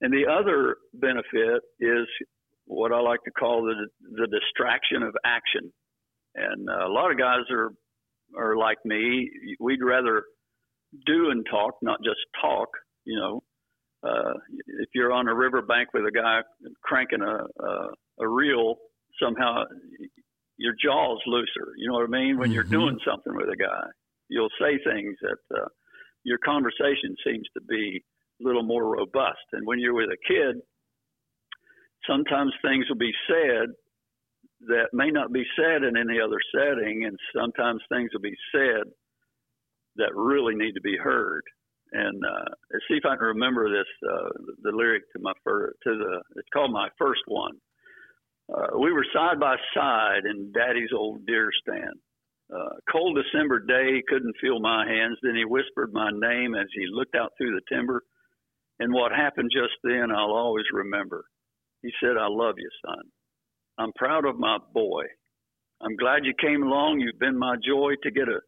And 0.00 0.12
the 0.12 0.30
other 0.30 0.76
benefit 0.94 1.62
is 1.80 2.06
what 2.68 2.92
I 2.92 3.00
like 3.00 3.22
to 3.24 3.30
call 3.30 3.62
the 3.62 3.88
the 4.16 4.28
distraction 4.28 5.02
of 5.02 5.14
action. 5.24 5.72
And 6.34 6.68
uh, 6.68 6.86
a 6.86 6.92
lot 6.92 7.10
of 7.10 7.18
guys 7.18 7.44
are 7.50 7.70
are 8.38 8.56
like 8.56 8.78
me. 8.84 9.28
We'd 9.58 9.82
rather 9.82 10.22
do 11.06 11.30
and 11.30 11.44
talk, 11.50 11.74
not 11.82 11.98
just 12.04 12.20
talk. 12.40 12.68
You 13.04 13.18
know, 13.18 13.42
uh, 14.08 14.34
if 14.66 14.90
you're 14.94 15.12
on 15.12 15.28
a 15.28 15.34
riverbank 15.34 15.88
with 15.94 16.04
a 16.04 16.12
guy 16.12 16.40
cranking 16.84 17.22
a 17.22 17.64
a, 17.64 17.88
a 18.20 18.28
reel, 18.28 18.76
somehow 19.20 19.64
your 20.58 20.74
jaw's 20.82 21.20
looser. 21.26 21.72
You 21.78 21.88
know 21.88 21.94
what 21.94 22.04
I 22.04 22.10
mean? 22.10 22.38
When 22.38 22.48
mm-hmm. 22.48 22.54
you're 22.54 22.64
doing 22.64 22.98
something 23.06 23.34
with 23.34 23.48
a 23.48 23.56
guy, 23.56 23.86
you'll 24.28 24.52
say 24.60 24.78
things 24.84 25.16
that 25.22 25.56
uh, 25.56 25.68
your 26.24 26.38
conversation 26.44 27.16
seems 27.24 27.46
to 27.54 27.62
be 27.66 28.04
a 28.40 28.46
little 28.46 28.62
more 28.64 28.84
robust. 28.84 29.46
And 29.52 29.66
when 29.66 29.78
you're 29.78 29.94
with 29.94 30.10
a 30.10 30.18
kid, 30.28 30.60
sometimes 32.06 32.52
things 32.62 32.86
will 32.88 32.98
be 32.98 33.14
said 33.28 33.68
that 34.66 34.88
may 34.92 35.10
not 35.10 35.32
be 35.32 35.44
said 35.56 35.82
in 35.82 35.96
any 35.96 36.20
other 36.20 36.40
setting, 36.54 37.04
and 37.04 37.18
sometimes 37.36 37.80
things 37.88 38.10
will 38.12 38.20
be 38.20 38.36
said 38.52 38.84
that 39.96 40.14
really 40.14 40.54
need 40.54 40.72
to 40.72 40.80
be 40.80 40.96
heard. 40.96 41.42
And 41.92 42.22
uh, 42.24 42.78
see 42.88 42.96
if 42.96 43.06
I 43.06 43.16
can 43.16 43.26
remember 43.26 43.70
this, 43.70 43.88
uh, 44.06 44.28
the 44.62 44.72
lyric 44.72 45.04
to 45.12 45.22
my 45.22 45.32
first, 45.44 45.76
to 45.84 45.96
the, 45.96 46.22
it's 46.36 46.48
called 46.52 46.72
my 46.72 46.88
first 46.98 47.22
one. 47.26 47.56
Uh, 48.52 48.78
we 48.78 48.92
were 48.92 49.06
side 49.14 49.38
by 49.40 49.56
side 49.74 50.24
in 50.24 50.52
Daddy's 50.52 50.90
old 50.94 51.26
deer 51.26 51.50
stand. 51.62 51.94
Uh, 52.54 52.76
cold 52.90 53.16
December 53.16 53.60
day, 53.60 54.02
couldn't 54.08 54.36
feel 54.40 54.58
my 54.58 54.86
hands. 54.86 55.18
Then 55.22 55.36
he 55.36 55.44
whispered 55.44 55.92
my 55.92 56.10
name 56.12 56.54
as 56.54 56.66
he 56.74 56.86
looked 56.90 57.14
out 57.14 57.32
through 57.36 57.54
the 57.54 57.74
timber. 57.74 58.02
And 58.80 58.92
what 58.92 59.12
happened 59.12 59.50
just 59.52 59.74
then, 59.82 60.10
I'll 60.10 60.32
always 60.32 60.64
remember. 60.72 61.24
He 61.82 61.90
said, 62.02 62.16
I 62.20 62.26
love 62.28 62.56
you, 62.58 62.70
son. 62.84 63.04
I'm 63.78 63.92
proud 63.94 64.24
of 64.26 64.38
my 64.38 64.58
boy. 64.74 65.04
I'm 65.80 65.96
glad 65.96 66.24
you 66.24 66.34
came 66.40 66.64
along. 66.64 67.00
You've 67.00 67.20
been 67.20 67.38
my 67.38 67.54
joy. 67.64 67.94
To 68.02 68.10
get 68.10 68.28
a 68.28 68.40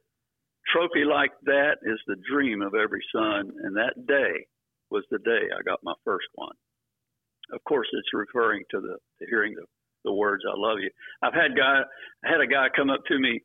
trophy 0.72 1.04
like 1.04 1.30
that 1.44 1.76
is 1.82 2.00
the 2.06 2.16
dream 2.30 2.62
of 2.62 2.74
every 2.74 3.02
son. 3.14 3.50
And 3.62 3.76
that 3.76 3.94
day 4.06 4.46
was 4.90 5.04
the 5.10 5.18
day 5.18 5.46
I 5.56 5.62
got 5.62 5.78
my 5.84 5.94
first 6.04 6.26
one. 6.34 6.56
Of 7.52 7.62
course, 7.64 7.88
it's 7.92 8.14
referring 8.14 8.64
to 8.70 8.80
the 8.80 8.96
to 9.20 9.26
hearing 9.28 9.54
the 9.54 9.64
the 10.04 10.12
words 10.12 10.42
"I 10.46 10.54
love 10.56 10.78
you." 10.80 10.90
I've 11.22 11.34
had 11.34 11.56
guy 11.56 11.82
I 12.24 12.28
had 12.30 12.40
a 12.40 12.46
guy 12.46 12.68
come 12.74 12.90
up 12.90 13.04
to 13.08 13.18
me 13.18 13.40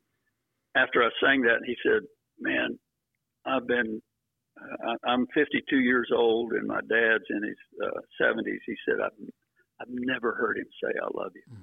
after 0.76 1.02
I 1.02 1.10
sang 1.22 1.42
that, 1.42 1.56
and 1.56 1.66
he 1.66 1.76
said, 1.84 2.02
"Man, 2.38 2.78
I've 3.46 3.66
been 3.66 4.00
I'm 5.04 5.26
52 5.34 5.76
years 5.78 6.10
old, 6.14 6.52
and 6.52 6.66
my 6.66 6.80
dad's 6.88 7.24
in 7.30 7.42
his 7.42 7.58
uh, 7.84 8.00
70s." 8.22 8.60
He 8.66 8.76
said, 8.88 9.00
"I've 9.04 9.18
I've 9.80 9.88
never 9.90 10.34
heard 10.34 10.58
him 10.58 10.66
say 10.82 10.90
I 11.00 11.08
love 11.14 11.32
you," 11.34 11.42
mm. 11.52 11.62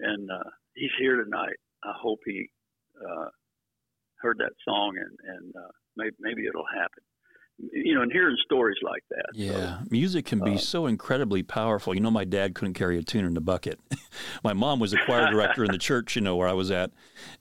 and 0.00 0.30
uh, 0.30 0.50
he's 0.74 0.90
here 0.98 1.22
tonight. 1.22 1.56
I 1.84 1.92
hope 2.00 2.20
he 2.24 2.50
uh, 3.00 3.28
heard 4.20 4.38
that 4.38 4.52
song, 4.64 4.96
and 4.96 5.36
and 5.36 5.54
uh, 5.56 5.72
maybe 5.96 6.16
maybe 6.20 6.46
it'll 6.46 6.66
happen 6.74 7.02
you 7.72 7.94
know, 7.94 8.02
and 8.02 8.12
hearing 8.12 8.36
stories 8.44 8.78
like 8.82 9.02
that. 9.10 9.26
Yeah, 9.34 9.78
so, 9.78 9.84
music 9.90 10.26
can 10.26 10.42
be 10.42 10.54
uh, 10.54 10.58
so 10.58 10.86
incredibly 10.86 11.42
powerful. 11.42 11.94
You 11.94 12.00
know, 12.00 12.10
my 12.10 12.24
dad 12.24 12.54
couldn't 12.54 12.74
carry 12.74 12.98
a 12.98 13.02
tune 13.02 13.24
in 13.24 13.34
the 13.34 13.40
bucket. 13.40 13.78
my 14.44 14.52
mom 14.52 14.80
was 14.80 14.92
a 14.92 14.98
choir 15.04 15.30
director 15.30 15.64
in 15.64 15.70
the 15.70 15.78
church, 15.78 16.16
you 16.16 16.22
know, 16.22 16.36
where 16.36 16.48
I 16.48 16.52
was 16.52 16.70
at, 16.70 16.90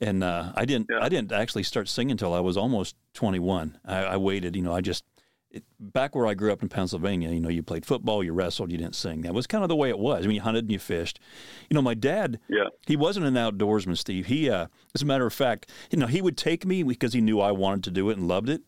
and 0.01 0.23
uh, 0.23 0.51
I 0.55 0.65
didn't. 0.65 0.87
Yeah. 0.89 0.99
I 1.01 1.09
didn't 1.09 1.31
actually 1.31 1.63
start 1.63 1.87
singing 1.87 2.11
until 2.11 2.33
I 2.33 2.39
was 2.39 2.57
almost 2.57 2.95
twenty 3.13 3.39
one. 3.39 3.77
I, 3.85 4.03
I, 4.03 4.17
waited. 4.17 4.55
You 4.55 4.61
know, 4.61 4.73
I 4.73 4.81
just. 4.81 5.03
It, 5.51 5.63
back 5.79 6.13
where 6.13 6.27
I 6.27 6.35
grew 6.35 6.53
up 6.53 6.61
in 6.61 6.69
Pennsylvania, 6.69 7.29
you 7.29 7.39
know, 7.39 7.49
you 7.49 7.63
played 7.63 7.83
football, 7.83 8.23
you 8.23 8.33
wrestled, 8.33 8.71
you 8.71 8.77
didn't 8.77 8.95
sing. 8.95 9.21
That 9.21 9.33
was 9.33 9.47
kind 9.47 9.63
of 9.63 9.67
the 9.67 9.75
way 9.75 9.89
it 9.89 9.97
was. 9.97 10.23
I 10.23 10.27
mean, 10.27 10.35
you 10.35 10.41
hunted 10.41 10.65
and 10.65 10.71
you 10.71 10.77
fished. 10.77 11.19
You 11.69 11.73
know, 11.73 11.81
my 11.81 11.95
dad, 11.95 12.39
yeah. 12.47 12.65
he 12.85 12.95
wasn't 12.95 13.25
an 13.25 13.33
outdoorsman, 13.33 13.97
Steve. 13.97 14.27
He, 14.27 14.47
uh, 14.47 14.67
as 14.93 15.01
a 15.01 15.05
matter 15.05 15.25
of 15.25 15.33
fact, 15.33 15.71
you 15.89 15.97
know, 15.97 16.05
he 16.05 16.21
would 16.21 16.37
take 16.37 16.67
me 16.67 16.83
because 16.83 17.13
he 17.13 17.21
knew 17.21 17.39
I 17.39 17.51
wanted 17.51 17.83
to 17.85 17.91
do 17.91 18.11
it 18.11 18.17
and 18.17 18.27
loved 18.27 18.49
it 18.49 18.61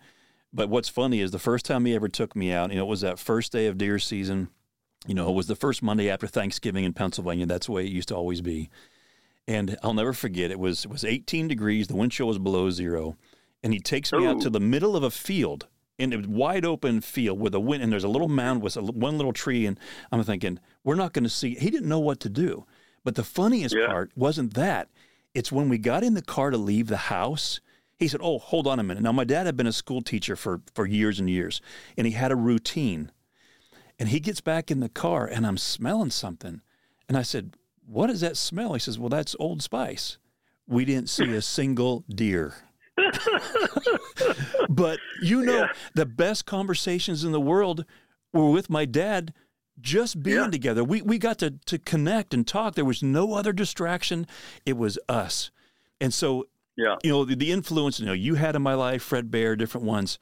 but 0.54 0.70
what's 0.70 0.90
funny 0.90 1.22
is 1.22 1.32
the 1.32 1.40
first 1.40 1.66
time 1.66 1.86
he 1.86 1.96
ever 1.96 2.10
took 2.10 2.36
me 2.36 2.52
out, 2.52 2.72
you 2.72 2.78
know, 2.78 2.84
it 2.84 2.90
was 2.90 3.02
that 3.02 3.20
first 3.20 3.52
day 3.52 3.68
of 3.68 3.78
deer 3.78 4.00
season. 4.00 4.50
You 5.08 5.16
know, 5.16 5.30
it 5.30 5.36
was 5.36 5.48
the 5.48 5.56
first 5.56 5.82
Monday 5.82 6.10
after 6.10 6.28
Thanksgiving 6.28 6.84
in 6.84 6.94
Pennsylvania. 6.94 7.46
That's 7.46 7.68
the 7.68 7.72
way 7.72 7.86
it 7.86 7.92
used 7.92 8.10
to 8.10 8.16
always 8.16 8.42
be. 8.42 8.70
And 9.48 9.78
I'll 9.82 9.94
never 9.94 10.14
forget, 10.14 10.52
it 10.52 10.60
was 10.60 10.86
it 10.86 10.92
was 10.92 11.04
18 11.04 11.48
degrees, 11.48 11.88
the 11.88 11.96
wind 11.96 12.12
chill 12.12 12.28
was 12.28 12.38
below 12.38 12.70
zero. 12.70 13.18
And 13.64 13.74
he 13.74 13.80
takes 13.80 14.12
me 14.12 14.26
Ooh. 14.26 14.30
out 14.30 14.42
to 14.42 14.50
the 14.50 14.60
middle 14.60 14.96
of 14.96 15.04
a 15.04 15.12
field 15.12 15.68
in 16.02 16.14
a 16.14 16.28
wide 16.28 16.66
open 16.66 17.02
field 17.02 17.40
with 17.40 17.54
a 17.56 17.60
wind, 17.60 17.84
and 17.84 17.92
there's 17.92 18.04
a 18.04 18.10
little 18.10 18.28
mound 18.28 18.62
with 18.62 18.76
a, 18.78 18.82
one 18.82 19.18
little 19.18 19.34
tree. 19.34 19.66
And 19.66 19.80
I'm 20.12 20.24
thinking, 20.24 20.60
we're 20.84 20.96
not 20.96 21.14
going 21.14 21.24
to 21.24 21.30
see. 21.30 21.56
He 21.56 21.70
didn't 21.70 21.90
know 21.90 22.00
what 22.00 22.20
to 22.22 22.30
do. 22.30 22.66
But 23.04 23.16
the 23.16 23.24
funniest 23.24 23.76
yeah. 23.76 23.88
part 23.88 24.12
wasn't 24.16 24.54
that. 24.54 24.90
It's 25.34 25.52
when 25.52 25.70
we 25.70 25.78
got 25.78 26.04
in 26.04 26.14
the 26.14 26.22
car 26.22 26.50
to 26.50 26.58
leave 26.58 26.88
the 26.88 26.98
house 26.98 27.62
he 28.02 28.08
said, 28.08 28.22
Oh, 28.24 28.40
hold 28.40 28.66
on 28.66 28.80
a 28.80 28.84
minute. 28.84 29.04
Now, 29.04 29.12
my 29.12 29.24
dad 29.24 29.46
had 29.46 29.56
been 29.56 29.68
a 29.68 29.72
school 29.72 30.02
teacher 30.02 30.36
for, 30.36 30.62
for 30.74 30.88
years 30.88 31.20
and 31.20 31.30
years, 31.30 31.62
and 31.96 32.08
he 32.08 32.14
had 32.14 32.32
a 32.32 32.36
routine. 32.36 33.12
And 34.00 34.10
he 34.10 34.20
gets 34.20 34.42
back 34.42 34.72
in 34.72 34.80
the 34.80 34.90
car, 34.90 35.28
and 35.28 35.46
I'm 35.46 35.58
smelling 35.58 36.10
something. 36.10 36.62
And 37.08 37.16
I 37.16 37.22
said, 37.22 37.58
What 37.86 38.10
is 38.10 38.22
that 38.22 38.38
smell? 38.38 38.74
He 38.74 38.80
says, 38.80 38.98
Well, 38.98 39.10
that's 39.10 39.36
Old 39.40 39.62
Spice. 39.62 40.18
We 40.68 40.84
didn't 40.84 41.10
see 41.10 41.32
a 41.36 41.42
single 41.44 42.04
deer. 42.10 42.56
but 44.70 45.00
you 45.22 45.42
know, 45.42 45.60
yeah. 45.60 45.68
the 45.96 46.06
best 46.06 46.46
conversations 46.46 47.24
in 47.24 47.32
the 47.32 47.42
world 47.42 47.86
were 48.34 48.50
with 48.50 48.70
my 48.70 48.86
dad 48.86 49.34
just 49.80 50.22
being 50.22 50.38
yeah. 50.38 50.50
together. 50.50 50.84
We, 50.84 51.02
we 51.02 51.18
got 51.18 51.40
to, 51.40 51.52
to 51.66 51.80
connect 51.80 52.34
and 52.34 52.46
talk. 52.48 52.76
There 52.76 52.86
was 52.86 53.02
no 53.02 53.34
other 53.34 53.54
distraction. 53.54 54.28
It 54.66 54.78
was 54.78 55.00
us. 55.10 55.52
And 56.00 56.14
so 56.14 56.48
yeah. 56.78 56.96
You 57.04 57.12
know, 57.12 57.26
the, 57.26 57.36
the 57.36 57.52
influence, 57.52 58.00
you 58.00 58.06
know, 58.06 58.14
you 58.14 58.36
had 58.36 58.56
in 58.56 58.62
my 58.62 58.74
life, 58.74 59.04
Fred 59.04 59.30
Bear, 59.30 59.56
different 59.56 59.86
ones. 59.86 60.18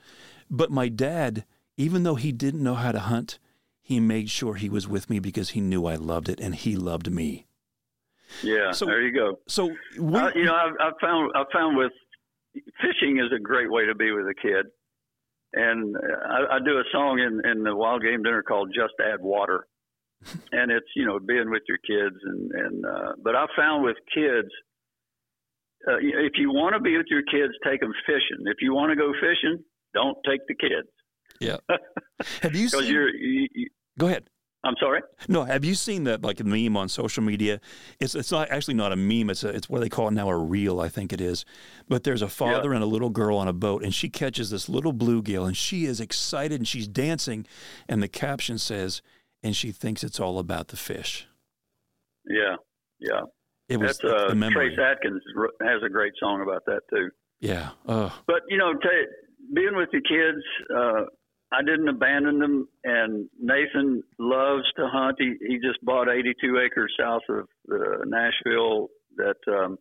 But 0.49 0.71
my 0.71 0.89
dad, 0.89 1.45
even 1.77 2.03
though 2.03 2.15
he 2.15 2.31
didn't 2.31 2.63
know 2.63 2.75
how 2.75 2.91
to 2.91 2.99
hunt, 2.99 3.39
he 3.81 3.99
made 3.99 4.29
sure 4.29 4.55
he 4.55 4.69
was 4.69 4.87
with 4.87 5.09
me 5.09 5.19
because 5.19 5.51
he 5.51 5.61
knew 5.61 5.85
I 5.85 5.95
loved 5.95 6.29
it 6.29 6.39
and 6.39 6.55
he 6.55 6.75
loved 6.75 7.11
me. 7.11 7.45
Yeah, 8.43 8.71
so, 8.71 8.85
there 8.85 9.01
you 9.01 9.13
go. 9.13 9.39
So 9.47 9.71
we, 9.97 10.19
uh, 10.19 10.31
you 10.35 10.45
know, 10.45 10.53
I've, 10.53 10.73
I've, 10.79 10.99
found 11.01 11.31
I've 11.35 11.47
found 11.51 11.77
with 11.77 11.91
fishing 12.53 13.19
is 13.19 13.31
a 13.35 13.41
great 13.41 13.71
way 13.71 13.85
to 13.85 13.95
be 13.95 14.11
with 14.11 14.25
a 14.25 14.35
kid, 14.39 14.67
and 15.53 15.95
I, 15.97 16.55
I 16.55 16.59
do 16.63 16.77
a 16.77 16.83
song 16.91 17.19
in 17.19 17.49
in 17.49 17.63
the 17.63 17.75
wild 17.75 18.01
game 18.01 18.23
dinner 18.23 18.43
called 18.43 18.71
"Just 18.73 18.93
Add 19.01 19.21
Water," 19.21 19.67
and 20.51 20.71
it's 20.71 20.87
you 20.95 21.05
know 21.05 21.19
being 21.19 21.49
with 21.49 21.63
your 21.67 21.77
kids 21.77 22.17
and 22.23 22.51
and 22.51 22.85
uh, 22.85 23.11
but 23.23 23.35
I 23.35 23.45
found 23.55 23.83
with 23.83 23.97
kids 24.13 24.49
uh, 25.87 25.97
if 26.01 26.33
you 26.35 26.49
want 26.49 26.75
to 26.75 26.81
be 26.81 26.97
with 26.97 27.07
your 27.09 27.21
kids, 27.21 27.53
take 27.63 27.79
them 27.79 27.93
fishing. 28.05 28.43
If 28.45 28.57
you 28.61 28.73
want 28.73 28.91
to 28.91 28.95
go 28.95 29.13
fishing, 29.13 29.63
don't 29.93 30.17
take 30.27 30.41
the 30.47 30.55
kids. 30.55 30.89
Yeah. 31.39 31.57
Have 32.41 32.55
you 32.55 32.67
seen? 32.67 32.85
you're, 32.85 33.09
you, 33.09 33.47
you, 33.53 33.67
Go 33.97 34.07
ahead. 34.07 34.29
I'm 34.63 34.75
sorry. 34.79 35.01
No, 35.29 35.45
have 35.45 35.63
you 35.63 35.73
seen 35.73 36.03
that 36.03 36.21
like 36.21 36.41
a 36.41 36.43
meme 36.43 36.75
on 36.75 36.89
social 36.89 37.23
media? 37.23 37.61
It's 37.99 38.13
it's 38.13 38.31
not 38.31 38.49
actually 38.49 38.73
not 38.73 38.91
a 38.91 38.97
meme. 38.97 39.29
It's 39.29 39.43
a, 39.43 39.49
it's 39.49 39.69
what 39.69 39.79
they 39.79 39.87
call 39.87 40.09
it 40.09 40.11
now 40.11 40.29
a 40.29 40.37
reel, 40.37 40.81
I 40.81 40.89
think 40.89 41.13
it 41.13 41.21
is. 41.21 41.45
But 41.87 42.03
there's 42.03 42.21
a 42.21 42.27
father 42.27 42.73
and 42.73 42.83
a 42.83 42.85
little 42.87 43.09
girl 43.09 43.37
on 43.37 43.47
a 43.47 43.53
boat, 43.53 43.83
and 43.83 43.93
she 43.93 44.09
catches 44.09 44.49
this 44.49 44.67
little 44.67 44.93
bluegill, 44.93 45.47
and 45.47 45.55
she 45.55 45.85
is 45.85 46.01
excited 46.01 46.59
and 46.59 46.67
she's 46.67 46.89
dancing, 46.89 47.45
and 47.87 48.03
the 48.03 48.09
caption 48.09 48.57
says, 48.57 49.01
"And 49.41 49.55
she 49.55 49.71
thinks 49.71 50.03
it's 50.03 50.19
all 50.19 50.39
about 50.39 50.67
the 50.67 50.77
fish." 50.77 51.25
Yeah, 52.25 52.55
yeah. 52.99 53.21
It 53.69 53.77
was 53.79 53.97
That's 53.99 54.13
uh, 54.13 54.27
the 54.29 54.35
memory. 54.35 54.75
Trace 54.75 54.79
Atkins 54.79 55.21
has 55.61 55.81
a 55.85 55.89
great 55.89 56.13
song 56.19 56.41
about 56.41 56.65
that 56.65 56.81
too. 56.89 57.09
Yeah. 57.39 57.69
Oh, 57.87 58.13
But 58.27 58.41
you 58.49 58.57
know, 58.57 58.73
ta 58.73 58.89
being 59.53 59.75
with 59.75 59.89
the 59.91 60.01
kids, 60.01 60.43
uh, 60.75 61.05
I 61.51 61.61
didn't 61.63 61.89
abandon 61.89 62.39
them. 62.39 62.67
And 62.83 63.29
Nathan 63.39 64.03
loves 64.19 64.65
to 64.77 64.87
hunt. 64.87 65.17
He 65.19 65.35
he 65.47 65.55
just 65.55 65.83
bought 65.83 66.09
82 66.09 66.59
acres 66.65 66.93
south 66.99 67.23
of 67.29 67.47
uh, 67.71 68.05
Nashville. 68.05 68.89
That 69.17 69.37
um, 69.47 69.77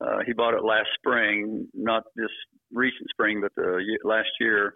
uh, 0.00 0.18
he 0.26 0.32
bought 0.32 0.54
it 0.54 0.64
last 0.64 0.88
spring, 0.98 1.68
not 1.74 2.02
this 2.16 2.30
recent 2.72 3.08
spring, 3.10 3.40
but 3.40 3.52
the 3.56 3.98
last 4.04 4.28
year. 4.40 4.74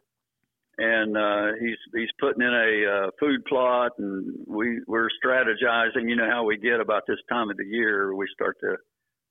And 0.79 1.17
uh, 1.17 1.59
he's 1.61 1.77
he's 1.93 2.09
putting 2.21 2.43
in 2.43 2.55
a 2.55 3.07
uh, 3.07 3.11
food 3.19 3.45
plot, 3.47 3.93
and 3.99 4.33
we 4.47 4.81
we're 4.87 5.09
strategizing. 5.25 6.09
You 6.09 6.15
know 6.15 6.31
how 6.31 6.45
we 6.45 6.57
get 6.57 6.81
about 6.81 7.03
this 7.09 7.19
time 7.29 7.51
of 7.51 7.57
the 7.57 7.67
year, 7.67 8.15
we 8.15 8.27
start 8.33 8.57
to 8.61 8.77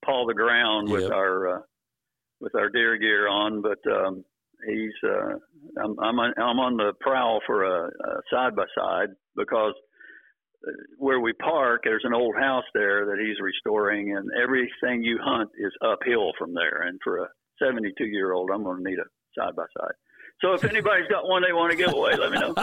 paw 0.04 0.26
the 0.26 0.34
ground 0.34 0.90
with 0.90 1.10
our 1.10 1.56
uh, 1.56 1.60
with 2.40 2.54
our 2.54 2.68
deer 2.68 2.98
gear 2.98 3.28
on, 3.28 3.62
but 3.62 3.78
um, 3.90 4.24
he's 4.66 4.92
uh, 5.04 5.34
I'm 5.82 5.98
I'm 6.00 6.18
on, 6.18 6.34
I'm 6.36 6.58
on 6.58 6.76
the 6.76 6.92
prowl 7.00 7.40
for 7.46 7.64
a 7.64 7.90
side 8.30 8.56
by 8.56 8.64
side 8.76 9.08
because 9.36 9.74
uh, 10.66 10.72
where 10.98 11.20
we 11.20 11.32
park, 11.34 11.82
there's 11.84 12.04
an 12.04 12.14
old 12.14 12.34
house 12.36 12.64
there 12.74 13.06
that 13.06 13.18
he's 13.20 13.38
restoring, 13.40 14.16
and 14.16 14.28
everything 14.42 15.02
you 15.02 15.18
hunt 15.22 15.50
is 15.58 15.72
uphill 15.82 16.32
from 16.38 16.54
there. 16.54 16.82
And 16.82 16.98
for 17.02 17.18
a 17.18 17.28
72 17.62 18.04
year 18.04 18.32
old, 18.32 18.50
I'm 18.52 18.64
going 18.64 18.82
to 18.82 18.90
need 18.90 18.98
a 18.98 19.06
side 19.38 19.54
by 19.56 19.64
side. 19.78 19.94
So 20.40 20.54
if 20.54 20.64
anybody's 20.70 21.08
got 21.08 21.28
one 21.28 21.42
they 21.42 21.52
want 21.52 21.70
to 21.70 21.76
give 21.76 21.92
away, 21.92 22.16
let 22.16 22.32
me 22.32 22.38
know. 22.38 22.54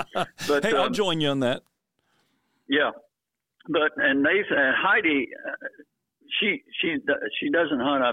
But 0.48 0.64
hey, 0.64 0.72
I'll 0.72 0.84
um, 0.84 0.94
join 0.94 1.22
you 1.22 1.30
on 1.30 1.40
that. 1.40 1.64
yeah, 2.68 2.92
but 3.68 3.92
and 3.98 4.22
Nathan 4.22 4.58
and 4.58 4.76
Heidi, 4.78 5.28
uh, 5.48 5.68
she 6.40 6.64
she 6.82 6.96
she 7.40 7.50
doesn't 7.50 7.80
hunt. 7.80 8.04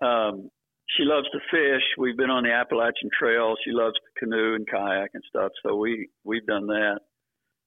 I, 0.00 0.28
um, 0.28 0.50
she 0.96 1.04
loves 1.04 1.26
to 1.32 1.38
fish. 1.50 1.82
We've 1.98 2.16
been 2.16 2.30
on 2.30 2.44
the 2.44 2.52
Appalachian 2.52 3.10
Trail. 3.18 3.54
She 3.64 3.72
loves 3.72 3.94
to 3.94 4.20
canoe 4.20 4.54
and 4.54 4.66
kayak 4.68 5.10
and 5.14 5.22
stuff. 5.28 5.52
So 5.64 5.76
we 5.76 6.08
we've 6.24 6.46
done 6.46 6.66
that. 6.66 6.98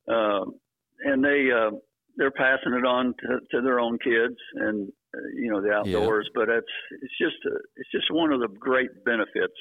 Um, 0.08 0.56
and 1.04 1.24
they 1.24 1.50
uh, 1.52 1.72
they're 2.18 2.32
passing 2.32 2.74
it 2.74 2.86
on 2.86 3.14
to, 3.20 3.40
to 3.52 3.62
their 3.62 3.80
own 3.80 3.98
kids 4.00 4.38
and 4.56 4.90
uh, 5.16 5.20
you 5.36 5.52
know 5.52 5.62
the 5.62 5.72
outdoors. 5.72 6.30
But 6.34 6.50
it's 6.50 6.68
it's 7.02 7.18
just 7.20 7.38
a, 7.46 7.56
it's 7.78 7.92
just 7.92 8.12
one 8.12 8.32
of 8.32 8.40
the 8.40 8.48
great 8.60 8.90
benefits. 9.06 9.56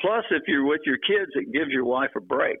Plus, 0.00 0.24
if 0.30 0.42
you're 0.46 0.66
with 0.66 0.82
your 0.84 0.98
kids, 0.98 1.32
it 1.34 1.52
gives 1.52 1.70
your 1.70 1.84
wife 1.84 2.10
a 2.16 2.20
break. 2.20 2.58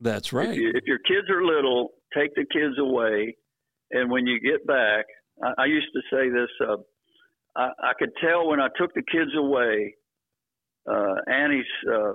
That's 0.00 0.28
If, 0.28 0.32
right. 0.32 0.54
you, 0.54 0.72
if 0.74 0.84
your 0.84 0.98
kids 0.98 1.30
are 1.30 1.44
little, 1.44 1.90
take 2.12 2.34
the 2.34 2.44
kids 2.52 2.74
away, 2.78 3.36
and 3.92 4.10
when 4.10 4.26
you 4.26 4.40
get 4.40 4.66
back, 4.66 5.04
I, 5.42 5.62
I 5.62 5.66
used 5.66 5.86
to 5.94 6.00
say 6.10 6.28
this. 6.28 6.50
Uh, 6.60 6.78
I, 7.56 7.70
I 7.82 7.92
could 7.98 8.10
tell 8.20 8.48
when 8.48 8.60
I 8.60 8.68
took 8.78 8.94
the 8.94 9.02
kids 9.02 9.30
away, 9.36 9.94
uh, 10.90 11.14
Annie's 11.30 11.64
uh, 11.92 12.12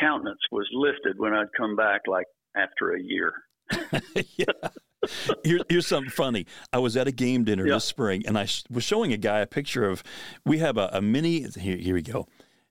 countenance 0.00 0.40
was 0.52 0.66
lifted 0.72 1.18
when 1.18 1.32
I'd 1.34 1.52
come 1.56 1.76
back, 1.76 2.02
like 2.06 2.26
after 2.56 2.94
a 2.94 3.00
year. 3.02 3.32
yeah. 4.36 4.68
Here, 5.44 5.60
here's 5.68 5.86
something 5.86 6.10
funny. 6.10 6.46
I 6.72 6.78
was 6.78 6.96
at 6.96 7.06
a 7.06 7.12
game 7.12 7.44
dinner 7.44 7.66
Yeah. 7.66 7.74
this 7.74 7.84
spring, 7.84 8.24
and 8.26 8.36
I 8.38 8.44
sh- 8.46 8.64
was 8.70 8.82
showing 8.84 9.12
a 9.12 9.16
guy 9.16 9.40
a 9.40 9.46
picture 9.46 9.88
of. 9.88 10.02
We 10.44 10.58
have 10.58 10.76
a, 10.78 10.90
a 10.92 11.00
mini. 11.02 11.46
Here, 11.58 11.76
here 11.76 11.94
we 11.94 12.02
go. 12.02 12.26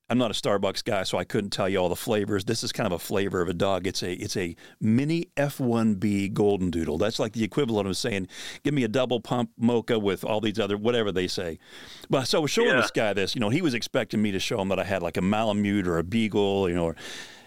I'm 0.08 0.20
not 0.20 0.30
a 0.30 0.36
Starbucks 0.36 0.84
guy, 0.84 1.02
so 1.02 1.18
I 1.18 1.24
couldn't 1.24 1.50
tell 1.50 1.68
you 1.68 1.78
all 1.80 1.90
the 1.90 1.96
flavors. 1.96 2.46
This 2.46 2.64
is 2.64 2.72
kind 2.72 2.86
of 2.86 2.94
a 2.94 3.00
flavor 3.00 3.42
of 3.42 3.50
a 3.50 3.54
dog. 3.54 3.88
It's 3.88 4.04
a 4.04 4.14
it's 4.14 4.38
a 4.38 4.56
mini 4.80 5.30
F1B 5.36 6.32
Golden 6.34 6.70
Doodle. 6.70 7.00
That's 7.00 7.18
like 7.18 7.34
the 7.34 7.44
equivalent 7.44 7.88
of 7.88 7.98
saying, 7.98 8.28
"Give 8.64 8.74
me 8.74 8.84
a 8.84 8.88
double 8.88 9.20
pump 9.20 9.50
mocha 9.58 9.98
with 9.98 10.24
all 10.24 10.42
these 10.42 10.60
other 10.60 10.78
whatever 10.78 11.12
they 11.12 11.28
say." 11.28 11.58
But 12.10 12.26
so 12.28 12.38
I 12.38 12.42
was 12.42 12.52
showing 12.52 12.70
Yeah. 12.70 12.82
this 12.82 12.92
guy 12.92 13.14
this. 13.14 13.34
You 13.34 13.42
know, 13.42 13.50
he 13.50 13.64
was 13.64 13.74
expecting 13.74 14.22
me 14.22 14.32
to 14.32 14.40
show 14.40 14.62
him 14.62 14.70
that 14.70 14.80
I 14.80 14.84
had 14.84 15.02
like 15.02 15.18
a 15.18 15.22
Malamute 15.22 15.88
or 15.88 15.98
a 15.98 16.04
Beagle, 16.04 16.70
you 16.70 16.76
know, 16.76 16.86
or 16.86 16.96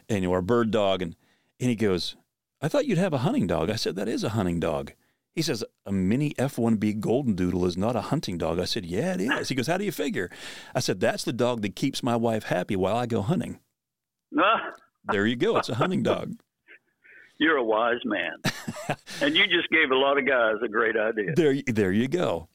and 0.09 0.27
or 0.27 0.39
a 0.39 0.43
bird 0.43 0.71
dog, 0.73 1.01
and 1.01 1.15
and 1.61 1.71
he 1.71 1.77
goes, 1.77 2.17
I 2.61 2.67
thought 2.69 2.87
you'd 2.87 2.99
have 2.99 3.13
a 3.13 3.19
hunting 3.19 3.47
dog. 3.47 3.71
I 3.71 3.77
said, 3.77 3.95
That 3.95 4.09
is 4.09 4.25
a 4.25 4.31
hunting 4.31 4.59
dog. 4.59 4.93
He 5.39 5.43
says, 5.43 5.63
A 5.87 5.93
mini 5.93 6.35
F1B 6.35 6.99
Golden 6.99 7.35
Doodle 7.37 7.65
is 7.65 7.77
not 7.77 7.95
a 7.95 8.01
hunting 8.01 8.39
dog. 8.39 8.59
I 8.59 8.65
said, 8.65 8.85
Yeah, 8.85 9.15
it 9.15 9.21
is. 9.21 9.49
He 9.49 9.55
goes, 9.55 9.69
How 9.69 9.77
do 9.79 9.85
you 9.85 9.93
figure? 9.93 10.31
I 10.75 10.81
said, 10.81 10.99
That's 10.99 11.23
the 11.23 11.33
dog 11.33 11.63
that 11.63 11.77
keeps 11.77 12.03
my 12.03 12.17
wife 12.17 12.43
happy 12.45 12.75
while 12.75 12.97
I 12.97 13.07
go 13.07 13.23
hunting. 13.23 13.61
There 15.13 15.25
you 15.27 15.37
go. 15.37 15.57
It's 15.57 15.69
a 15.69 15.77
hunting 15.77 16.03
dog. 16.03 16.35
you're 17.39 17.57
a 17.57 17.63
wise 17.65 18.01
man, 18.05 18.33
and 19.23 19.37
you 19.37 19.47
just 19.47 19.71
gave 19.71 19.91
a 19.93 19.97
lot 19.97 20.19
of 20.19 20.27
guys 20.27 20.57
a 20.65 20.69
great 20.69 20.97
idea. 20.97 21.35
There, 21.37 21.55
there 21.69 21.93
you 21.93 22.09
go. 22.09 22.49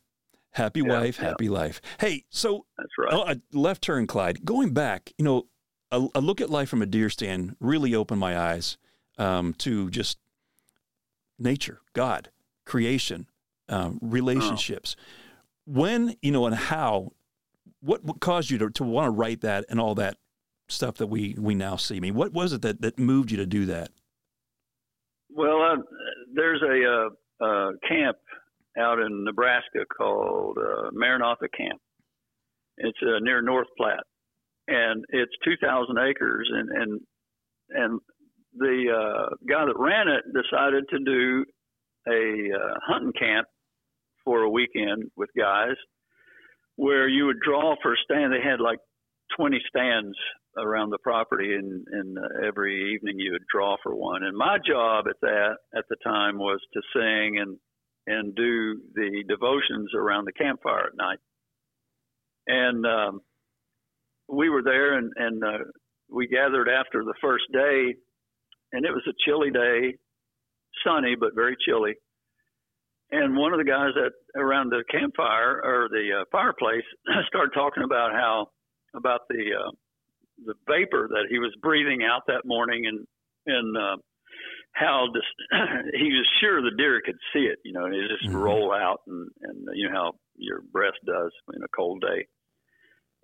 Happy 0.52 0.82
Yeah, 0.82 1.00
wife, 1.00 1.18
yeah. 1.20 1.30
happy 1.30 1.48
life. 1.50 1.80
Hey, 2.00 2.26
so 2.30 2.66
That's 2.78 2.90
right. 3.00 3.42
Oh, 3.54 3.58
left 3.58 3.82
turn, 3.82 4.06
Clyde. 4.08 4.44
Going 4.46 4.74
back, 4.74 5.14
you 5.18 5.24
know, 5.26 5.48
a, 5.90 6.06
a 6.16 6.20
look 6.22 6.42
at 6.42 6.50
life 6.50 6.68
from 6.70 6.82
a 6.82 6.86
deer 6.86 7.10
stand 7.10 7.56
really 7.62 7.96
opened 7.96 8.20
my 8.20 8.38
eyes 8.38 8.78
um, 9.18 9.54
to 9.60 9.90
just 9.90 10.18
nature, 11.40 11.80
God, 11.94 12.30
creation, 12.66 13.28
um, 13.70 14.00
relationships. 14.02 14.96
When, 15.66 16.16
you 16.22 16.32
know, 16.32 16.46
and 16.46 16.56
how, 16.56 17.14
what, 17.82 18.04
what 18.04 18.20
caused 18.20 18.50
you 18.50 18.58
to, 18.60 18.70
to 18.72 18.84
want 18.84 19.08
to 19.08 19.12
write 19.12 19.42
that 19.42 19.66
and 19.70 19.80
all 19.80 19.96
that 19.96 20.18
stuff 20.68 20.96
that 20.96 21.08
we, 21.08 21.36
we 21.40 21.56
now 21.56 21.76
see? 21.76 21.98
I 21.98 22.00
mean, 22.00 22.16
what 22.16 22.34
was 22.34 22.54
it 22.54 22.62
that, 22.62 22.82
that 22.82 23.00
moved 23.00 23.32
you 23.32 23.38
to 23.38 23.46
do 23.46 23.66
that? 23.68 23.92
Well, 25.30 25.62
uh, 25.62 25.82
there's 26.34 26.62
a 26.62 27.08
uh, 27.44 27.46
uh, 27.46 27.72
camp 27.88 28.18
out 28.78 29.00
in 29.00 29.24
Nebraska 29.24 29.86
called 29.96 30.58
uh, 30.58 30.90
Maranatha 30.92 31.48
Camp. 31.56 31.80
It's 32.78 32.98
uh, 33.04 33.20
near 33.22 33.42
North 33.42 33.68
Platte, 33.78 34.06
and 34.68 35.06
it's 35.10 35.32
2,000 35.44 35.98
acres. 35.98 36.50
And 36.52 36.70
and 36.70 37.02
and 37.70 38.00
the 38.56 38.86
uh, 38.92 39.36
guy 39.48 39.66
that 39.66 39.78
ran 39.78 40.08
it 40.08 40.24
decided 40.34 40.86
to 40.90 41.00
do 41.00 41.46
a 42.08 42.50
uh, 42.56 42.74
hunting 42.86 43.14
camp 43.18 43.48
for 44.26 44.42
a 44.42 44.50
weekend 44.50 45.12
with 45.16 45.30
guys, 45.38 45.76
where 46.76 47.08
you 47.08 47.26
would 47.26 47.40
draw 47.40 47.76
for 47.82 47.94
a 47.94 47.98
stand. 48.04 48.34
They 48.34 48.42
had 48.42 48.60
like 48.60 48.80
20 49.38 49.60
stands 49.68 50.16
around 50.58 50.92
the 50.92 51.00
property, 51.00 51.56
and, 51.56 51.86
and 51.92 52.18
uh, 52.18 52.48
every 52.48 52.94
evening 52.94 53.20
you 53.20 53.32
would 53.32 53.46
draw 53.52 53.76
for 53.82 53.96
one. 53.96 54.24
And 54.24 54.38
my 54.38 54.58
job 54.66 55.06
at 55.10 55.20
that 55.22 55.56
at 55.76 55.86
the 55.90 55.98
time 56.04 56.38
was 56.38 56.60
to 56.74 56.82
sing 56.94 57.40
and 57.40 57.58
and 58.06 58.36
do 58.36 58.82
the 58.96 59.24
devotions 59.30 59.92
around 59.96 60.26
the 60.26 60.34
campfire 60.34 60.88
at 60.88 60.98
night. 60.98 61.20
And 62.48 62.86
um, 62.86 63.22
we 64.28 64.50
were 64.50 64.64
there, 64.64 64.98
and 64.98 65.12
and 65.16 65.44
uh, 65.44 65.64
we 66.10 66.28
gathered 66.28 66.70
after 66.70 67.04
the 67.04 67.14
first 67.22 67.46
day, 67.52 67.96
and 68.74 68.86
it 68.86 68.92
was 68.92 69.04
a 69.08 69.16
chilly 69.26 69.52
day, 69.52 69.98
sunny 70.86 71.16
but 71.20 71.36
very 71.36 71.56
chilly. 71.66 71.94
And 73.12 73.38
one 73.38 73.54
of 73.54 73.60
the 73.60 73.66
guys 73.70 73.94
that 73.96 74.12
around 74.40 74.70
the 74.70 74.84
campfire 74.90 75.62
or 75.64 75.88
the 75.90 76.22
uh, 76.22 76.26
fireplace 76.32 76.86
started 77.28 77.54
talking 77.54 77.84
about 77.84 78.12
how 78.14 78.48
about 78.96 79.22
the 79.30 79.54
uh, 79.54 79.72
the 80.46 80.56
vapor 80.68 81.08
that 81.12 81.28
he 81.30 81.38
was 81.38 81.54
breathing 81.62 82.02
out 82.04 82.24
that 82.28 82.42
morning, 82.46 82.86
and 82.88 83.06
and 83.46 83.78
uh, 83.78 83.98
how 84.74 85.06
dis- 85.14 85.60
he 85.94 86.10
was 86.10 86.28
sure 86.42 86.62
the 86.62 86.76
deer 86.76 87.02
could 87.06 87.18
see 87.34 87.46
it. 87.46 87.60
You 87.64 87.74
know, 87.74 87.86
and 87.86 87.94
it 87.94 88.08
just 88.10 88.26
Mhm. 88.30 88.42
roll 88.42 88.74
out, 88.74 89.02
and 89.06 89.30
and 89.42 89.68
you 89.76 89.90
know 89.90 89.94
how 89.96 90.12
your 90.36 90.62
breath 90.72 90.98
does 91.06 91.32
in 91.54 91.62
a 91.62 91.68
cold 91.76 92.02
day, 92.02 92.26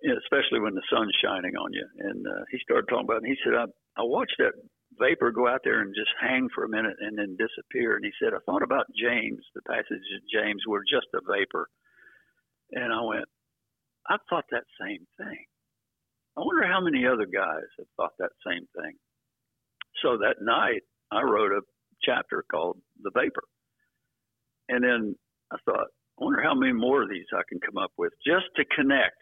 and 0.02 0.16
especially 0.18 0.60
when 0.60 0.74
the 0.74 0.86
sun's 0.92 1.16
shining 1.20 1.56
on 1.56 1.72
you. 1.72 1.86
And 1.98 2.24
uh, 2.26 2.44
he 2.52 2.58
started 2.62 2.86
talking 2.88 3.06
about. 3.06 3.24
It, 3.24 3.26
and 3.26 3.34
he 3.34 3.38
said, 3.42 3.54
I 3.54 3.64
I 3.98 4.04
watched 4.04 4.36
that 4.38 4.54
vapor 5.00 5.32
go 5.32 5.48
out 5.48 5.62
there 5.64 5.80
and 5.80 5.94
just 5.94 6.10
hang 6.20 6.48
for 6.54 6.64
a 6.64 6.68
minute 6.68 6.96
and 7.00 7.18
then 7.18 7.36
disappear. 7.36 7.96
And 7.96 8.04
he 8.04 8.12
said, 8.22 8.34
I 8.34 8.44
thought 8.46 8.62
about 8.62 8.86
James, 8.94 9.40
the 9.54 9.62
passage 9.62 9.88
of 10.14 10.22
James, 10.32 10.62
where 10.66 10.82
just 10.82 11.08
a 11.14 11.20
vapor. 11.26 11.68
And 12.72 12.92
I 12.92 13.02
went, 13.02 13.24
I 14.08 14.16
thought 14.28 14.44
that 14.50 14.64
same 14.80 15.06
thing. 15.16 15.44
I 16.36 16.40
wonder 16.40 16.66
how 16.66 16.80
many 16.80 17.06
other 17.06 17.26
guys 17.26 17.66
have 17.78 17.88
thought 17.96 18.12
that 18.18 18.30
same 18.46 18.66
thing. 18.76 18.94
So 20.02 20.18
that 20.18 20.40
night, 20.40 20.82
I 21.10 21.22
wrote 21.22 21.52
a 21.52 21.60
chapter 22.02 22.44
called 22.50 22.78
The 23.02 23.10
Vapor. 23.14 23.42
And 24.68 24.84
then 24.84 25.16
I 25.52 25.56
thought, 25.64 25.88
I 26.20 26.24
wonder 26.24 26.42
how 26.42 26.54
many 26.54 26.72
more 26.72 27.02
of 27.02 27.10
these 27.10 27.26
I 27.34 27.42
can 27.48 27.58
come 27.60 27.76
up 27.76 27.92
with 27.98 28.12
just 28.24 28.46
to 28.56 28.64
connect 28.76 29.18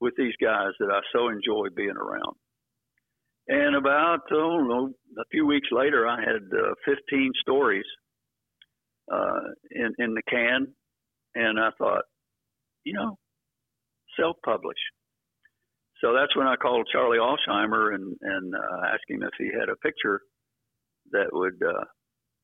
with 0.00 0.14
these 0.16 0.34
guys 0.42 0.72
that 0.80 0.90
I 0.92 1.00
so 1.12 1.28
enjoy 1.28 1.68
being 1.74 1.96
around. 1.96 2.36
And 3.46 3.76
about 3.76 4.20
oh, 4.32 4.58
know, 4.58 4.90
a 5.18 5.24
few 5.30 5.46
weeks 5.46 5.68
later, 5.70 6.06
I 6.08 6.20
had 6.20 6.42
uh, 6.52 6.74
15 6.86 7.30
stories 7.40 7.84
uh, 9.12 9.40
in 9.70 9.92
in 9.98 10.14
the 10.14 10.22
can, 10.28 10.66
and 11.34 11.60
I 11.60 11.70
thought, 11.76 12.04
you 12.84 12.94
know, 12.94 13.16
self-publish. 14.18 14.78
So 16.00 16.14
that's 16.14 16.34
when 16.36 16.46
I 16.46 16.56
called 16.56 16.88
Charlie 16.90 17.18
Alsheimer 17.18 17.94
and 17.94 18.16
and 18.20 18.54
uh, 18.54 18.86
asked 18.92 19.08
him 19.08 19.22
if 19.22 19.30
he 19.38 19.46
had 19.46 19.68
a 19.68 19.76
picture 19.76 20.20
that 21.12 21.28
would 21.32 21.60
uh, 21.62 21.84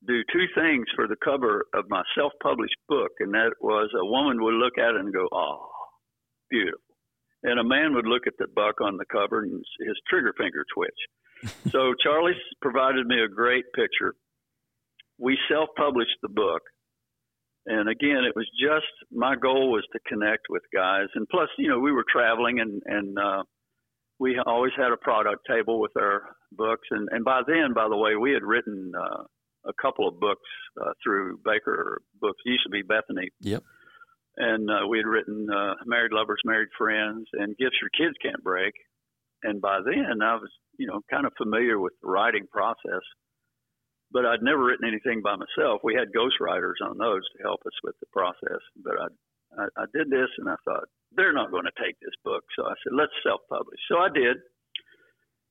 do 0.07 0.23
two 0.33 0.47
things 0.55 0.85
for 0.97 1.09
the 1.09 1.17
cover 1.25 1.65
of 1.75 1.85
my 1.89 2.03
self-published 2.17 2.77
book, 2.89 3.11
and 3.21 3.33
that 3.35 3.53
was 3.61 3.91
a 3.95 4.05
woman 4.05 4.43
would 4.43 4.55
look 4.55 4.77
at 4.79 4.95
it 4.95 5.01
and 5.01 5.15
go, 5.15 5.27
"Oh, 5.33 5.71
beautiful," 6.51 6.89
and 7.43 7.59
a 7.59 7.64
man 7.64 7.95
would 7.95 8.07
look 8.07 8.26
at 8.26 8.34
the 8.38 8.47
buck 8.55 8.80
on 8.80 8.97
the 8.97 9.07
cover 9.11 9.41
and 9.43 9.53
his 9.80 9.97
trigger 10.09 10.34
finger 10.36 10.64
twitch. 10.74 11.53
so 11.70 11.95
Charlie 12.03 12.36
provided 12.61 13.07
me 13.07 13.16
a 13.22 13.28
great 13.28 13.64
picture. 13.74 14.14
We 15.18 15.38
self-published 15.51 16.18
the 16.22 16.28
book, 16.28 16.62
and 17.66 17.88
again, 17.88 18.24
it 18.24 18.34
was 18.34 18.49
just 18.61 18.86
my 19.12 19.36
goal 19.36 19.70
was 19.70 19.84
to 19.93 20.01
connect 20.09 20.47
with 20.49 20.62
guys, 20.74 21.09
and 21.14 21.26
plus, 21.28 21.49
you 21.59 21.68
know, 21.68 21.78
we 21.78 21.93
were 21.93 22.05
traveling, 22.11 22.61
and 22.61 22.82
and 22.86 23.18
uh, 23.18 23.43
we 24.18 24.41
always 24.47 24.72
had 24.76 24.93
a 24.93 24.97
product 24.97 25.43
table 25.49 25.80
with 25.80 25.93
our 25.97 26.22
books, 26.53 26.88
and 26.91 27.09
and 27.12 27.24
by 27.24 27.43
then, 27.47 27.74
by 27.74 27.88
the 27.88 27.97
way, 27.97 28.16
we 28.16 28.32
had 28.32 28.43
written 28.43 28.93
uh, 28.97 29.24
a 29.66 29.72
couple 29.80 30.09
of 30.09 30.18
books 30.18 30.49
uh, 30.80 30.93
through 31.03 31.38
Baker 31.45 32.01
Books. 32.20 32.38
It 32.45 32.51
used 32.51 32.64
to 32.64 32.70
be 32.70 32.82
Bethany. 32.82 33.28
Yep. 33.41 33.62
And 34.41 34.70
uh, 34.70 34.88
we 34.88 34.99
had 34.99 35.07
written 35.07 35.47
uh, 35.53 35.74
Married 35.84 36.12
Lovers, 36.12 36.41
Married 36.45 36.72
Friends, 36.78 37.26
and 37.34 37.57
Gifts 37.59 37.76
Your 37.82 37.93
Kids 37.93 38.16
Can't 38.22 38.43
Break. 38.43 38.72
And 39.43 39.61
by 39.61 39.80
then, 39.84 40.22
I 40.22 40.34
was, 40.36 40.51
you 40.78 40.86
know, 40.86 41.01
kind 41.11 41.26
of 41.26 41.32
familiar 41.36 41.78
with 41.78 41.93
the 42.01 42.09
writing 42.09 42.47
process 42.51 43.05
but 44.12 44.26
I'd 44.26 44.43
never 44.43 44.64
written 44.64 44.88
anything 44.88 45.22
by 45.22 45.36
myself. 45.36 45.80
We 45.84 45.95
had 45.95 46.12
ghostwriters 46.12 46.82
on 46.82 46.99
those 46.99 47.22
to 47.36 47.43
help 47.43 47.61
us 47.66 47.78
with 47.82 47.95
the 48.01 48.11
process. 48.12 48.61
But 48.82 48.95
I, 48.99 49.07
I, 49.62 49.64
I 49.82 49.84
did 49.95 50.11
this, 50.11 50.28
and 50.38 50.49
I 50.49 50.57
thought 50.64 50.91
they're 51.14 51.32
not 51.32 51.51
going 51.51 51.64
to 51.64 51.82
take 51.82 51.99
this 52.01 52.14
book, 52.24 52.45
so 52.57 52.66
I 52.66 52.74
said 52.82 52.95
let's 52.95 53.14
self-publish. 53.22 53.80
So 53.91 53.99
I 53.99 54.09
did, 54.12 54.36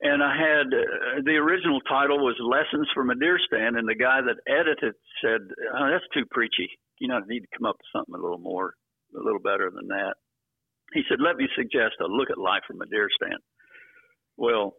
and 0.01 0.23
I 0.23 0.35
had 0.35 0.67
uh, 0.71 1.23
the 1.23 1.39
original 1.39 1.79
title 1.81 2.19
was 2.19 2.35
Lessons 2.39 2.87
from 2.93 3.09
a 3.09 3.15
Deer 3.15 3.39
Stand, 3.47 3.75
and 3.75 3.87
the 3.87 3.95
guy 3.95 4.19
that 4.21 4.43
edited 4.47 4.95
said 5.23 5.41
oh, 5.75 5.89
that's 5.91 6.07
too 6.13 6.25
preachy. 6.31 6.69
You 6.99 7.07
know, 7.07 7.15
I 7.15 7.27
need 7.27 7.41
to 7.41 7.57
come 7.57 7.67
up 7.67 7.75
with 7.79 7.91
something 7.95 8.15
a 8.15 8.21
little 8.21 8.43
more, 8.43 8.73
a 9.16 9.24
little 9.24 9.39
better 9.39 9.72
than 9.74 9.88
that. 9.88 10.16
He 10.93 11.03
said, 11.07 11.20
let 11.22 11.38
me 11.38 11.47
suggest 11.55 12.01
a 12.01 12.05
look 12.05 12.30
at 12.30 12.38
life 12.38 12.64
from 12.68 12.82
a 12.82 12.88
deer 12.88 13.10
stand. 13.14 13.41
Well, 14.38 14.76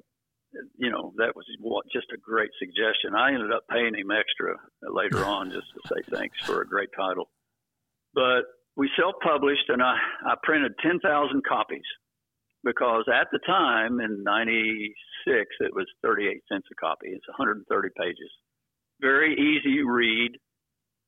you 0.78 0.90
know, 0.90 1.12
that 1.18 1.36
was 1.36 1.46
just 1.92 2.10
a 2.12 2.18
great 2.18 2.50
suggestion. 2.58 3.14
I 3.14 3.32
ended 3.32 3.52
up 3.52 3.62
paying 3.70 3.94
him 3.94 4.10
extra 4.10 4.56
later 4.82 5.24
on 5.24 5.50
just 5.50 5.68
to 5.74 5.80
say 5.88 6.02
thanks 6.10 6.38
for 6.42 6.62
a 6.62 6.66
great 6.66 6.90
title. 6.96 7.30
But 8.14 8.42
we 8.76 8.90
self 8.98 9.14
published 9.22 9.68
and 9.68 9.82
I, 9.82 9.96
I 10.26 10.34
printed 10.42 10.72
10,000 10.82 10.98
copies 11.46 11.86
because 12.64 13.04
at 13.08 13.28
the 13.32 13.38
time 13.46 14.00
in 14.00 14.22
96, 14.24 15.46
it 15.60 15.74
was 15.74 15.86
38 16.02 16.42
cents 16.50 16.66
a 16.70 16.74
copy. 16.74 17.08
It's 17.08 17.28
130 17.28 17.88
pages. 17.96 18.30
Very 19.00 19.32
easy 19.34 19.82
read. 19.82 20.32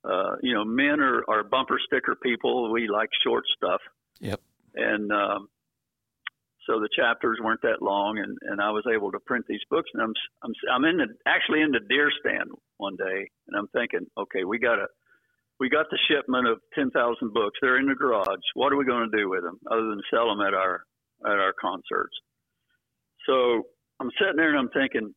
Uh, 0.04 0.36
you 0.42 0.54
know, 0.54 0.64
men 0.64 1.00
are, 1.00 1.22
are 1.28 1.44
bumper 1.44 1.78
sticker 1.86 2.16
people. 2.20 2.72
We 2.72 2.88
like 2.88 3.08
short 3.24 3.44
stuff. 3.56 3.80
Yep. 4.20 4.40
And 4.74 5.12
um, 5.12 5.48
so 6.66 6.80
the 6.80 6.88
chapters 6.94 7.38
weren't 7.42 7.62
that 7.62 7.82
long, 7.82 8.18
and, 8.18 8.38
and 8.42 8.60
I 8.60 8.70
was 8.70 8.84
able 8.92 9.12
to 9.12 9.20
print 9.20 9.44
these 9.48 9.62
books. 9.70 9.90
And 9.94 10.02
I'm 10.02 10.14
I'm 10.42 10.52
I'm 10.72 10.84
in 10.84 10.96
the 10.98 11.06
actually 11.26 11.60
in 11.60 11.70
the 11.70 11.80
deer 11.88 12.10
stand 12.20 12.50
one 12.78 12.96
day, 12.96 13.30
and 13.48 13.56
I'm 13.56 13.68
thinking, 13.68 14.06
okay, 14.16 14.44
we 14.44 14.58
got 14.58 14.78
a 14.78 14.86
we 15.58 15.68
got 15.68 15.86
the 15.90 15.98
shipment 16.08 16.46
of 16.48 16.58
ten 16.74 16.90
thousand 16.90 17.32
books. 17.32 17.58
They're 17.60 17.78
in 17.78 17.86
the 17.86 17.94
garage. 17.94 18.46
What 18.54 18.72
are 18.72 18.76
we 18.76 18.84
going 18.84 19.10
to 19.10 19.16
do 19.16 19.28
with 19.28 19.42
them 19.42 19.58
other 19.70 19.86
than 19.86 20.02
sell 20.12 20.28
them 20.28 20.40
at 20.40 20.54
our 20.54 20.82
at 21.26 21.38
our 21.38 21.52
concerts? 21.60 22.14
So 23.26 23.66
I'm 24.00 24.10
sitting 24.18 24.36
there 24.36 24.50
and 24.50 24.58
I'm 24.58 24.70
thinking, 24.70 25.14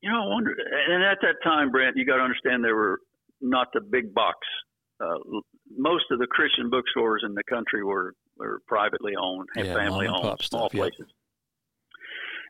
you 0.00 0.10
know, 0.10 0.22
I 0.22 0.26
wonder. 0.28 0.52
And 0.52 1.02
at 1.02 1.18
that 1.22 1.42
time, 1.42 1.70
Brent, 1.70 1.96
you 1.96 2.06
got 2.06 2.16
to 2.16 2.22
understand 2.22 2.62
there 2.62 2.76
were 2.76 3.00
not 3.44 3.68
the 3.72 3.80
big 3.80 4.14
box. 4.14 4.38
Uh, 5.00 5.18
most 5.76 6.04
of 6.10 6.18
the 6.18 6.26
Christian 6.26 6.70
bookstores 6.70 7.22
in 7.26 7.34
the 7.34 7.44
country 7.44 7.84
were 7.84 8.14
or 8.38 8.60
privately 8.66 9.12
owned, 9.20 9.48
yeah, 9.56 9.74
family 9.74 10.06
owned, 10.06 10.22
small 10.42 10.68
stuff, 10.68 10.72
places. 10.72 11.06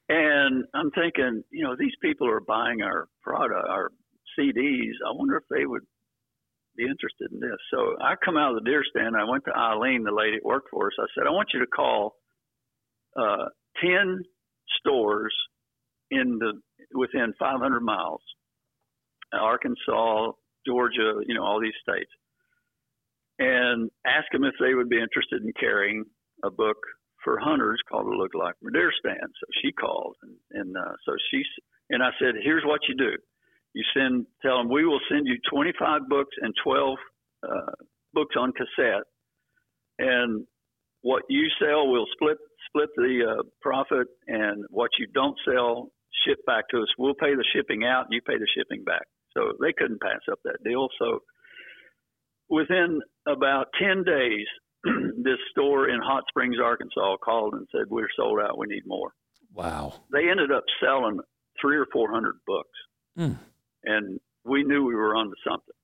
And 0.08 0.64
I'm 0.74 0.90
thinking, 0.90 1.42
you 1.50 1.64
know, 1.64 1.76
these 1.78 1.94
people 2.02 2.28
are 2.28 2.40
buying 2.40 2.82
our 2.82 3.08
product, 3.22 3.68
our 3.68 3.90
CDs. 4.38 4.92
I 5.06 5.12
wonder 5.12 5.36
if 5.36 5.44
they 5.50 5.66
would 5.66 5.82
be 6.76 6.84
interested 6.84 7.32
in 7.32 7.40
this. 7.40 7.56
So 7.70 7.96
I 8.00 8.14
come 8.22 8.36
out 8.36 8.54
of 8.54 8.62
the 8.62 8.70
deer 8.70 8.82
stand. 8.88 9.16
I 9.16 9.24
went 9.24 9.44
to 9.46 9.56
Eileen, 9.56 10.04
the 10.04 10.12
lady 10.12 10.38
that 10.38 10.44
worked 10.44 10.68
for 10.70 10.88
us. 10.88 10.92
I 10.98 11.06
said, 11.14 11.26
I 11.26 11.30
want 11.30 11.50
you 11.54 11.60
to 11.60 11.66
call 11.66 12.16
uh, 13.16 13.46
ten 13.80 14.22
stores 14.80 15.34
in 16.10 16.38
the 16.38 16.60
within 16.92 17.32
500 17.38 17.80
miles, 17.80 18.20
Arkansas, 19.32 20.32
Georgia, 20.66 21.20
you 21.26 21.34
know, 21.34 21.44
all 21.44 21.60
these 21.60 21.76
states 21.82 22.10
and 23.38 23.90
ask 24.06 24.26
them 24.32 24.44
if 24.44 24.54
they 24.60 24.74
would 24.74 24.88
be 24.88 25.00
interested 25.00 25.42
in 25.42 25.52
carrying 25.58 26.04
a 26.44 26.50
book 26.50 26.76
for 27.22 27.38
hunters 27.38 27.80
called 27.88 28.06
"A 28.06 28.16
Look 28.16 28.34
Like 28.34 28.54
Deer 28.72 28.92
Stand." 28.98 29.18
So 29.40 29.46
she 29.62 29.72
called, 29.72 30.16
and, 30.22 30.36
and 30.52 30.76
uh, 30.76 30.94
so 31.04 31.12
she 31.30 31.42
and 31.90 32.02
I 32.02 32.10
said, 32.20 32.34
"Here's 32.42 32.64
what 32.64 32.80
you 32.88 32.94
do: 32.96 33.12
you 33.74 33.84
send, 33.94 34.26
tell 34.42 34.58
them 34.58 34.68
we 34.68 34.84
will 34.84 35.00
send 35.10 35.26
you 35.26 35.36
25 35.50 36.08
books 36.08 36.34
and 36.40 36.54
12 36.62 36.98
uh, 37.42 37.72
books 38.12 38.36
on 38.38 38.52
cassette, 38.52 39.04
and 39.98 40.46
what 41.02 41.22
you 41.28 41.46
sell, 41.60 41.90
we'll 41.90 42.06
split 42.12 42.38
split 42.68 42.88
the 42.96 43.38
uh, 43.38 43.42
profit, 43.62 44.06
and 44.28 44.64
what 44.70 44.90
you 44.98 45.06
don't 45.12 45.36
sell, 45.44 45.90
ship 46.26 46.38
back 46.46 46.68
to 46.70 46.78
us. 46.78 46.88
We'll 46.98 47.14
pay 47.14 47.34
the 47.34 47.44
shipping 47.54 47.84
out, 47.84 48.04
and 48.04 48.12
you 48.12 48.20
pay 48.22 48.38
the 48.38 48.48
shipping 48.56 48.84
back." 48.84 49.06
So 49.36 49.52
they 49.60 49.72
couldn't 49.76 50.00
pass 50.00 50.20
up 50.30 50.38
that 50.44 50.62
deal. 50.64 50.88
So 50.98 51.20
within 52.48 53.00
about 53.26 53.66
10 53.80 54.04
days, 54.04 54.46
this 55.22 55.38
store 55.50 55.88
in 55.88 56.00
Hot 56.00 56.24
Springs, 56.28 56.56
Arkansas 56.62 57.16
called 57.24 57.54
and 57.54 57.66
said, 57.72 57.86
We're 57.88 58.08
sold 58.16 58.40
out. 58.40 58.58
We 58.58 58.66
need 58.66 58.86
more. 58.86 59.12
Wow. 59.52 59.94
They 60.12 60.30
ended 60.30 60.50
up 60.50 60.64
selling 60.82 61.20
three 61.60 61.76
or 61.76 61.86
400 61.92 62.34
books. 62.46 62.78
Mm. 63.18 63.38
And 63.84 64.20
we 64.44 64.64
knew 64.64 64.84
we 64.84 64.94
were 64.94 65.16
onto 65.16 65.36
something. 65.46 65.74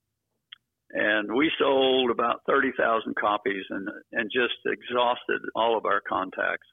And 0.93 1.33
we 1.33 1.49
sold 1.57 2.11
about 2.11 2.41
30,000 2.47 3.15
copies 3.15 3.63
and, 3.69 3.87
and 4.11 4.29
just 4.31 4.59
exhausted 4.65 5.41
all 5.55 5.77
of 5.77 5.85
our 5.85 6.01
contacts. 6.07 6.67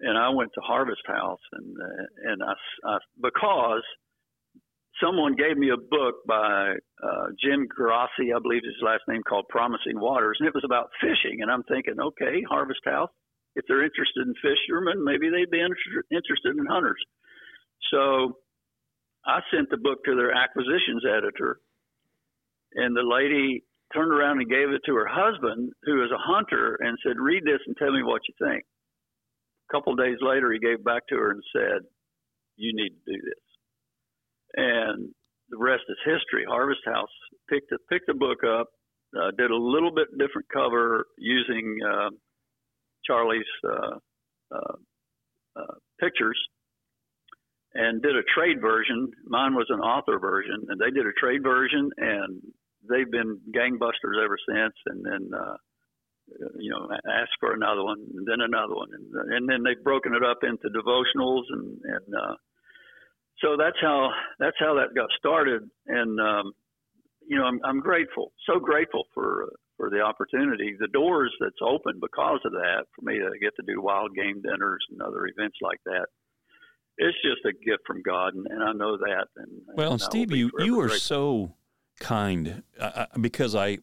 And 0.00 0.18
I 0.18 0.30
went 0.30 0.50
to 0.54 0.60
Harvest 0.60 1.02
House 1.06 1.40
and, 1.52 1.76
uh, 1.80 2.30
and 2.32 2.42
I, 2.42 2.54
I, 2.88 2.98
because 3.22 3.84
someone 5.02 5.34
gave 5.36 5.56
me 5.56 5.70
a 5.70 5.76
book 5.76 6.22
by 6.26 6.74
uh, 7.02 7.26
Jim 7.42 7.66
Grassi, 7.68 8.32
I 8.34 8.38
believe 8.42 8.62
his 8.64 8.80
last 8.82 9.02
name, 9.08 9.22
called 9.26 9.48
Promising 9.48 9.98
Waters, 9.98 10.36
and 10.38 10.48
it 10.48 10.54
was 10.54 10.64
about 10.64 10.90
fishing. 11.00 11.42
And 11.42 11.50
I'm 11.50 11.64
thinking, 11.64 11.96
okay, 12.00 12.42
Harvest 12.48 12.80
House, 12.84 13.10
if 13.56 13.64
they're 13.66 13.84
interested 13.84 14.26
in 14.26 14.34
fishermen, 14.40 15.04
maybe 15.04 15.28
they'd 15.30 15.50
be 15.50 15.60
inter- 15.60 16.06
interested 16.10 16.56
in 16.56 16.66
hunters. 16.66 17.00
So 17.90 18.38
I 19.26 19.40
sent 19.52 19.70
the 19.70 19.76
book 19.76 20.04
to 20.04 20.14
their 20.14 20.32
acquisitions 20.32 21.04
editor, 21.04 21.58
and 22.74 22.94
the 22.94 23.02
lady 23.02 23.64
turned 23.92 24.12
around 24.12 24.40
and 24.40 24.48
gave 24.48 24.70
it 24.70 24.82
to 24.86 24.94
her 24.94 25.08
husband, 25.08 25.72
who 25.82 26.04
is 26.04 26.10
a 26.12 26.18
hunter, 26.18 26.78
and 26.80 26.96
said, 27.02 27.18
"Read 27.18 27.44
this 27.44 27.60
and 27.66 27.76
tell 27.76 27.90
me 27.90 28.02
what 28.02 28.22
you 28.28 28.34
think." 28.38 28.64
A 29.68 29.72
couple 29.72 29.92
of 29.92 29.98
days 29.98 30.18
later, 30.20 30.52
he 30.52 30.58
gave 30.58 30.84
back 30.84 31.06
to 31.08 31.16
her 31.16 31.32
and 31.32 31.42
said, 31.52 31.82
"You 32.56 32.72
need 32.72 32.90
to 32.90 33.12
do 33.12 33.20
this." 33.20 33.49
And 34.56 35.08
the 35.50 35.58
rest 35.58 35.82
is 35.88 35.96
history. 36.04 36.44
Harvest 36.48 36.80
House 36.86 37.10
picked 37.48 37.70
the, 37.70 37.78
picked 37.90 38.06
the 38.06 38.14
book 38.14 38.38
up, 38.44 38.68
uh, 39.16 39.30
did 39.36 39.50
a 39.50 39.56
little 39.56 39.92
bit 39.92 40.06
different 40.18 40.46
cover 40.52 41.06
using 41.18 41.78
uh, 41.84 42.10
Charlie's 43.04 43.44
uh, 43.64 43.96
uh, 44.54 44.76
uh, 45.56 45.74
pictures, 46.00 46.38
and 47.74 48.02
did 48.02 48.16
a 48.16 48.22
trade 48.34 48.60
version. 48.60 49.10
Mine 49.26 49.54
was 49.54 49.66
an 49.70 49.80
author 49.80 50.18
version, 50.18 50.66
and 50.68 50.80
they 50.80 50.90
did 50.90 51.06
a 51.06 51.12
trade 51.18 51.42
version, 51.42 51.90
and 51.96 52.40
they've 52.88 53.10
been 53.10 53.40
gangbusters 53.54 54.22
ever 54.22 54.38
since. 54.48 54.74
And 54.86 55.04
then 55.04 55.30
you 56.58 56.70
know, 56.70 56.86
asked 57.10 57.34
for 57.40 57.54
another 57.54 57.82
one, 57.82 57.98
and 58.14 58.26
then 58.26 58.40
another 58.40 58.74
one, 58.74 58.88
and, 58.92 59.34
and 59.34 59.48
then 59.48 59.64
they've 59.64 59.82
broken 59.82 60.14
it 60.14 60.22
up 60.22 60.38
into 60.42 60.70
devotionals 60.70 61.42
and 61.50 61.78
and 61.82 62.14
uh, 62.14 62.34
so 63.40 63.56
that's 63.58 63.76
how 63.80 64.10
that's 64.38 64.56
how 64.58 64.74
that 64.74 64.94
got 64.94 65.08
started, 65.18 65.68
and 65.86 66.20
um, 66.20 66.52
you 67.26 67.38
know 67.38 67.44
I'm, 67.44 67.60
I'm 67.64 67.80
grateful, 67.80 68.32
so 68.46 68.58
grateful 68.58 69.04
for 69.14 69.48
for 69.76 69.88
the 69.88 70.00
opportunity, 70.00 70.76
the 70.78 70.88
doors 70.88 71.34
that's 71.40 71.56
open 71.62 72.00
because 72.00 72.40
of 72.44 72.52
that 72.52 72.84
for 72.94 73.02
me 73.02 73.18
to 73.18 73.30
get 73.40 73.56
to 73.56 73.62
do 73.66 73.80
wild 73.80 74.14
game 74.14 74.42
dinners 74.42 74.84
and 74.90 75.00
other 75.00 75.26
events 75.26 75.56
like 75.62 75.80
that. 75.86 76.06
it's 76.98 77.16
just 77.22 77.42
a 77.46 77.52
gift 77.64 77.82
from 77.86 78.02
God, 78.02 78.34
and, 78.34 78.46
and 78.46 78.62
I 78.62 78.72
know 78.72 78.98
that. 78.98 79.28
And 79.36 79.62
well, 79.74 79.92
and 79.92 80.00
Steve, 80.00 80.32
you 80.32 80.50
you 80.58 80.80
are 80.80 80.90
so 80.90 81.54
kind 81.98 82.62
uh, 82.78 83.06
because 83.20 83.54
I 83.54 83.78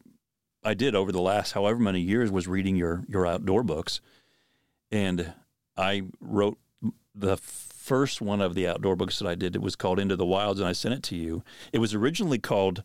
I 0.62 0.74
did 0.74 0.94
over 0.94 1.10
the 1.10 1.20
last 1.20 1.52
however 1.52 1.80
many 1.80 2.00
years 2.00 2.30
was 2.30 2.46
reading 2.46 2.76
your 2.76 3.04
your 3.08 3.26
outdoor 3.26 3.64
books, 3.64 4.00
and 4.92 5.32
I 5.76 6.02
wrote 6.20 6.58
the 7.14 7.36
first 7.88 8.20
one 8.20 8.42
of 8.42 8.54
the 8.54 8.68
outdoor 8.68 8.96
books 8.96 9.18
that 9.18 9.26
I 9.26 9.34
did. 9.34 9.56
It 9.56 9.62
was 9.62 9.74
called 9.74 9.98
Into 9.98 10.14
the 10.14 10.26
Wilds, 10.26 10.60
and 10.60 10.68
I 10.68 10.72
sent 10.72 10.94
it 10.94 11.02
to 11.04 11.16
you. 11.16 11.42
It 11.72 11.78
was 11.78 11.94
originally 11.94 12.38
called 12.38 12.82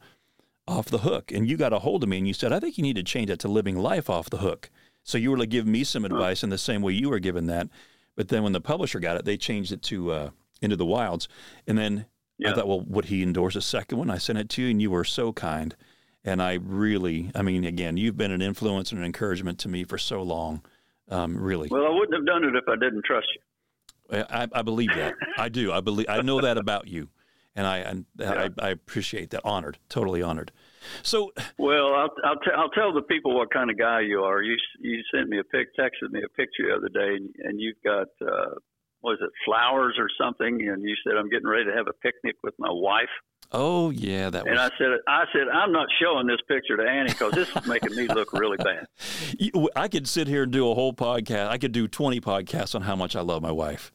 Off 0.66 0.86
the 0.86 1.00
Hook, 1.00 1.30
and 1.30 1.46
you 1.48 1.58
got 1.58 1.74
a 1.74 1.80
hold 1.80 2.04
of 2.04 2.10
me 2.10 2.20
and 2.20 2.28
you 2.28 2.34
said, 2.34 2.54
I 2.54 2.62
think 2.62 2.78
you 2.78 2.84
need 2.84 2.96
to 2.96 3.04
change 3.04 3.30
it 3.30 3.40
to 3.42 3.50
Living 3.50 3.78
Life 3.78 4.10
Off 4.10 4.30
the 4.30 4.38
Hook. 4.38 4.70
So 5.04 5.18
you 5.18 5.32
were 5.32 5.38
to 5.38 5.46
give 5.46 5.68
me 5.68 5.84
some 5.84 6.06
advice 6.06 6.42
in 6.42 6.50
the 6.50 6.58
same 6.58 6.82
way 6.82 6.94
you 6.94 7.10
were 7.10 7.20
given 7.20 7.48
that. 7.48 7.68
But 8.16 8.30
then 8.30 8.44
when 8.44 8.54
the 8.54 8.62
publisher 8.62 9.02
got 9.02 9.18
it, 9.18 9.26
they 9.26 9.36
changed 9.36 9.74
it 9.74 9.82
to 9.84 10.12
uh, 10.12 10.30
Into 10.62 10.78
the 10.78 10.86
Wilds. 10.86 11.28
And 11.68 11.78
then 11.78 12.06
yeah. 12.38 12.52
I 12.52 12.54
thought, 12.54 12.70
well, 12.70 12.80
would 12.80 13.06
he 13.06 13.22
endorse 13.22 13.58
a 13.58 13.62
second 13.62 13.98
one? 13.98 14.10
I 14.10 14.18
sent 14.18 14.40
it 14.40 14.48
to 14.50 14.62
you, 14.62 14.70
and 14.70 14.82
you 14.82 14.90
were 14.90 15.04
so 15.04 15.34
kind. 15.34 15.76
And 16.24 16.42
I 16.42 16.54
really, 16.54 17.30
I 17.36 17.42
mean, 17.42 17.66
again, 17.66 17.98
you've 17.98 18.16
been 18.16 18.32
an 18.32 18.42
influence 18.42 18.92
and 18.92 19.00
an 19.00 19.06
encouragement 19.06 19.60
to 19.60 19.68
me 19.68 19.84
for 19.84 19.98
so 19.98 20.22
long. 20.24 20.62
Um, 21.10 21.38
really. 21.38 21.68
Well, 21.70 21.86
I 21.86 21.90
wouldn't 21.90 22.14
have 22.14 22.26
done 22.26 22.46
it 22.46 22.56
if 22.56 22.64
I 22.70 22.76
didn't 22.76 23.04
trust 23.04 23.28
you. 23.36 23.42
I, 24.12 24.48
I 24.52 24.62
believe 24.62 24.90
that. 24.96 25.16
I 25.38 25.50
do. 25.50 25.72
I 25.72 25.82
believe. 25.82 26.08
I 26.10 26.22
know 26.22 26.42
that 26.42 26.58
about 26.58 26.88
you, 26.88 27.10
and 27.56 27.66
I 27.66 27.78
and 27.80 28.06
yeah. 28.18 28.50
I, 28.60 28.68
I, 28.68 28.70
appreciate 28.70 29.32
that. 29.32 29.42
Honored, 29.44 29.78
totally 29.90 30.22
honored. 30.22 30.52
So, 31.02 31.32
well, 31.58 31.94
I'll 31.94 32.14
I'll, 32.24 32.40
t- 32.40 32.52
I'll 32.56 32.70
tell 32.70 32.94
the 32.94 33.02
people 33.02 33.36
what 33.36 33.52
kind 33.52 33.70
of 33.70 33.78
guy 33.78 34.02
you 34.02 34.22
are. 34.22 34.42
You 34.42 34.58
you 34.80 35.02
sent 35.14 35.30
me 35.30 35.40
a 35.40 35.44
pic, 35.44 35.70
texted 35.80 36.12
me 36.12 36.22
a 36.24 36.30
picture 36.30 36.68
the 36.70 36.76
other 36.76 36.90
day, 36.90 37.16
and, 37.16 37.30
and 37.40 37.62
you've 37.62 37.82
got 37.84 38.08
uh, 38.22 38.56
was 39.02 39.20
it 39.22 39.32
flowers 39.46 39.96
or 39.98 40.08
something? 40.20 40.68
And 40.68 40.84
you 40.84 40.96
said 41.04 41.18
I'm 41.18 41.30
getting 41.30 41.48
ready 41.48 41.66
to 41.66 41.76
have 41.76 41.88
a 41.88 41.94
picnic 42.02 42.36
with 42.44 42.54
my 42.58 42.72
wife. 42.72 43.12
Oh 43.54 43.92
yeah, 43.92 44.30
that. 44.32 44.48
And 44.48 44.58
was... 44.58 44.72
I 44.72 44.78
said, 44.78 44.90
I 45.08 45.26
said, 45.32 45.48
I'm 45.48 45.72
not 45.72 45.88
showing 46.02 46.26
this 46.26 46.40
picture 46.48 46.76
to 46.76 46.84
Annie 46.84 47.10
because 47.10 47.34
this 47.34 47.50
is 47.56 47.68
making 47.68 47.96
me 47.96 48.08
look 48.08 48.34
really 48.34 48.58
bad. 48.58 48.88
I 49.76 49.88
could 49.88 50.08
sit 50.08 50.28
here 50.28 50.44
and 50.44 50.52
do 50.52 50.70
a 50.70 50.74
whole 50.74 50.94
podcast. 50.94 51.48
I 51.50 51.58
could 51.58 51.72
do 51.72 51.88
20 51.88 52.20
podcasts 52.20 52.74
on 52.74 52.82
how 52.82 52.96
much 52.96 53.16
I 53.16 53.22
love 53.22 53.42
my 53.42 53.52
wife. 53.52 53.92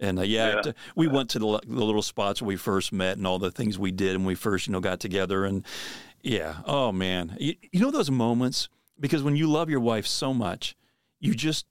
And 0.00 0.18
uh, 0.18 0.22
yeah, 0.22 0.60
yeah. 0.64 0.72
we 0.96 1.06
went 1.06 1.30
to 1.30 1.38
the, 1.38 1.60
the, 1.64 1.84
little 1.84 2.02
spots 2.02 2.42
where 2.42 2.48
we 2.48 2.56
first 2.56 2.92
met 2.92 3.18
and 3.18 3.26
all 3.26 3.38
the 3.38 3.52
things 3.52 3.78
we 3.78 3.92
did 3.92 4.16
when 4.16 4.26
we 4.26 4.34
first, 4.34 4.66
you 4.66 4.72
know, 4.72 4.80
got 4.80 4.98
together. 4.98 5.44
And 5.44 5.64
yeah, 6.22 6.56
oh 6.64 6.90
man, 6.90 7.36
you, 7.38 7.54
you 7.70 7.80
know 7.80 7.90
those 7.90 8.10
moments 8.10 8.68
because 8.98 9.22
when 9.22 9.36
you 9.36 9.46
love 9.46 9.70
your 9.70 9.80
wife 9.80 10.06
so 10.06 10.34
much, 10.34 10.74
you 11.20 11.34
just 11.34 11.66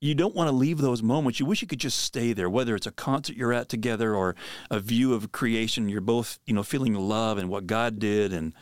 you 0.00 0.14
don't 0.14 0.34
want 0.34 0.48
to 0.48 0.54
leave 0.54 0.78
those 0.78 1.02
moments. 1.02 1.40
You 1.40 1.46
wish 1.46 1.62
you 1.62 1.68
could 1.68 1.80
just 1.80 1.98
stay 2.00 2.32
there, 2.32 2.50
whether 2.50 2.74
it's 2.74 2.86
a 2.86 2.92
concert 2.92 3.36
you're 3.36 3.52
at 3.52 3.68
together 3.68 4.14
or 4.14 4.36
a 4.70 4.78
view 4.78 5.14
of 5.14 5.32
creation. 5.32 5.88
You're 5.88 6.00
both, 6.00 6.38
you 6.46 6.54
know, 6.54 6.62
feeling 6.62 6.94
love 6.94 7.38
and 7.38 7.48
what 7.48 7.66
God 7.66 7.98
did. 7.98 8.32
And 8.32 8.52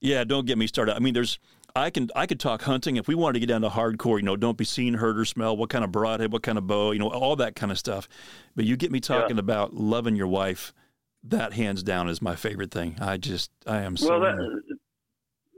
yeah, 0.00 0.24
don't 0.24 0.46
get 0.46 0.58
me 0.58 0.66
started. 0.66 0.96
I 0.96 0.98
mean, 0.98 1.14
there's, 1.14 1.38
I 1.74 1.90
can, 1.90 2.10
I 2.14 2.26
could 2.26 2.38
talk 2.38 2.62
hunting 2.62 2.96
if 2.96 3.08
we 3.08 3.14
wanted 3.14 3.34
to 3.34 3.40
get 3.40 3.48
down 3.48 3.62
to 3.62 3.70
hardcore. 3.70 4.18
You 4.18 4.24
know, 4.24 4.36
don't 4.36 4.58
be 4.58 4.64
seen, 4.64 4.94
heard, 4.94 5.18
or 5.18 5.24
smell. 5.24 5.56
What 5.56 5.70
kind 5.70 5.82
of 5.82 5.90
broadhead? 5.90 6.30
What 6.30 6.42
kind 6.42 6.58
of 6.58 6.66
bow? 6.66 6.92
You 6.92 6.98
know, 6.98 7.08
all 7.08 7.36
that 7.36 7.56
kind 7.56 7.72
of 7.72 7.78
stuff. 7.78 8.06
But 8.54 8.66
you 8.66 8.76
get 8.76 8.92
me 8.92 9.00
talking 9.00 9.36
yeah. 9.36 9.40
about 9.40 9.74
loving 9.74 10.14
your 10.14 10.28
wife. 10.28 10.74
That 11.24 11.54
hands 11.54 11.82
down 11.82 12.10
is 12.10 12.20
my 12.20 12.36
favorite 12.36 12.70
thing. 12.70 12.98
I 13.00 13.16
just, 13.16 13.50
I 13.66 13.78
am 13.78 13.96
so. 13.96 14.10
Well, 14.10 14.20
that, 14.20 14.73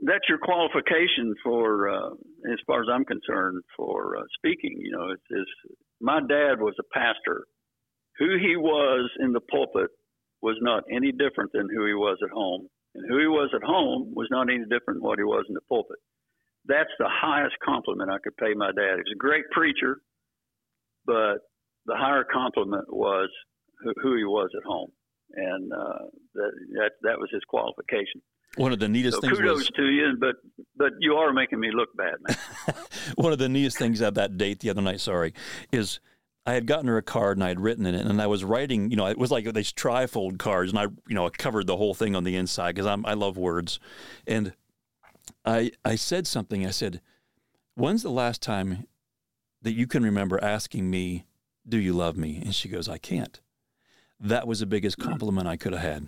that's 0.05 0.29
your 0.29 0.37
qualification 0.37 1.33
for, 1.43 1.89
uh, 1.89 2.09
as 2.51 2.59
far 2.67 2.81
as 2.81 2.87
I'm 2.91 3.05
concerned, 3.05 3.63
for 3.75 4.17
uh, 4.17 4.23
speaking. 4.37 4.77
You 4.79 4.91
know, 4.91 5.09
it's, 5.11 5.23
it's 5.29 5.75
my 5.99 6.19
dad 6.19 6.59
was 6.59 6.75
a 6.79 6.93
pastor. 6.93 7.45
Who 8.19 8.37
he 8.39 8.55
was 8.55 9.09
in 9.19 9.33
the 9.33 9.41
pulpit 9.41 9.89
was 10.41 10.57
not 10.61 10.83
any 10.91 11.11
different 11.11 11.51
than 11.53 11.67
who 11.69 11.85
he 11.85 11.93
was 11.93 12.17
at 12.23 12.29
home, 12.31 12.67
and 12.95 13.05
who 13.09 13.19
he 13.19 13.27
was 13.27 13.49
at 13.55 13.63
home 13.63 14.13
was 14.15 14.27
not 14.31 14.49
any 14.49 14.63
different 14.63 15.01
than 15.01 15.03
what 15.03 15.19
he 15.19 15.23
was 15.23 15.45
in 15.49 15.55
the 15.55 15.61
pulpit. 15.69 15.97
That's 16.65 16.91
the 16.99 17.09
highest 17.09 17.55
compliment 17.63 18.11
I 18.11 18.17
could 18.23 18.35
pay 18.37 18.53
my 18.53 18.67
dad. 18.67 18.97
He 18.97 19.05
was 19.05 19.15
a 19.15 19.17
great 19.17 19.45
preacher, 19.51 20.01
but 21.05 21.37
the 21.85 21.95
higher 21.95 22.25
compliment 22.25 22.85
was 22.89 23.29
who, 23.81 23.93
who 24.01 24.17
he 24.17 24.25
was 24.25 24.49
at 24.55 24.67
home, 24.67 24.91
and 25.33 25.71
uh, 25.71 26.05
that, 26.35 26.51
that 26.73 26.91
that 27.03 27.19
was 27.19 27.29
his 27.31 27.43
qualification. 27.47 28.21
One 28.55 28.71
of 28.71 28.79
the 28.79 28.87
neatest 28.87 29.15
so 29.15 29.21
things. 29.21 29.37
Kudos 29.37 29.57
was, 29.57 29.67
to 29.67 29.85
you, 29.85 30.17
but 30.19 30.35
but 30.75 30.93
you 30.99 31.13
are 31.13 31.31
making 31.33 31.59
me 31.59 31.69
look 31.71 31.89
bad, 31.95 32.15
man. 32.27 32.37
One 33.15 33.31
of 33.31 33.39
the 33.39 33.49
neatest 33.49 33.77
things 33.77 34.01
at 34.01 34.15
that 34.15 34.37
date 34.37 34.61
the 34.61 34.69
other 34.69 34.81
night, 34.81 34.99
sorry, 34.99 35.33
is 35.71 35.99
I 36.47 36.53
had 36.53 36.65
gotten 36.65 36.87
her 36.87 36.97
a 36.97 37.03
card 37.03 37.37
and 37.37 37.43
I 37.43 37.49
had 37.49 37.59
written 37.59 37.85
in 37.85 37.93
it, 37.93 38.05
and 38.05 38.21
I 38.21 38.27
was 38.27 38.43
writing. 38.43 38.89
You 38.89 38.97
know, 38.97 39.07
it 39.07 39.17
was 39.17 39.31
like 39.31 39.51
these 39.53 39.73
trifold 39.73 40.39
cards, 40.39 40.71
and 40.71 40.79
I, 40.79 40.83
you 41.07 41.13
know, 41.13 41.27
I 41.27 41.29
covered 41.29 41.67
the 41.67 41.77
whole 41.77 41.93
thing 41.93 42.15
on 42.15 42.23
the 42.23 42.35
inside 42.35 42.75
because 42.75 42.87
I'm 42.87 43.05
I 43.05 43.13
love 43.13 43.37
words, 43.37 43.79
and 44.25 44.53
I 45.45 45.71
I 45.83 45.95
said 45.95 46.25
something. 46.25 46.65
I 46.65 46.71
said, 46.71 47.01
"When's 47.75 48.01
the 48.01 48.09
last 48.09 48.41
time 48.41 48.87
that 49.61 49.73
you 49.73 49.87
can 49.87 50.03
remember 50.03 50.41
asking 50.41 50.89
me, 50.89 51.25
do 51.67 51.77
you 51.77 51.93
love 51.93 52.17
me?" 52.17 52.37
And 52.37 52.55
she 52.55 52.69
goes, 52.69 52.87
"I 52.87 52.97
can't." 52.97 53.39
That 54.19 54.47
was 54.47 54.61
the 54.61 54.65
biggest 54.65 55.01
hmm. 55.01 55.09
compliment 55.09 55.47
I 55.47 55.57
could 55.57 55.73
have 55.73 55.81
had. 55.81 56.07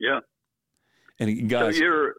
Yeah. 0.00 0.20
And 1.18 1.48
guys, 1.48 1.76
so 1.76 1.82
you're, 1.82 2.14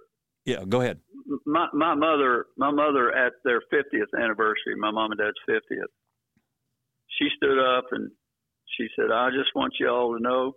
yeah, 0.45 0.63
go 0.67 0.81
ahead. 0.81 0.99
My 1.45 1.67
my 1.73 1.93
mother, 1.93 2.45
my 2.57 2.71
mother 2.71 3.13
at 3.13 3.33
their 3.43 3.61
50th 3.73 4.17
anniversary, 4.17 4.75
my 4.77 4.91
mom 4.91 5.11
and 5.11 5.19
dad's 5.19 5.35
50th. 5.47 5.91
She 7.19 7.27
stood 7.35 7.59
up 7.59 7.85
and 7.91 8.11
she 8.77 8.87
said, 8.95 9.11
"I 9.11 9.29
just 9.29 9.53
want 9.55 9.73
you 9.79 9.89
all 9.89 10.15
to 10.15 10.23
know, 10.23 10.53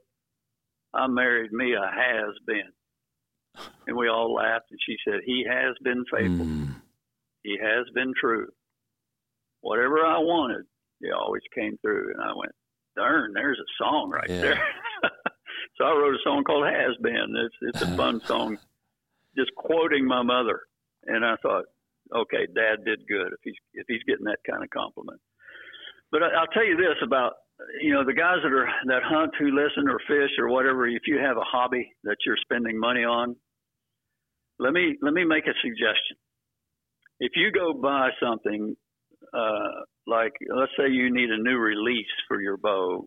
I 0.95 1.07
married 1.07 1.53
me 1.53 1.75
a 1.75 1.81
has 1.81 2.35
been." 2.47 2.73
And 3.87 3.97
we 3.97 4.09
all 4.09 4.33
laughed, 4.33 4.71
and 4.71 4.79
she 4.87 4.97
said, 5.05 5.21
"He 5.25 5.45
has 5.49 5.75
been 5.83 6.05
faithful. 6.11 6.47
Mm. 6.47 6.75
He 7.43 7.59
has 7.61 7.87
been 7.95 8.13
true. 8.19 8.49
Whatever 9.61 10.07
I 10.07 10.19
wanted, 10.19 10.67
he 11.01 11.11
always 11.11 11.43
came 11.55 11.77
through." 11.79 12.13
And 12.13 12.23
I 12.23 12.33
went, 12.35 12.53
"Darn, 12.95 13.33
there's 13.35 13.59
a 13.59 13.83
song 13.83 14.11
right 14.11 14.31
yeah. 14.31 14.41
there." 14.41 14.63
So 15.81 15.87
I 15.87 15.93
wrote 15.93 16.15
a 16.15 16.19
song 16.23 16.45
called 16.45 16.67
Has 16.67 16.95
Been. 17.01 17.35
It's 17.35 17.57
it's 17.63 17.81
a 17.81 17.97
fun 17.97 18.21
song, 18.27 18.59
just 19.35 19.51
quoting 19.57 20.05
my 20.07 20.23
mother. 20.23 20.61
And 21.07 21.25
I 21.25 21.37
thought, 21.41 21.65
okay, 22.15 22.45
Dad 22.55 22.85
did 22.85 23.01
good 23.09 23.33
if 23.33 23.41
he's 23.43 23.57
if 23.73 23.87
he's 23.89 24.03
getting 24.07 24.27
that 24.27 24.45
kind 24.49 24.63
of 24.63 24.69
compliment. 24.69 25.21
But 26.13 26.23
I, 26.23 26.27
I'll 26.39 26.53
tell 26.53 26.67
you 26.67 26.77
this 26.77 27.01
about 27.03 27.33
you 27.81 27.95
know 27.95 28.05
the 28.05 28.13
guys 28.13 28.41
that 28.43 28.53
are 28.53 28.69
that 28.89 29.03
hunt, 29.05 29.33
who 29.39 29.57
listen, 29.57 29.89
or 29.89 29.99
fish, 30.07 30.37
or 30.39 30.51
whatever. 30.51 30.87
If 30.87 31.03
you 31.07 31.17
have 31.17 31.39
a 31.39 31.49
hobby 31.51 31.91
that 32.05 32.17
you're 32.27 32.37
spending 32.43 32.79
money 32.79 33.05
on, 33.05 33.35
let 34.59 34.75
me 34.75 34.99
let 35.01 35.15
me 35.15 35.25
make 35.25 35.47
a 35.47 35.57
suggestion. 35.63 36.19
If 37.21 37.33
you 37.37 37.53
go 37.53 37.73
buy 37.73 38.11
something 38.23 38.77
uh, 39.33 39.81
like 40.07 40.33
let's 40.55 40.73
say 40.77 40.91
you 40.91 41.11
need 41.11 41.31
a 41.31 41.43
new 41.43 41.57
release 41.57 42.13
for 42.29 42.39
your 42.39 42.59
bow 42.59 43.07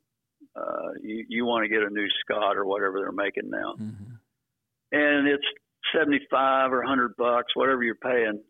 uh, 0.56 0.94
you, 1.02 1.26
you 1.30 1.46
want 1.46 1.64
to 1.64 1.70
get 1.70 1.84
a 1.84 1.90
new 1.90 2.08
Scott 2.22 2.58
or 2.58 2.66
whatever 2.66 3.00
they're 3.00 3.12
making 3.12 3.50
now, 3.50 3.74
mm-hmm. 3.74 4.14
and 4.92 5.28
it's 5.28 5.44
seventy 5.96 6.20
five 6.30 6.72
or 6.72 6.84
hundred 6.84 7.16
bucks, 7.18 7.56
whatever 7.56 7.84
you're 7.84 7.96
paying. 7.96 8.42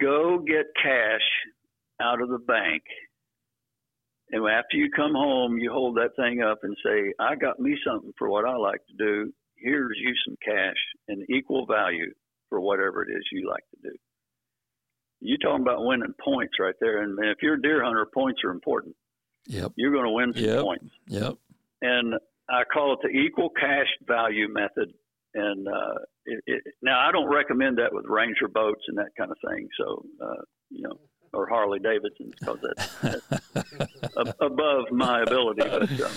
Go 0.00 0.38
get 0.38 0.66
cash 0.80 1.26
out 2.00 2.22
of 2.22 2.28
the 2.28 2.38
bank, 2.38 2.82
and 4.30 4.48
after 4.48 4.76
you 4.76 4.90
come 4.94 5.14
home, 5.14 5.58
you 5.58 5.72
hold 5.72 5.96
that 5.96 6.14
thing 6.16 6.42
up 6.42 6.58
and 6.62 6.76
say, 6.84 7.12
"I 7.18 7.34
got 7.34 7.58
me 7.58 7.76
something 7.84 8.12
for 8.16 8.28
what 8.28 8.44
I 8.44 8.56
like 8.56 8.80
to 8.86 8.94
do. 8.96 9.32
Here's 9.56 9.98
you 10.00 10.14
some 10.24 10.36
cash 10.44 10.76
in 11.08 11.26
equal 11.28 11.66
value 11.66 12.12
for 12.48 12.60
whatever 12.60 13.02
it 13.02 13.12
is 13.12 13.24
you 13.32 13.48
like 13.48 13.64
to 13.74 13.90
do." 13.90 13.96
You 15.20 15.36
talking 15.36 15.62
about 15.62 15.84
winning 15.84 16.14
points 16.24 16.54
right 16.60 16.74
there, 16.80 17.02
and 17.02 17.18
if 17.24 17.38
you're 17.42 17.54
a 17.54 17.62
deer 17.62 17.84
hunter, 17.84 18.06
points 18.14 18.40
are 18.44 18.52
important. 18.52 18.94
Yep. 19.46 19.72
You're 19.76 19.92
going 19.92 20.04
to 20.04 20.10
win 20.10 20.32
some 20.34 20.44
yep. 20.44 20.62
points. 20.62 20.90
Yep. 21.08 21.34
And 21.82 22.14
I 22.48 22.62
call 22.72 22.94
it 22.94 22.98
the 23.02 23.08
equal 23.08 23.50
cash 23.50 23.88
value 24.06 24.48
method. 24.48 24.92
And 25.34 25.68
uh, 25.68 25.94
it, 26.26 26.42
it, 26.46 26.62
now 26.82 26.98
I 26.98 27.12
don't 27.12 27.28
recommend 27.32 27.78
that 27.78 27.92
with 27.92 28.04
Ranger 28.06 28.48
boats 28.48 28.82
and 28.88 28.98
that 28.98 29.10
kind 29.16 29.30
of 29.30 29.36
thing. 29.48 29.68
So 29.78 30.04
uh, 30.20 30.42
you 30.70 30.82
know, 30.82 30.98
or 31.32 31.48
Harley 31.48 31.78
Davidsons 31.78 32.34
because 32.38 32.58
that's, 32.62 33.22
that's 34.14 34.32
above 34.40 34.90
my 34.90 35.22
ability. 35.22 35.62
But 35.62 36.00
um, 36.00 36.12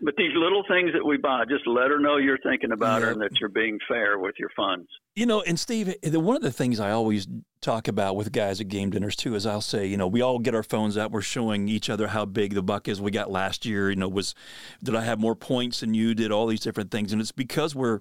but 0.00 0.14
these 0.16 0.32
little 0.34 0.62
things 0.68 0.92
that 0.92 1.04
we 1.04 1.16
buy, 1.16 1.44
just 1.48 1.66
let 1.66 1.90
her 1.90 1.98
know 1.98 2.18
you're 2.18 2.38
thinking 2.38 2.70
about 2.70 3.02
her 3.02 3.10
and 3.10 3.20
that 3.20 3.30
you're 3.40 3.48
being 3.48 3.78
fair 3.88 4.18
with 4.18 4.36
your 4.38 4.50
funds. 4.56 4.88
You 5.16 5.26
know, 5.26 5.42
and 5.42 5.58
Steve, 5.58 5.94
one 6.04 6.36
of 6.36 6.42
the 6.42 6.52
things 6.52 6.78
I 6.78 6.92
always 6.92 7.26
talk 7.60 7.88
about 7.88 8.14
with 8.14 8.30
guys 8.30 8.60
at 8.60 8.68
game 8.68 8.90
dinners 8.90 9.16
too 9.16 9.34
is 9.34 9.44
I'll 9.44 9.60
say, 9.60 9.86
you 9.86 9.96
know, 9.96 10.06
we 10.06 10.20
all 10.20 10.38
get 10.38 10.54
our 10.54 10.62
phones 10.62 10.96
out, 10.96 11.10
we're 11.10 11.22
showing 11.22 11.68
each 11.68 11.90
other 11.90 12.08
how 12.08 12.24
big 12.24 12.54
the 12.54 12.62
buck 12.62 12.86
is 12.86 13.00
we 13.00 13.10
got 13.10 13.30
last 13.30 13.66
year. 13.66 13.90
You 13.90 13.96
know, 13.96 14.08
was 14.08 14.34
did 14.82 14.94
I 14.94 15.02
have 15.02 15.18
more 15.18 15.34
points 15.34 15.80
than 15.80 15.94
you 15.94 16.14
did? 16.14 16.30
All 16.30 16.46
these 16.46 16.60
different 16.60 16.92
things, 16.92 17.12
and 17.12 17.20
it's 17.20 17.32
because 17.32 17.74
we're 17.74 18.00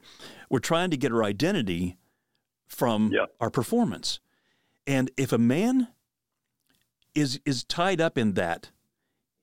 we're 0.50 0.60
trying 0.60 0.92
to 0.92 0.98
get 0.98 1.12
our 1.12 1.24
identity 1.24 1.98
from 2.68 3.12
our 3.40 3.50
performance. 3.50 4.20
And 4.86 5.10
if 5.18 5.32
a 5.32 5.40
man 5.40 5.88
is 7.16 7.40
is 7.46 7.64
tied 7.64 8.00
up 8.00 8.18
in 8.18 8.34
that 8.34 8.70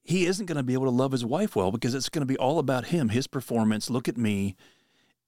he 0.04 0.26
isn't 0.26 0.46
going 0.46 0.56
to 0.56 0.62
be 0.62 0.74
able 0.74 0.84
to 0.84 0.90
love 0.90 1.12
his 1.12 1.24
wife 1.24 1.56
well 1.56 1.72
because 1.72 1.94
it's 1.94 2.10
going 2.10 2.20
to 2.22 2.26
be 2.26 2.36
all 2.36 2.58
about 2.58 2.86
him, 2.86 3.08
his 3.08 3.26
performance. 3.26 3.88
Look 3.88 4.06
at 4.06 4.18
me. 4.18 4.54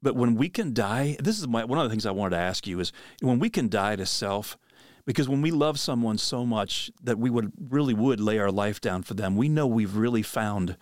But 0.02 0.14
when 0.14 0.34
we 0.34 0.50
can 0.50 0.74
die, 0.74 1.16
this 1.18 1.38
is 1.38 1.48
my, 1.48 1.64
one 1.64 1.78
of 1.78 1.84
the 1.84 1.90
things 1.90 2.04
I 2.04 2.10
wanted 2.10 2.36
to 2.36 2.42
ask 2.42 2.66
you 2.66 2.78
is 2.80 2.92
when 3.22 3.38
we 3.38 3.48
can 3.48 3.68
die 3.68 3.96
to 3.96 4.04
self, 4.04 4.58
because 5.06 5.28
when 5.28 5.40
we 5.40 5.50
love 5.50 5.80
someone 5.80 6.18
so 6.18 6.44
much 6.44 6.90
that 7.02 7.18
we 7.18 7.30
would 7.30 7.52
really 7.70 7.94
would 7.94 8.20
lay 8.20 8.38
our 8.38 8.52
life 8.52 8.80
down 8.80 9.02
for 9.02 9.14
them, 9.14 9.34
we 9.34 9.48
know 9.48 9.66
we've 9.66 9.96
really 9.96 10.22
found 10.22 10.76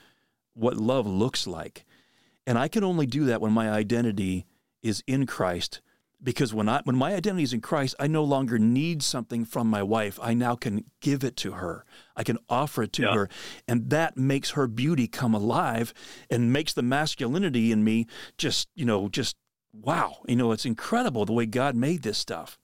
what 0.55 0.77
love 0.77 1.07
looks 1.07 1.47
like. 1.47 1.85
And 2.47 2.59
I 2.59 2.67
can 2.67 2.83
only 2.83 3.07
do 3.07 3.25
that 3.27 3.41
when 3.41 3.53
my 3.53 3.71
identity 3.71 4.45
is 4.83 5.05
in 5.07 5.25
Christ 5.25 5.81
because 6.23 6.55
when 6.55 6.69
I 6.69 6.81
when 6.85 6.97
my 6.97 7.15
identity 7.15 7.43
is 7.45 7.53
in 7.53 7.61
Christ, 7.61 7.95
I 7.99 8.07
no 8.07 8.25
longer 8.25 8.59
need 8.59 9.03
something 9.03 9.45
from 9.45 9.69
my 9.69 9.83
wife. 9.83 10.19
I 10.23 10.35
now 10.35 10.55
can 10.55 10.85
give 11.01 11.25
it 11.25 11.37
to 11.39 11.53
her. 11.53 11.85
I 12.17 12.25
can 12.25 12.39
offer 12.49 12.85
it 12.85 12.93
to 12.95 13.03
yeah. 13.03 13.15
her, 13.15 13.29
and 13.69 13.91
that 13.91 14.17
makes 14.17 14.51
her 14.51 14.67
beauty 14.67 15.07
come 15.07 15.35
alive 15.35 15.93
and 16.31 16.53
makes 16.53 16.73
the 16.73 16.83
masculinity 16.83 17.73
in 17.73 17.85
me 17.85 18.07
just 18.39 18.69
you 18.75 18.85
know 18.85 19.09
just 19.09 19.37
wow. 19.73 20.19
You 20.27 20.37
know, 20.37 20.53
it's 20.53 20.67
incredible 20.67 21.25
the 21.25 21.33
way 21.33 21.47
God 21.47 21.75
made 21.75 22.03
this 22.03 22.19
stuff. 22.19 22.59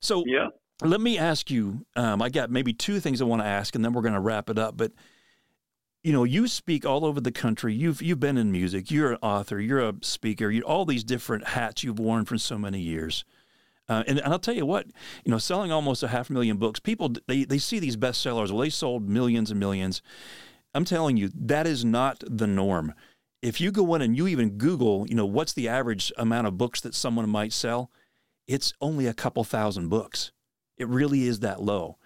So 0.00 0.24
yeah. 0.26 0.48
Let 0.80 1.00
me 1.00 1.18
ask 1.18 1.50
you. 1.50 1.84
Um, 1.96 2.22
I 2.22 2.28
got 2.28 2.52
maybe 2.52 2.72
two 2.72 3.00
things 3.00 3.20
I 3.20 3.24
want 3.24 3.42
to 3.42 3.46
ask, 3.46 3.74
and 3.74 3.84
then 3.84 3.92
we're 3.92 4.02
going 4.02 4.14
to 4.14 4.20
wrap 4.20 4.48
it 4.48 4.60
up. 4.60 4.76
But 4.76 4.92
you 6.02 6.12
know, 6.12 6.24
you 6.24 6.46
speak 6.46 6.86
all 6.86 7.04
over 7.04 7.20
the 7.20 7.32
country. 7.32 7.74
You've 7.74 8.00
you've 8.00 8.20
been 8.20 8.38
in 8.38 8.52
music. 8.52 8.90
You're 8.90 9.12
an 9.12 9.18
author. 9.22 9.60
You're 9.60 9.80
a 9.80 9.94
speaker. 10.02 10.50
You, 10.50 10.62
all 10.62 10.84
these 10.84 11.04
different 11.04 11.48
hats 11.48 11.82
you've 11.82 11.98
worn 11.98 12.24
for 12.24 12.38
so 12.38 12.58
many 12.58 12.80
years. 12.80 13.24
Uh, 13.88 14.04
and, 14.06 14.18
and, 14.18 14.32
I'll 14.32 14.38
tell 14.38 14.54
you 14.54 14.66
what, 14.66 14.86
you 15.24 15.30
know, 15.30 15.38
selling 15.38 15.72
almost 15.72 16.02
a 16.02 16.08
half 16.08 16.28
a 16.28 16.32
million 16.32 16.58
books, 16.58 16.78
people 16.78 17.12
they 17.26 17.44
they 17.44 17.58
see 17.58 17.78
these 17.78 17.96
bestsellers. 17.96 18.50
Well, 18.50 18.60
they 18.60 18.70
sold 18.70 19.08
millions 19.08 19.50
and 19.50 19.58
millions. 19.58 20.02
I'm 20.74 20.84
telling 20.84 21.16
you, 21.16 21.30
that 21.34 21.66
is 21.66 21.84
not 21.84 22.22
the 22.26 22.46
norm. 22.46 22.94
If 23.40 23.60
you 23.60 23.72
go 23.72 23.94
in 23.94 24.02
and 24.02 24.16
you 24.16 24.28
even 24.28 24.58
Google, 24.58 25.06
you 25.08 25.14
know, 25.14 25.26
what's 25.26 25.52
the 25.52 25.68
average 25.68 26.12
amount 26.18 26.46
of 26.46 26.58
books 26.58 26.80
that 26.82 26.94
someone 26.94 27.28
might 27.30 27.52
sell? 27.52 27.90
It's 28.46 28.72
only 28.80 29.06
a 29.06 29.14
couple 29.14 29.44
thousand 29.44 29.88
books. 29.88 30.32
It 30.76 30.88
really 30.88 31.26
is 31.26 31.40
that 31.40 31.62
low. 31.62 31.98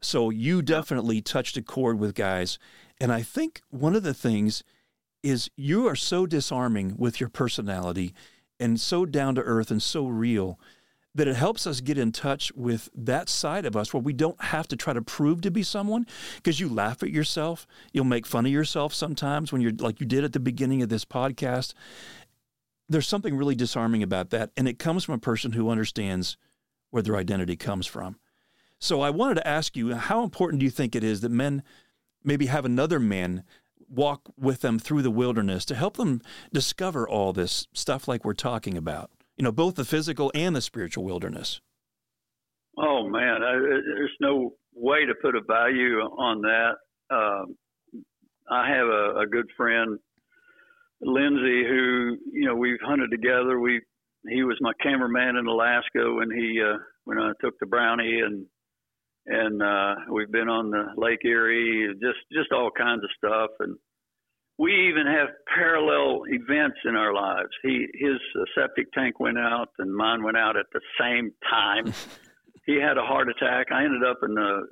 So 0.00 0.30
you 0.30 0.62
definitely 0.62 1.20
touched 1.20 1.56
a 1.56 1.62
chord 1.62 1.98
with 1.98 2.14
guys 2.14 2.58
and 3.00 3.12
I 3.12 3.22
think 3.22 3.62
one 3.70 3.96
of 3.96 4.02
the 4.02 4.14
things 4.14 4.62
is 5.22 5.50
you 5.56 5.86
are 5.86 5.96
so 5.96 6.26
disarming 6.26 6.96
with 6.96 7.20
your 7.20 7.28
personality 7.28 8.14
and 8.58 8.78
so 8.78 9.06
down 9.06 9.34
to 9.34 9.42
earth 9.42 9.70
and 9.70 9.82
so 9.82 10.06
real 10.06 10.58
that 11.14 11.26
it 11.26 11.34
helps 11.34 11.66
us 11.66 11.80
get 11.80 11.98
in 11.98 12.12
touch 12.12 12.52
with 12.54 12.88
that 12.94 13.28
side 13.28 13.64
of 13.64 13.76
us 13.76 13.92
where 13.92 14.02
we 14.02 14.12
don't 14.12 14.40
have 14.44 14.68
to 14.68 14.76
try 14.76 14.92
to 14.92 15.02
prove 15.02 15.40
to 15.40 15.50
be 15.50 15.62
someone 15.62 16.06
because 16.36 16.60
you 16.60 16.68
laugh 16.68 17.02
at 17.02 17.10
yourself. 17.10 17.66
You'll 17.92 18.04
make 18.04 18.26
fun 18.26 18.46
of 18.46 18.52
yourself 18.52 18.94
sometimes 18.94 19.50
when 19.50 19.60
you're 19.60 19.72
like 19.72 20.00
you 20.00 20.06
did 20.06 20.22
at 20.22 20.32
the 20.32 20.40
beginning 20.40 20.82
of 20.82 20.88
this 20.88 21.04
podcast. 21.04 21.74
There's 22.88 23.08
something 23.08 23.36
really 23.36 23.56
disarming 23.56 24.02
about 24.02 24.30
that. 24.30 24.50
And 24.56 24.68
it 24.68 24.78
comes 24.78 25.04
from 25.04 25.14
a 25.14 25.18
person 25.18 25.52
who 25.52 25.70
understands 25.70 26.36
where 26.90 27.02
their 27.02 27.16
identity 27.16 27.56
comes 27.56 27.86
from. 27.86 28.18
So 28.78 29.00
I 29.00 29.10
wanted 29.10 29.34
to 29.34 29.46
ask 29.46 29.76
you 29.76 29.94
how 29.94 30.22
important 30.22 30.60
do 30.60 30.64
you 30.64 30.70
think 30.70 30.94
it 30.94 31.04
is 31.04 31.20
that 31.20 31.30
men 31.30 31.62
maybe 32.24 32.46
have 32.46 32.64
another 32.64 33.00
man 33.00 33.44
walk 33.88 34.32
with 34.38 34.60
them 34.60 34.78
through 34.78 35.02
the 35.02 35.10
wilderness 35.10 35.64
to 35.64 35.74
help 35.74 35.96
them 35.96 36.20
discover 36.52 37.08
all 37.08 37.32
this 37.32 37.66
stuff 37.72 38.06
like 38.06 38.24
we're 38.24 38.34
talking 38.34 38.76
about 38.76 39.10
you 39.36 39.44
know 39.44 39.52
both 39.52 39.74
the 39.74 39.84
physical 39.84 40.30
and 40.34 40.54
the 40.54 40.60
spiritual 40.60 41.04
wilderness. 41.04 41.60
Oh 42.78 43.08
man 43.08 43.42
I, 43.42 43.52
there's 43.54 44.16
no 44.20 44.54
way 44.74 45.04
to 45.06 45.14
put 45.20 45.34
a 45.34 45.40
value 45.46 45.98
on 45.98 46.42
that. 46.42 46.72
Um, 47.10 47.56
i 48.50 48.68
have 48.68 48.86
a, 48.86 49.20
a 49.20 49.26
good 49.26 49.48
friend 49.56 49.98
lindsay 51.00 51.64
who 51.68 52.16
you 52.32 52.46
know 52.46 52.54
we've 52.54 52.80
hunted 52.82 53.10
together. 53.10 53.58
We 53.58 53.80
he 54.28 54.42
was 54.42 54.58
my 54.60 54.72
cameraman 54.82 55.36
in 55.36 55.46
alaska 55.46 56.12
when 56.12 56.30
he 56.30 56.60
uh, 56.62 56.78
when 57.04 57.18
i 57.18 57.32
took 57.40 57.58
the 57.58 57.66
brownie 57.66 58.20
and 58.20 58.46
and 59.26 59.62
uh, 59.62 59.94
we've 60.12 60.30
been 60.30 60.48
on 60.48 60.70
the 60.70 60.86
Lake 60.96 61.24
Erie, 61.24 61.88
just 62.00 62.18
just 62.32 62.52
all 62.52 62.70
kinds 62.70 63.04
of 63.04 63.10
stuff, 63.16 63.50
and 63.60 63.76
we 64.58 64.88
even 64.90 65.06
have 65.06 65.28
parallel 65.54 66.22
events 66.28 66.78
in 66.84 66.94
our 66.94 67.14
lives. 67.14 67.48
He 67.62 67.86
his 67.94 68.18
uh, 68.36 68.44
septic 68.54 68.92
tank 68.92 69.18
went 69.20 69.38
out, 69.38 69.68
and 69.78 69.94
mine 69.94 70.22
went 70.22 70.36
out 70.36 70.56
at 70.56 70.66
the 70.72 70.80
same 71.00 71.32
time. 71.48 71.92
he 72.66 72.74
had 72.80 72.98
a 72.98 73.02
heart 73.02 73.28
attack. 73.28 73.68
I 73.72 73.84
ended 73.84 74.04
up 74.04 74.18
in 74.22 74.34
the 74.34 74.66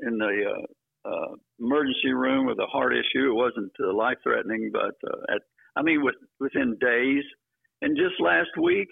in 0.00 0.18
the 0.18 0.44
uh, 0.50 1.08
uh, 1.08 1.34
emergency 1.60 2.12
room 2.12 2.46
with 2.46 2.58
a 2.58 2.66
heart 2.66 2.92
issue. 2.92 3.30
It 3.30 3.34
wasn't 3.34 3.72
uh, 3.82 3.92
life 3.92 4.18
threatening, 4.22 4.70
but 4.72 4.96
uh, 5.06 5.34
at 5.34 5.42
I 5.76 5.82
mean 5.82 6.04
with, 6.04 6.16
within 6.40 6.76
days. 6.80 7.24
And 7.82 7.96
just 7.96 8.20
last 8.20 8.50
week, 8.60 8.88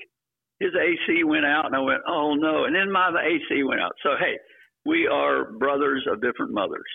his 0.60 0.72
AC 0.74 1.24
went 1.24 1.46
out, 1.46 1.66
and 1.66 1.74
I 1.74 1.80
went, 1.80 2.02
oh 2.06 2.34
no! 2.34 2.64
And 2.64 2.74
then 2.74 2.90
my 2.90 3.10
AC 3.10 3.62
went 3.62 3.80
out. 3.80 3.92
So 4.02 4.10
hey, 4.18 4.38
we 4.84 5.08
are 5.10 5.52
brothers 5.52 6.06
of 6.10 6.20
different 6.22 6.52
mothers. 6.52 6.88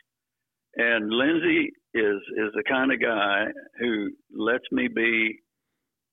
And 0.75 1.09
Lindsay 1.09 1.71
is 1.93 2.21
is 2.37 2.51
the 2.53 2.63
kind 2.69 2.91
of 2.91 3.01
guy 3.01 3.45
who 3.79 4.09
lets 4.35 4.65
me 4.71 4.87
be 4.87 5.39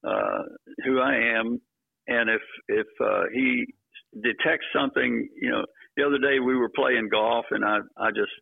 uh, 0.07 0.43
who 0.85 1.01
I 1.01 1.39
am. 1.39 1.61
And 2.07 2.31
if 2.31 2.43
if 2.69 2.87
uh, 3.03 3.25
he 3.33 3.67
detects 4.15 4.67
something, 4.75 5.29
you 5.41 5.51
know, 5.51 5.65
the 5.97 6.05
other 6.05 6.19
day 6.19 6.39
we 6.39 6.57
were 6.57 6.71
playing 6.75 7.09
golf, 7.11 7.47
and 7.51 7.65
I 7.65 7.79
I 7.99 8.11
just 8.11 8.33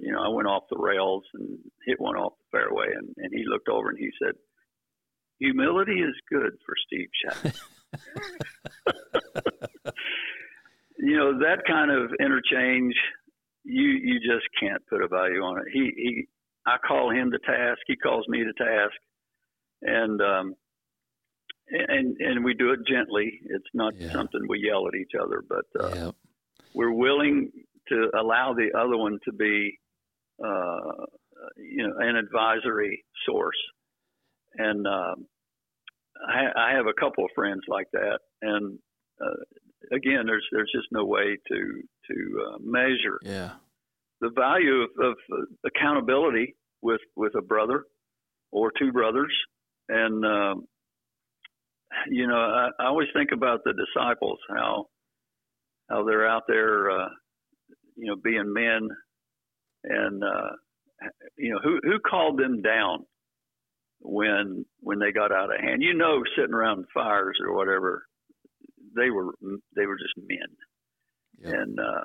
you 0.00 0.12
know 0.12 0.22
I 0.22 0.28
went 0.28 0.48
off 0.48 0.64
the 0.70 0.78
rails 0.78 1.24
and 1.34 1.58
hit 1.86 2.00
one 2.00 2.16
off 2.16 2.32
the 2.38 2.58
fairway, 2.58 2.86
and 2.96 3.08
and 3.18 3.32
he 3.32 3.44
looked 3.46 3.68
over 3.68 3.88
and 3.90 3.98
he 3.98 4.10
said, 4.20 4.34
"Humility 5.38 6.00
is 6.00 6.14
good 6.28 6.52
for 6.64 6.74
Steve 6.86 7.08
Chapman." 7.24 7.52
you 11.12 11.18
know 11.18 11.38
that 11.40 11.58
kind 11.66 11.90
of 11.90 12.10
interchange 12.20 12.94
you 13.64 13.88
you 14.02 14.18
just 14.18 14.46
can't 14.58 14.82
put 14.88 15.02
a 15.02 15.08
value 15.08 15.42
on 15.42 15.58
it. 15.58 15.64
He 15.72 15.92
he 15.94 16.24
i 16.66 16.76
call 16.88 17.10
him 17.10 17.30
to 17.30 17.38
task. 17.38 17.80
He 17.86 17.96
calls 17.96 18.24
me 18.28 18.38
to 18.38 18.52
task. 18.54 18.96
And 19.82 20.22
um 20.22 20.54
and 21.70 22.16
and 22.18 22.44
we 22.44 22.54
do 22.54 22.70
it 22.70 22.80
gently. 22.88 23.40
It's 23.44 23.72
not 23.74 23.92
yeah. 23.98 24.10
something 24.10 24.40
we 24.48 24.66
yell 24.66 24.88
at 24.88 24.94
each 24.94 25.12
other 25.20 25.42
but 25.46 25.66
uh 25.84 25.94
yeah. 25.94 26.10
we're 26.74 26.92
willing 26.92 27.50
to 27.88 28.10
allow 28.18 28.54
the 28.54 28.70
other 28.78 28.96
one 28.96 29.18
to 29.26 29.32
be 29.32 29.78
uh 30.42 31.04
you 31.58 31.86
know 31.86 31.94
an 31.98 32.16
advisory 32.16 33.04
source. 33.26 33.62
And 34.56 34.86
um 34.86 35.26
I, 36.26 36.70
I 36.70 36.76
have 36.76 36.86
a 36.86 36.98
couple 36.98 37.24
of 37.24 37.30
friends 37.34 37.62
like 37.68 37.88
that. 37.92 38.20
And 38.40 38.78
uh, 39.20 39.44
again, 39.90 40.26
there's 40.26 40.46
there's 40.52 40.70
just 40.74 40.88
no 40.92 41.04
way 41.04 41.36
to 41.48 41.82
to 42.10 42.46
uh, 42.46 42.58
measure 42.60 43.18
yeah. 43.22 43.52
the 44.20 44.30
value 44.30 44.82
of, 44.82 44.90
of 45.00 45.14
uh, 45.32 45.44
accountability 45.66 46.54
with 46.82 47.00
with 47.16 47.34
a 47.36 47.42
brother 47.42 47.84
or 48.50 48.70
two 48.78 48.92
brothers, 48.92 49.32
and 49.88 50.24
um, 50.24 50.66
you 52.08 52.26
know 52.26 52.36
I, 52.36 52.68
I 52.78 52.86
always 52.86 53.08
think 53.14 53.30
about 53.32 53.60
the 53.64 53.72
disciples 53.72 54.38
how 54.48 54.86
how 55.92 56.04
they're 56.04 56.28
out 56.28 56.44
there, 56.48 56.90
uh, 56.90 57.08
you 57.96 58.06
know, 58.06 58.16
being 58.16 58.52
men, 58.52 58.88
and 59.84 60.24
uh, 60.24 60.50
you 61.36 61.52
know 61.52 61.58
who 61.62 61.80
who 61.82 61.98
called 61.98 62.38
them 62.38 62.62
down 62.62 63.04
when 64.00 64.64
when 64.80 64.98
they 64.98 65.12
got 65.12 65.32
out 65.32 65.54
of 65.54 65.60
hand. 65.60 65.82
You 65.82 65.94
know, 65.94 66.22
sitting 66.36 66.54
around 66.54 66.86
fires 66.94 67.38
or 67.44 67.54
whatever, 67.54 68.04
they 68.96 69.10
were 69.10 69.32
they 69.76 69.86
were 69.86 69.96
just 69.96 70.14
men, 70.16 70.48
yep. 71.40 71.54
and 71.54 71.78
uh, 71.78 72.04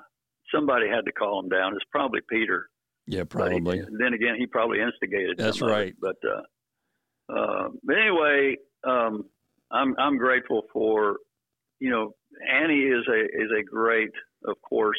somebody 0.54 0.88
had 0.88 1.06
to 1.06 1.12
call 1.12 1.42
them 1.42 1.50
down. 1.50 1.74
It's 1.74 1.86
probably 1.92 2.22
Peter. 2.30 2.70
Yeah, 3.06 3.24
probably. 3.24 3.80
He, 3.80 3.86
then 3.98 4.14
again, 4.14 4.36
he 4.38 4.48
probably 4.48 4.80
instigated. 4.82 5.38
That's 5.38 5.62
right. 5.62 5.94
But 6.00 6.18
uh, 6.26 7.34
uh, 7.34 7.70
but 7.84 7.96
anyway, 7.98 8.58
um, 8.86 9.24
I'm 9.72 9.96
I'm 9.98 10.18
grateful 10.18 10.64
for 10.74 11.18
you 11.80 11.90
know 11.90 12.14
Annie 12.52 12.84
is 12.84 13.08
a 13.08 13.22
is 13.22 13.50
a 13.58 13.64
great, 13.64 14.12
of 14.46 14.56
course, 14.68 14.98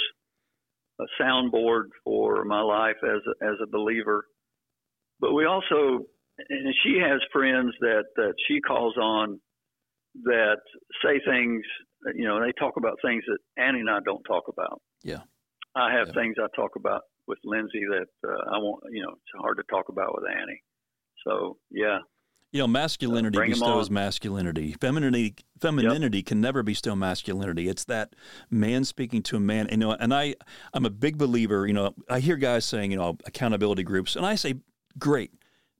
a 1.00 1.04
soundboard 1.20 1.88
for 2.04 2.44
my 2.44 2.60
life 2.60 2.96
as 3.04 3.20
a, 3.26 3.44
as 3.44 3.56
a 3.62 3.66
believer. 3.66 4.24
But 5.20 5.34
we 5.34 5.44
also, 5.46 6.04
and 6.48 6.74
she 6.84 6.98
has 6.98 7.20
friends 7.32 7.74
that 7.80 8.04
that 8.16 8.34
she 8.46 8.60
calls 8.60 8.96
on 8.96 9.40
that 10.24 10.58
say 11.04 11.20
things, 11.26 11.62
you 12.14 12.26
know, 12.26 12.40
they 12.40 12.52
talk 12.58 12.74
about 12.76 12.98
things 13.04 13.24
that 13.26 13.38
Annie 13.62 13.80
and 13.80 13.90
I 13.90 13.98
don't 14.04 14.22
talk 14.24 14.44
about. 14.48 14.80
Yeah. 15.02 15.20
I 15.76 15.92
have 15.92 16.08
yeah. 16.08 16.14
things 16.14 16.36
I 16.40 16.46
talk 16.56 16.72
about 16.76 17.02
with 17.26 17.38
Lindsay 17.44 17.82
that 17.90 18.06
uh, 18.28 18.54
I 18.54 18.58
want, 18.58 18.82
you 18.90 19.02
know, 19.02 19.10
it's 19.10 19.40
hard 19.40 19.58
to 19.58 19.64
talk 19.70 19.88
about 19.88 20.14
with 20.14 20.24
Annie. 20.30 20.62
So, 21.26 21.58
yeah. 21.70 21.98
You 22.50 22.60
know, 22.60 22.66
masculinity 22.66 23.38
uh, 23.38 23.44
bestows 23.44 23.90
masculinity. 23.90 24.74
Femininity, 24.80 25.36
femininity 25.60 26.18
yep. 26.18 26.26
can 26.26 26.40
never 26.40 26.62
bestow 26.62 26.96
masculinity. 26.96 27.68
It's 27.68 27.84
that 27.84 28.14
man 28.50 28.84
speaking 28.84 29.22
to 29.24 29.36
a 29.36 29.40
man. 29.40 29.66
And, 29.66 29.82
you 29.82 29.88
know, 29.88 29.96
and 30.00 30.14
I, 30.14 30.34
I'm 30.72 30.86
a 30.86 30.90
big 30.90 31.18
believer. 31.18 31.66
You 31.66 31.74
know, 31.74 31.94
I 32.08 32.20
hear 32.20 32.36
guys 32.36 32.64
saying, 32.64 32.90
you 32.90 32.96
know, 32.96 33.18
accountability 33.26 33.82
groups, 33.82 34.16
and 34.16 34.24
I 34.24 34.34
say, 34.36 34.54
great. 34.98 35.32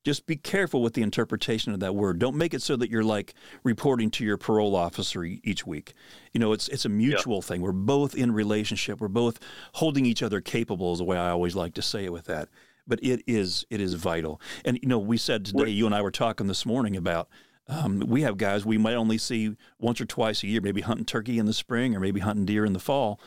Just 0.08 0.24
be 0.24 0.36
careful 0.36 0.80
with 0.80 0.94
the 0.94 1.02
interpretation 1.02 1.74
of 1.74 1.80
that 1.80 1.94
word. 1.94 2.18
Don't 2.18 2.34
make 2.34 2.54
it 2.54 2.62
so 2.62 2.76
that 2.76 2.90
you're 2.90 3.04
like 3.04 3.34
reporting 3.62 4.10
to 4.12 4.24
your 4.24 4.38
parole 4.38 4.74
officer 4.74 5.22
each 5.22 5.66
week. 5.66 5.92
You 6.32 6.40
know, 6.40 6.54
it's 6.54 6.66
it's 6.68 6.86
a 6.86 6.88
mutual 6.88 7.36
yeah. 7.36 7.42
thing. 7.42 7.60
We're 7.60 7.72
both 7.72 8.14
in 8.14 8.32
relationship. 8.32 9.02
We're 9.02 9.08
both 9.08 9.38
holding 9.74 10.06
each 10.06 10.22
other 10.22 10.40
capable 10.40 10.94
is 10.94 11.00
the 11.00 11.04
way 11.04 11.18
I 11.18 11.28
always 11.28 11.54
like 11.54 11.74
to 11.74 11.82
say 11.82 12.06
it 12.06 12.12
with 12.12 12.24
that. 12.24 12.48
But 12.86 13.04
it 13.04 13.22
is 13.26 13.66
it 13.68 13.82
is 13.82 13.92
vital. 13.92 14.40
And 14.64 14.78
you 14.80 14.88
know, 14.88 14.98
we 14.98 15.18
said 15.18 15.44
today, 15.44 15.68
you 15.68 15.84
and 15.84 15.94
I 15.94 16.00
were 16.00 16.10
talking 16.10 16.46
this 16.46 16.64
morning 16.64 16.96
about 16.96 17.28
um, 17.68 18.00
we 18.00 18.22
have 18.22 18.38
guys 18.38 18.64
we 18.64 18.78
might 18.78 18.94
only 18.94 19.18
see 19.18 19.56
once 19.78 20.00
or 20.00 20.06
twice 20.06 20.42
a 20.42 20.46
year, 20.46 20.62
maybe 20.62 20.80
hunting 20.80 21.04
turkey 21.04 21.38
in 21.38 21.44
the 21.44 21.52
spring 21.52 21.94
or 21.94 22.00
maybe 22.00 22.20
hunting 22.20 22.46
deer 22.46 22.64
in 22.64 22.72
the 22.72 22.78
fall. 22.78 23.20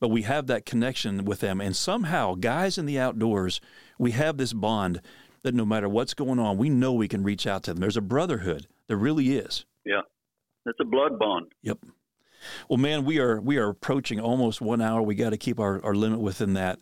But 0.00 0.08
we 0.08 0.22
have 0.22 0.48
that 0.48 0.66
connection 0.66 1.24
with 1.24 1.40
them. 1.40 1.62
And 1.62 1.74
somehow, 1.74 2.34
guys 2.34 2.76
in 2.76 2.84
the 2.84 2.98
outdoors, 2.98 3.62
we 3.98 4.10
have 4.10 4.36
this 4.36 4.52
bond 4.52 5.00
that 5.42 5.54
no 5.54 5.64
matter 5.64 5.88
what's 5.88 6.14
going 6.14 6.38
on, 6.38 6.58
we 6.58 6.68
know 6.68 6.92
we 6.92 7.08
can 7.08 7.22
reach 7.22 7.46
out 7.46 7.62
to 7.64 7.72
them. 7.72 7.80
There's 7.80 7.96
a 7.96 8.02
brotherhood. 8.02 8.66
There 8.88 8.96
really 8.96 9.36
is. 9.36 9.64
Yeah. 9.84 10.02
It's 10.64 10.78
a 10.80 10.84
blood 10.84 11.18
bond. 11.18 11.52
Yep. 11.62 11.78
Well, 12.68 12.78
man, 12.78 13.04
we 13.04 13.18
are 13.18 13.40
we 13.40 13.56
are 13.56 13.68
approaching 13.68 14.20
almost 14.20 14.60
one 14.60 14.80
hour. 14.80 15.02
We 15.02 15.14
got 15.14 15.30
to 15.30 15.36
keep 15.36 15.58
our, 15.58 15.84
our 15.84 15.94
limit 15.94 16.20
within 16.20 16.54
that. 16.54 16.78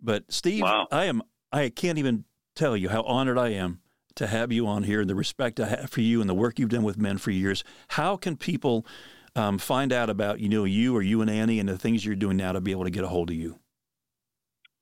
But 0.00 0.30
Steve, 0.30 0.62
wow. 0.62 0.86
I 0.90 1.04
am 1.04 1.22
I 1.52 1.68
can't 1.68 1.98
even 1.98 2.24
tell 2.54 2.76
you 2.76 2.88
how 2.88 3.02
honored 3.02 3.38
I 3.38 3.50
am 3.50 3.80
to 4.16 4.26
have 4.26 4.50
you 4.50 4.66
on 4.66 4.82
here 4.82 5.02
and 5.02 5.10
the 5.10 5.14
respect 5.14 5.60
I 5.60 5.68
have 5.68 5.90
for 5.90 6.00
you 6.00 6.20
and 6.20 6.28
the 6.28 6.34
work 6.34 6.58
you've 6.58 6.70
done 6.70 6.82
with 6.82 6.98
men 6.98 7.18
for 7.18 7.30
years. 7.30 7.62
How 7.88 8.16
can 8.16 8.36
people 8.36 8.86
um, 9.34 9.58
find 9.58 9.92
out 9.92 10.10
about 10.10 10.40
you 10.40 10.48
know 10.48 10.64
you 10.64 10.96
or 10.96 11.02
you 11.02 11.20
and 11.20 11.30
Annie 11.30 11.60
and 11.60 11.68
the 11.68 11.78
things 11.78 12.04
you're 12.04 12.16
doing 12.16 12.36
now 12.36 12.52
to 12.52 12.60
be 12.60 12.72
able 12.72 12.84
to 12.84 12.90
get 12.90 13.04
a 13.04 13.08
hold 13.08 13.30
of 13.30 13.36
you? 13.36 13.58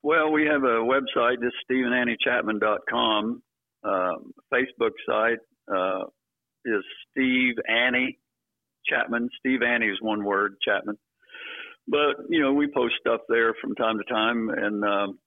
Well, 0.05 0.31
we 0.31 0.45
have 0.45 0.61
a 0.61 0.85
website, 0.85 1.41
just 1.41 1.55
steveandanniechapman.com. 1.67 3.41
Um, 3.83 4.33
Facebook 4.53 4.91
site 5.03 5.39
uh, 5.67 6.03
is 6.63 6.83
Steve 7.09 7.55
Annie 7.67 8.19
Chapman. 8.87 9.29
Steve 9.39 9.63
Annie 9.63 9.87
is 9.87 9.97
one 10.01 10.23
word, 10.23 10.57
Chapman. 10.63 10.97
But 11.87 12.17
you 12.29 12.39
know, 12.39 12.53
we 12.53 12.67
post 12.71 12.93
stuff 12.99 13.21
there 13.29 13.55
from 13.59 13.73
time 13.73 13.97
to 13.97 14.03
time, 14.03 14.49
and 14.49 14.83
um, 14.85 15.19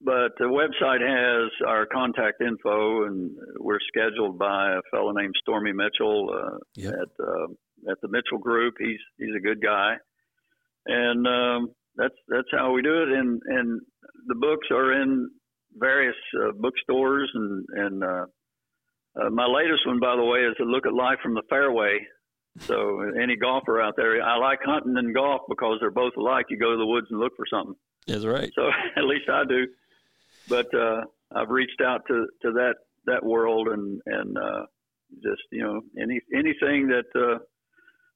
but 0.00 0.32
the 0.40 0.46
website 0.46 1.00
has 1.00 1.52
our 1.64 1.86
contact 1.86 2.42
info, 2.42 3.04
and 3.04 3.30
we're 3.60 3.78
scheduled 3.86 4.36
by 4.36 4.72
a 4.72 4.80
fellow 4.90 5.12
named 5.12 5.34
Stormy 5.40 5.72
Mitchell 5.72 6.34
uh, 6.34 6.58
yep. 6.74 6.92
at 6.92 7.24
uh, 7.24 7.92
at 7.92 8.00
the 8.02 8.08
Mitchell 8.08 8.38
Group. 8.38 8.74
He's 8.80 8.98
he's 9.16 9.36
a 9.36 9.40
good 9.40 9.62
guy, 9.62 9.94
and 10.86 11.24
um, 11.28 11.68
that's 11.96 12.14
that's 12.28 12.48
how 12.52 12.72
we 12.72 12.82
do 12.82 13.02
it. 13.02 13.08
And 13.08 13.40
and 13.46 13.80
the 14.26 14.34
books 14.34 14.68
are 14.70 15.00
in 15.02 15.30
various 15.74 16.16
uh, 16.42 16.52
bookstores, 16.58 17.30
and 17.34 17.66
and 17.72 18.04
uh, 18.04 18.26
uh, 19.20 19.30
my 19.30 19.46
latest 19.46 19.86
one, 19.86 20.00
by 20.00 20.16
the 20.16 20.24
way, 20.24 20.40
is 20.40 20.56
a 20.60 20.64
look 20.64 20.86
at 20.86 20.94
life 20.94 21.18
from 21.22 21.34
the 21.34 21.42
fairway. 21.48 21.98
So 22.60 23.02
any 23.22 23.36
golfer 23.36 23.82
out 23.82 23.94
there, 23.98 24.22
I 24.22 24.38
like 24.38 24.60
hunting 24.64 24.96
and 24.96 25.14
golf 25.14 25.42
because 25.46 25.76
they're 25.78 25.90
both 25.90 26.14
alike. 26.16 26.46
You 26.48 26.58
go 26.58 26.70
to 26.70 26.78
the 26.78 26.86
woods 26.86 27.06
and 27.10 27.20
look 27.20 27.32
for 27.36 27.44
something. 27.50 27.74
That's 28.06 28.24
right. 28.24 28.50
So 28.54 28.62
at 28.96 29.04
least 29.04 29.28
I 29.28 29.44
do 29.46 29.66
but 30.48 30.66
uh, 30.74 31.02
I've 31.34 31.50
reached 31.50 31.80
out 31.84 32.02
to, 32.08 32.26
to 32.42 32.52
that 32.52 32.74
that 33.06 33.24
world 33.24 33.68
and 33.68 34.00
and 34.06 34.36
uh, 34.36 34.62
just 35.22 35.42
you 35.52 35.62
know 35.62 35.80
any 36.00 36.20
anything 36.34 36.88
that 36.88 37.06
uh, 37.14 37.38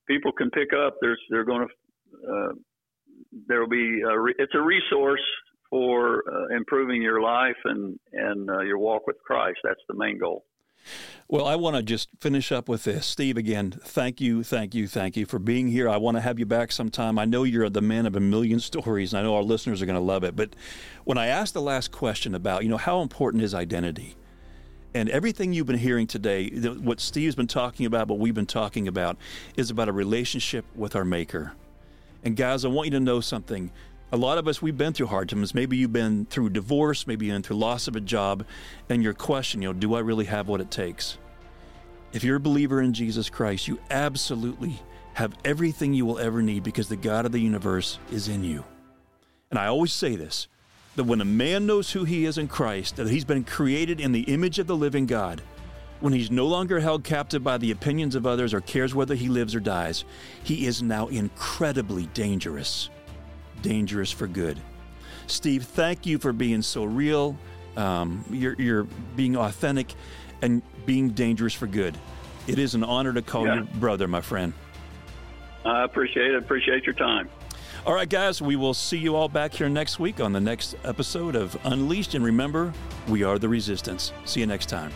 people 0.06 0.32
can 0.32 0.50
pick 0.50 0.68
up. 0.72 0.96
There's 1.00 1.20
they're 1.30 1.44
going 1.44 1.66
to 1.66 2.32
uh, 2.32 2.52
there 3.46 3.60
will 3.60 3.68
be 3.68 4.02
a 4.02 4.18
re- 4.18 4.34
it's 4.38 4.54
a 4.54 4.60
resource 4.60 5.22
for 5.68 6.24
uh, 6.28 6.56
improving 6.56 7.00
your 7.00 7.20
life 7.20 7.56
and 7.64 7.98
and 8.12 8.50
uh, 8.50 8.60
your 8.60 8.78
walk 8.78 9.06
with 9.06 9.16
Christ. 9.24 9.58
That's 9.64 9.80
the 9.88 9.94
main 9.94 10.18
goal. 10.18 10.44
Well, 11.28 11.46
I 11.46 11.54
want 11.54 11.76
to 11.76 11.82
just 11.82 12.08
finish 12.20 12.50
up 12.50 12.68
with 12.68 12.84
this. 12.84 13.06
Steve, 13.06 13.36
again, 13.36 13.70
thank 13.70 14.20
you, 14.20 14.42
thank 14.42 14.74
you, 14.74 14.88
thank 14.88 15.16
you 15.16 15.26
for 15.26 15.38
being 15.38 15.68
here. 15.68 15.88
I 15.88 15.96
want 15.96 16.16
to 16.16 16.20
have 16.20 16.38
you 16.40 16.46
back 16.46 16.72
sometime. 16.72 17.18
I 17.18 17.24
know 17.24 17.44
you're 17.44 17.68
the 17.68 17.80
man 17.80 18.06
of 18.06 18.16
a 18.16 18.20
million 18.20 18.58
stories, 18.60 19.12
and 19.12 19.20
I 19.20 19.22
know 19.22 19.36
our 19.36 19.42
listeners 19.42 19.80
are 19.80 19.86
going 19.86 19.94
to 19.94 20.00
love 20.00 20.24
it. 20.24 20.34
But 20.34 20.56
when 21.04 21.18
I 21.18 21.26
asked 21.26 21.54
the 21.54 21.62
last 21.62 21.92
question 21.92 22.34
about, 22.34 22.64
you 22.64 22.68
know, 22.68 22.78
how 22.78 23.00
important 23.00 23.44
is 23.44 23.54
identity? 23.54 24.16
And 24.92 25.08
everything 25.08 25.52
you've 25.52 25.68
been 25.68 25.78
hearing 25.78 26.08
today, 26.08 26.48
what 26.48 26.98
Steve's 26.98 27.36
been 27.36 27.46
talking 27.46 27.86
about, 27.86 28.08
what 28.08 28.18
we've 28.18 28.34
been 28.34 28.46
talking 28.46 28.88
about, 28.88 29.16
is 29.56 29.70
about 29.70 29.88
a 29.88 29.92
relationship 29.92 30.64
with 30.74 30.96
our 30.96 31.04
Maker. 31.04 31.52
And 32.22 32.36
guys, 32.36 32.64
I 32.64 32.68
want 32.68 32.86
you 32.86 32.92
to 32.92 33.00
know 33.00 33.20
something. 33.20 33.70
A 34.12 34.16
lot 34.16 34.38
of 34.38 34.48
us 34.48 34.60
we've 34.60 34.76
been 34.76 34.92
through 34.92 35.06
hard 35.06 35.28
times 35.28 35.54
maybe 35.54 35.76
you've 35.76 35.92
been 35.92 36.26
through 36.26 36.50
divorce. 36.50 37.06
Maybe 37.06 37.26
you've 37.26 37.34
been 37.34 37.42
through 37.42 37.56
loss 37.56 37.88
of 37.88 37.96
a 37.96 38.00
job. 38.00 38.44
And 38.88 39.02
your 39.02 39.14
question 39.14 39.62
you 39.62 39.68
know 39.68 39.72
do 39.72 39.94
i 39.94 40.00
really 40.00 40.26
have 40.26 40.48
what 40.48 40.60
it 40.60 40.70
takes? 40.70 41.18
If 42.12 42.24
you're 42.24 42.36
a 42.36 42.40
believer 42.40 42.82
in 42.82 42.92
jesus 42.92 43.30
christ 43.30 43.68
you 43.68 43.78
absolutely 43.90 44.80
have 45.14 45.34
everything 45.44 45.94
you 45.94 46.04
will 46.06 46.18
ever 46.18 46.42
need 46.42 46.62
because 46.62 46.88
the 46.88 46.96
god 46.96 47.24
of 47.24 47.32
the 47.32 47.40
universe 47.40 47.98
is 48.10 48.28
in 48.28 48.44
you. 48.44 48.64
And 49.50 49.58
i 49.58 49.66
always 49.66 49.92
say 49.92 50.16
this 50.16 50.48
that 50.96 51.04
when 51.04 51.20
a 51.20 51.24
man 51.24 51.66
knows 51.66 51.92
who 51.92 52.04
he 52.04 52.24
is 52.24 52.36
in 52.36 52.48
christ 52.48 52.96
that 52.96 53.08
he's 53.08 53.24
been 53.24 53.44
created 53.44 54.00
in 54.00 54.12
the 54.12 54.22
image 54.22 54.58
of 54.58 54.66
the 54.66 54.76
living 54.76 55.06
god 55.06 55.40
when 56.00 56.12
he's 56.12 56.30
no 56.30 56.46
longer 56.46 56.80
held 56.80 57.04
captive 57.04 57.44
by 57.44 57.58
the 57.58 57.70
opinions 57.70 58.14
of 58.14 58.26
others 58.26 58.54
or 58.54 58.60
cares 58.60 58.94
whether 58.94 59.14
he 59.14 59.28
lives 59.28 59.54
or 59.54 59.60
dies 59.60 60.04
he 60.42 60.66
is 60.66 60.82
now 60.82 61.06
incredibly 61.08 62.06
dangerous 62.06 62.90
dangerous 63.62 64.10
for 64.10 64.26
good. 64.26 64.58
Steve, 65.26 65.64
thank 65.64 66.06
you 66.06 66.18
for 66.18 66.32
being 66.32 66.62
so 66.62 66.84
real. 66.84 67.36
Um, 67.76 68.24
you're, 68.30 68.54
you're, 68.58 68.86
being 69.16 69.36
authentic 69.36 69.94
and 70.42 70.62
being 70.86 71.10
dangerous 71.10 71.54
for 71.54 71.66
good. 71.66 71.96
It 72.46 72.58
is 72.58 72.74
an 72.74 72.82
honor 72.82 73.12
to 73.12 73.22
call 73.22 73.46
yeah. 73.46 73.56
you 73.56 73.68
brother, 73.78 74.08
my 74.08 74.20
friend. 74.20 74.52
I 75.64 75.84
appreciate 75.84 76.32
it. 76.32 76.36
Appreciate 76.36 76.84
your 76.84 76.94
time. 76.94 77.28
All 77.86 77.94
right, 77.94 78.08
guys, 78.08 78.42
we 78.42 78.56
will 78.56 78.74
see 78.74 78.98
you 78.98 79.14
all 79.14 79.28
back 79.28 79.54
here 79.54 79.68
next 79.68 79.98
week 79.98 80.20
on 80.20 80.32
the 80.32 80.40
next 80.40 80.74
episode 80.84 81.36
of 81.36 81.56
Unleashed. 81.64 82.14
And 82.14 82.24
remember, 82.24 82.72
we 83.08 83.22
are 83.22 83.38
the 83.38 83.48
resistance. 83.48 84.12
See 84.24 84.40
you 84.40 84.46
next 84.46 84.66
time. 84.66 84.92